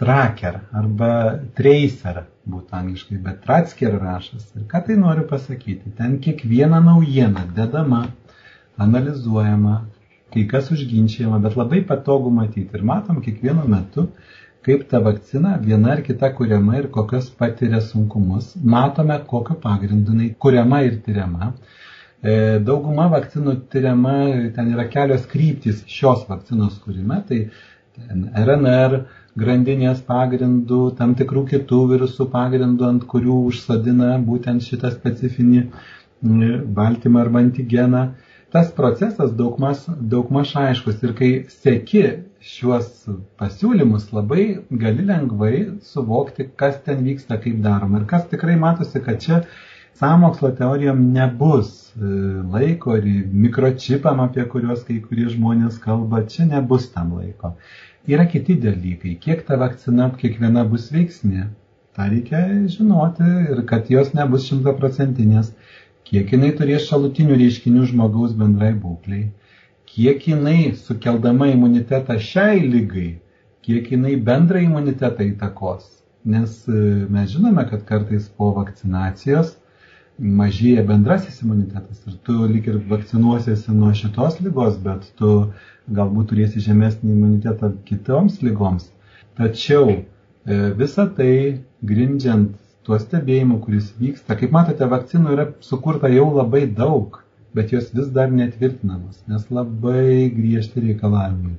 tracker 0.00 0.58
arba 0.74 1.12
tracer 1.56 2.24
būtų 2.48 2.76
angliškai, 2.78 3.20
bet 3.22 3.40
tracker 3.46 3.96
rašas. 4.02 4.50
Ir 4.58 4.66
ką 4.68 4.82
tai 4.86 4.98
noriu 4.98 5.24
pasakyti? 5.30 5.94
Ten 5.96 6.18
kiekviena 6.24 6.82
naujiena 6.82 7.46
dedama, 7.56 8.06
analizuojama, 8.82 9.76
kai 10.34 10.46
kas 10.50 10.72
užginčiama, 10.74 11.38
bet 11.44 11.56
labai 11.56 11.82
patogu 11.86 12.32
matyti. 12.34 12.68
Ir 12.74 12.84
matom 12.88 13.22
kiekvienu 13.24 13.64
metu, 13.68 14.08
kaip 14.66 14.88
ta 14.90 15.00
vakcina 15.04 15.56
viena 15.62 15.92
ar 15.92 16.02
kita 16.08 16.32
kuriama 16.34 16.78
ir 16.78 16.90
kokios 16.96 17.30
patiria 17.30 17.80
sunkumus. 17.80 18.54
Matome, 18.74 19.18
kokiu 19.32 19.56
pagrindu 19.66 20.12
jinai 20.12 20.34
kuriama 20.38 20.82
ir 20.88 21.00
tyriama. 21.06 21.52
E, 22.22 22.32
dauguma 22.66 23.08
vakcinų 23.10 23.56
tyriama, 23.72 24.14
ten 24.56 24.70
yra 24.74 24.86
kelios 24.90 25.26
kryptys 25.32 25.82
šios 25.90 26.22
vakcinos 26.28 26.78
kūrime, 26.84 27.18
tai 27.28 27.40
RNR 28.46 29.00
grandinės 29.42 30.02
pagrindų, 30.06 30.82
tam 30.98 31.16
tikrų 31.18 31.42
kitų 31.54 31.80
virusų 31.94 32.28
pagrindų, 32.32 32.86
ant 32.88 33.06
kurių 33.10 33.38
užsadina 33.50 34.14
būtent 34.28 34.62
šitą 34.62 34.92
specifinį 34.94 35.64
baltymą 36.78 37.24
arba 37.24 37.42
antigeną. 37.42 38.04
Tas 38.52 38.70
procesas 38.76 39.30
daugmaž, 39.36 39.86
daugmaž 40.12 40.50
aiškus 40.60 41.02
ir 41.06 41.12
kai 41.18 41.30
seki 41.52 42.02
šiuos 42.44 42.88
pasiūlymus 43.40 44.10
labai 44.16 44.42
gali 44.82 45.06
lengvai 45.10 45.54
suvokti, 45.92 46.48
kas 46.62 46.76
ten 46.88 47.00
vyksta, 47.06 47.38
kaip 47.44 47.62
daroma. 47.64 48.02
Ir 48.02 48.08
kas 48.10 48.26
tikrai 48.32 48.58
matosi, 48.60 49.00
kad 49.06 49.22
čia 49.24 49.38
samokslo 50.02 50.50
teorijom 50.58 51.00
nebus 51.14 51.72
e, 51.96 52.12
laiko 52.56 52.98
ir 53.00 53.08
mikročipam, 53.46 54.20
apie 54.26 54.44
kuriuos 54.54 54.84
kai 54.88 54.98
kurie 55.06 55.30
žmonės 55.32 55.80
kalba, 55.86 56.24
čia 56.34 56.44
nebus 56.52 56.90
tam 56.92 57.16
laiko. 57.16 57.54
Yra 58.10 58.26
kiti 58.34 58.58
dalykai, 58.66 59.16
kiek 59.22 59.46
ta 59.48 59.56
vakcina 59.64 60.10
kiekviena 60.20 60.64
bus 60.74 60.90
veiksni, 60.92 61.48
tą 61.96 62.08
reikia 62.12 62.44
žinoti 62.76 63.28
ir 63.54 63.64
kad 63.72 63.88
jos 63.96 64.12
nebus 64.18 64.48
šimtaprocentinės, 64.50 65.54
kiek 66.12 66.36
jinai 66.36 66.52
turės 66.60 66.86
šalutinių 66.92 67.40
reiškinių 67.42 67.88
žmogaus 67.90 68.36
bendrai 68.36 68.74
būkliai 68.86 69.30
kiek 69.94 70.28
jinai 70.28 70.72
sukeldama 70.76 71.46
imunitetą 71.52 72.16
šiai 72.28 72.60
lygai, 72.74 73.08
kiek 73.66 73.90
jinai 73.92 74.14
bendrą 74.28 74.62
imunitetą 74.64 75.26
įtakos. 75.34 75.88
Nes 76.24 76.54
e, 76.68 76.78
mes 77.12 77.32
žinome, 77.34 77.64
kad 77.68 77.82
kartais 77.88 78.28
po 78.38 78.52
vakcinacijos 78.56 79.56
mažėja 80.40 80.84
bendrasis 80.88 81.40
imunitetas 81.42 82.00
ir 82.06 82.16
tu 82.26 82.46
lik 82.48 82.68
ir 82.70 82.78
vakcinuosiesi 82.88 83.74
nuo 83.74 83.90
šitos 84.00 84.38
lygos, 84.44 84.78
bet 84.86 85.08
tu 85.18 85.32
galbūt 85.98 86.30
turėsi 86.32 86.62
žemesnį 86.68 87.12
imunitetą 87.16 87.72
kitoms 87.88 88.40
lygoms. 88.46 88.88
Tačiau 89.36 89.90
e, 89.92 90.02
visą 90.78 91.08
tai 91.18 91.32
grindžiant 91.82 92.54
tuo 92.86 92.98
stebėjimu, 92.98 93.60
kuris 93.64 93.92
vyksta, 93.98 94.36
kaip 94.38 94.54
matote, 94.54 94.88
vakcinų 94.90 95.36
yra 95.36 95.50
sukurta 95.64 96.10
jau 96.12 96.30
labai 96.34 96.64
daug 96.66 97.22
bet 97.54 97.72
jos 97.72 97.92
vis 97.94 98.08
dar 98.08 98.30
netvirtinamos, 98.32 99.22
nes 99.28 99.44
labai 99.50 100.30
griežti 100.36 100.80
reikalavimai. 100.86 101.56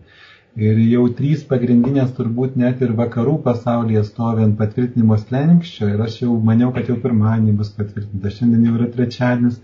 Ir 0.68 0.78
jau 0.86 1.06
trys 1.18 1.46
pagrindinės 1.50 2.12
turbūt 2.18 2.58
net 2.62 2.82
ir 2.86 2.94
vakarų 2.98 3.40
pasaulyje 3.46 4.04
stovi 4.10 4.44
ant 4.46 4.58
patvirtinimo 4.60 5.18
slenkščio 5.22 5.90
ir 5.94 6.04
aš 6.06 6.20
jau 6.24 6.36
maniau, 6.50 6.70
kad 6.76 6.90
jau 6.90 6.98
pirmadienį 7.06 7.56
bus 7.62 7.72
patvirtinta, 7.78 8.34
šiandien 8.36 8.68
jau 8.68 8.76
yra 8.78 8.90
trečiadienis, 8.98 9.58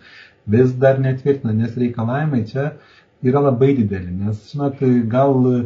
vis 0.49 0.73
dar 0.85 0.97
netvirtina, 1.01 1.53
nes 1.53 1.77
reikalavimai 1.77 2.41
čia 2.49 2.71
yra 3.21 3.43
labai 3.49 3.75
dideli, 3.77 4.15
nes, 4.23 4.41
žinot, 4.49 4.81
gal 5.13 5.37
e, 5.51 5.61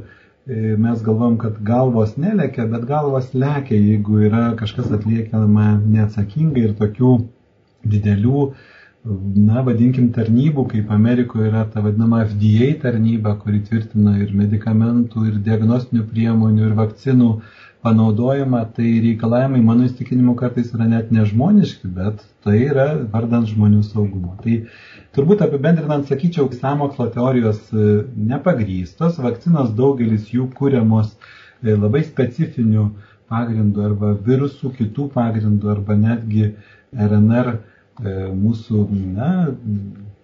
mes 0.46 1.02
galvom, 1.04 1.38
kad 1.40 1.60
galvos 1.64 2.18
nelekia, 2.20 2.66
bet 2.68 2.86
galvos 2.88 3.30
lekia, 3.34 3.78
jeigu 3.80 4.20
yra 4.28 4.44
kažkas 4.60 4.92
atliekama 4.92 5.68
neatsakingai 5.86 6.66
ir 6.68 6.74
tokių 6.80 7.14
didelių 7.94 8.48
na, 9.04 9.62
vadinkim, 9.68 10.10
tarnybų, 10.16 10.66
kaip 10.72 10.92
Amerikoje 10.96 11.50
yra 11.50 11.66
ta 11.72 11.84
vadinama 11.84 12.22
FDA 12.28 12.70
tarnyba, 12.84 13.36
kuri 13.42 13.60
tvirtina 13.68 14.16
ir 14.24 14.32
medikamentų, 14.36 15.26
ir 15.30 15.40
diagnostinių 15.48 16.06
priemonių, 16.12 16.70
ir 16.70 16.78
vakcinų 16.78 17.30
panaudojimą, 17.84 18.62
tai 18.78 18.90
reikalavimai, 19.04 19.62
mano 19.66 19.88
įstikinimu, 19.88 20.36
kartais 20.40 20.72
yra 20.76 20.88
net 20.90 21.12
nežmoniški, 21.16 21.92
bet 21.98 22.22
tai 22.46 22.58
yra 22.70 22.88
vardant 23.14 23.50
žmonių 23.52 23.82
saugumo. 23.88 24.38
Tai 24.44 24.60
turbūt 25.16 25.44
apibendrinant, 25.46 26.08
sakyčiau, 26.10 26.48
samokslo 26.60 27.10
teorijos 27.14 27.60
e, 27.76 27.90
nepagrystos, 28.32 29.20
vakcinos 29.24 29.76
daugelis 29.78 30.32
jų 30.32 30.48
kūriamos 30.58 31.12
e, 31.12 31.76
labai 31.76 32.06
specifinių 32.08 32.88
pagrindų 33.34 33.86
arba 33.90 34.16
virusų 34.26 34.74
kitų 34.80 35.12
pagrindų 35.14 35.76
arba 35.76 36.00
netgi 36.00 36.54
RNR 36.94 37.56
E, 38.02 38.14
mūsų 38.34 38.88
na, 39.14 39.28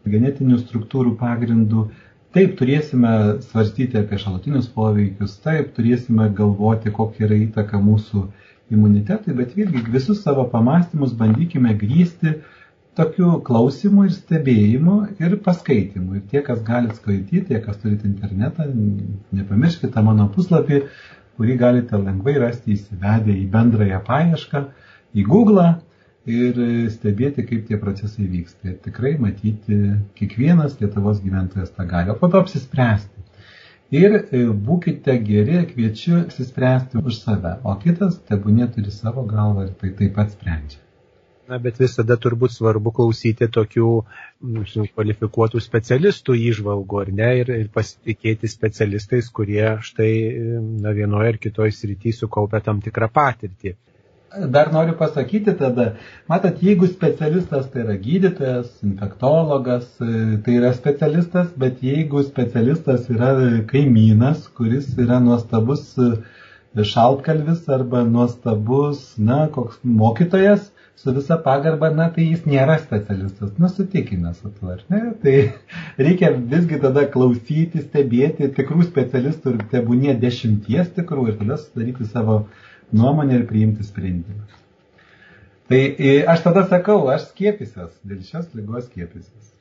genetinių 0.09 0.57
struktūrų 0.63 1.13
pagrindų. 1.19 1.83
Taip, 2.35 2.51
turėsime 2.59 3.11
svarstyti 3.41 3.97
apie 3.97 4.19
šalutinius 4.21 4.67
poveikius, 4.73 5.31
taip, 5.41 5.71
turėsime 5.77 6.27
galvoti, 6.37 6.91
kokia 6.93 7.25
yra 7.25 7.39
įtaka 7.47 7.79
mūsų 7.81 8.21
imunitetui, 8.75 9.33
bet 9.39 9.55
vėlgi 9.57 9.81
visus 9.95 10.21
savo 10.21 10.43
pamastymus 10.51 11.15
bandykime 11.17 11.73
grįsti 11.79 12.35
tokiu 12.99 13.39
klausimu 13.47 14.05
ir 14.05 14.13
stebėjimu 14.13 14.99
ir 15.25 15.35
paskaitimu. 15.47 16.19
Ir 16.19 16.27
tie, 16.29 16.43
kas 16.45 16.61
galite 16.67 16.99
skaityti, 16.99 17.47
tie, 17.49 17.63
kas 17.65 17.81
turite 17.81 18.05
internetą, 18.11 18.67
nepamirškite 19.39 20.05
mano 20.05 20.29
puslapį, 20.35 20.83
kurį 21.39 21.57
galite 21.63 21.97
lengvai 21.97 22.37
rasti 22.45 22.75
įsivedę 22.75 23.33
į 23.33 23.47
bendrąją 23.57 24.03
paiešką, 24.05 24.67
į 25.17 25.25
Google 25.25 25.69
ir 26.29 26.59
stebėti, 26.93 27.45
kaip 27.49 27.65
tie 27.67 27.77
procesai 27.81 28.27
vyksta. 28.29 28.71
Ir 28.71 28.77
tikrai 28.85 29.15
matyti 29.21 29.77
kiekvienas 30.19 30.77
Lietuvos 30.81 31.21
gyventojas 31.23 31.73
tą 31.75 31.87
gali, 31.89 32.13
o 32.13 32.17
po 32.19 32.29
to 32.31 32.41
apsispręsti. 32.43 33.25
Ir 33.99 34.19
e, 34.19 34.43
būkite 34.67 35.15
geri, 35.25 35.63
kviečiu 35.71 36.19
apsispręsti 36.19 37.01
už 37.01 37.23
save, 37.23 37.55
o 37.65 37.73
kitas 37.81 38.19
tebūnė 38.29 38.69
turi 38.75 38.93
savo 38.93 39.25
galvą 39.25 39.65
ir 39.65 39.73
tai 39.81 39.89
taip 39.97 40.13
pat 40.19 40.35
sprendžia. 40.35 40.83
Na, 41.49 41.57
bet 41.57 41.79
visada 41.81 42.13
turbūt 42.21 42.53
svarbu 42.53 42.91
klausyti 42.93 43.47
tokių 43.49 43.87
mūsų 44.45 44.83
kvalifikuotų 44.93 45.57
specialistų 45.65 46.35
įžvalgų, 46.51 46.99
ar 47.01 47.09
ne, 47.19 47.29
ir, 47.39 47.49
ir 47.63 47.71
pasitikėti 47.73 48.51
specialistais, 48.51 49.31
kurie 49.33 49.79
štai 49.81 50.11
na, 50.83 50.93
vienoje 50.93 51.33
ar 51.33 51.39
kitoje 51.41 51.73
srityje 51.73 52.19
sukaupia 52.19 52.61
tam 52.61 52.83
tikrą 52.85 53.09
patirtį 53.15 53.73
dar 54.49 54.71
noriu 54.73 54.93
pasakyti 54.97 55.53
tada, 55.57 55.95
matot, 56.29 56.57
jeigu 56.61 56.87
specialistas 56.87 57.69
tai 57.73 57.83
yra 57.83 57.95
gydytojas, 57.99 58.71
infektologas, 58.85 59.87
tai 60.45 60.57
yra 60.59 60.73
specialistas, 60.77 61.49
bet 61.57 61.83
jeigu 61.85 62.23
specialistas 62.27 63.09
yra 63.13 63.31
kaimynas, 63.71 64.47
kuris 64.57 64.91
yra 64.97 65.19
nuostabus 65.23 65.95
šaltkalvis 66.77 67.65
arba 67.69 68.03
nuostabus, 68.05 69.15
na, 69.17 69.47
koks 69.51 69.79
mokytojas, 69.83 70.69
su 70.99 71.13
visa 71.15 71.37
pagarba, 71.43 71.89
na, 71.95 72.09
tai 72.13 72.25
jis 72.27 72.43
nėra 72.45 72.75
specialistas, 72.81 73.53
nusitikime 73.57 74.33
su 74.35 74.51
tuo, 74.51 74.73
ar 74.75 74.81
ne? 74.91 75.13
Tai 75.23 75.35
reikia 76.05 76.33
visgi 76.53 76.79
tada 76.83 77.05
klausyti, 77.13 77.85
stebėti 77.85 78.51
tikrų 78.57 78.83
specialistų 78.89 79.55
ir 79.55 79.67
tebūnie 79.73 80.17
dešimties 80.19 80.91
tikrų 80.97 81.29
ir 81.31 81.39
tada 81.39 81.57
sudaryti 81.61 82.09
savo 82.11 82.41
nuomonę 82.93 83.39
ir 83.39 83.45
priimti 83.49 83.85
sprendimą. 83.85 84.47
Tai 85.69 85.81
aš 86.33 86.43
tada 86.47 86.65
sakau, 86.69 87.03
aš 87.13 87.29
skiepysiuos, 87.29 87.93
dėl 88.09 88.23
šios 88.25 88.49
lygos 88.57 88.87
skiepysiuos. 88.89 89.53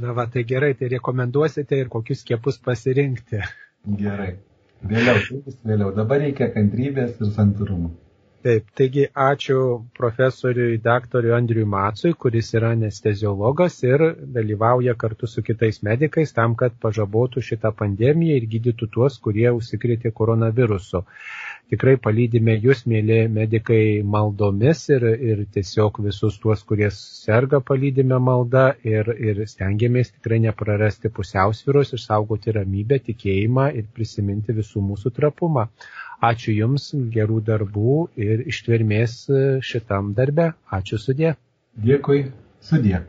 Na 0.00 0.12
va, 0.16 0.26
tai 0.32 0.44
gerai, 0.48 0.72
tai 0.78 0.88
rekomenduosite 0.92 1.76
ir 1.80 1.92
kokius 1.92 2.22
skiepus 2.24 2.58
pasirinkti. 2.64 3.42
Gerai. 4.00 4.34
Vėliau, 4.86 5.44
vėliau. 5.64 5.92
Dabar 5.96 6.20
reikia 6.20 6.50
kantrybės 6.52 7.16
ir 7.20 7.30
santūrumo. 7.36 7.94
Taip, 8.46 8.66
taigi 8.78 9.06
ačiū 9.18 9.60
profesoriui 9.98 10.76
daktarui 10.82 11.32
Andriui 11.34 11.64
Matsui, 11.66 12.12
kuris 12.24 12.52
yra 12.54 12.68
anesteziologas 12.76 13.80
ir 13.82 14.04
dalyvauja 14.36 14.94
kartu 15.00 15.26
su 15.26 15.42
kitais 15.42 15.80
medikais 15.88 16.36
tam, 16.36 16.54
kad 16.60 16.76
pažabotų 16.84 17.42
šitą 17.48 17.72
pandemiją 17.80 18.36
ir 18.38 18.46
gydytų 18.52 18.86
tuos, 18.96 19.16
kurie 19.24 19.48
užsikrėtė 19.56 20.12
koronavirusu. 20.20 21.02
Tikrai 21.72 21.96
palydime 21.98 22.54
jūs, 22.62 22.84
mėly 22.86 23.24
medikai, 23.36 24.02
maldomis 24.14 24.84
ir, 24.94 25.06
ir 25.30 25.40
tiesiog 25.56 25.98
visus 26.04 26.36
tuos, 26.42 26.62
kurie 26.68 26.92
serga, 26.94 27.58
palydime 27.70 28.20
maldą 28.22 28.68
ir, 28.86 29.10
ir 29.30 29.40
stengiamės 29.50 30.12
tikrai 30.14 30.38
neprarasti 30.44 31.10
pusiausvyros, 31.16 31.90
išsaugoti 31.98 32.54
ramybę, 32.54 33.00
tikėjimą 33.08 33.66
ir 33.80 33.90
prisiminti 33.98 34.54
visų 34.60 34.84
mūsų 34.92 35.14
trapumą. 35.18 35.66
Ačiū 36.30 36.54
Jums, 36.54 36.92
gerų 37.18 37.42
darbų 37.50 37.98
ir 38.28 38.46
ištvermės 38.54 39.18
šitam 39.72 40.14
darbe. 40.14 40.52
Ačiū 40.78 41.02
sudė. 41.02 41.34
Dėkui, 41.76 42.28
sudė. 42.70 43.02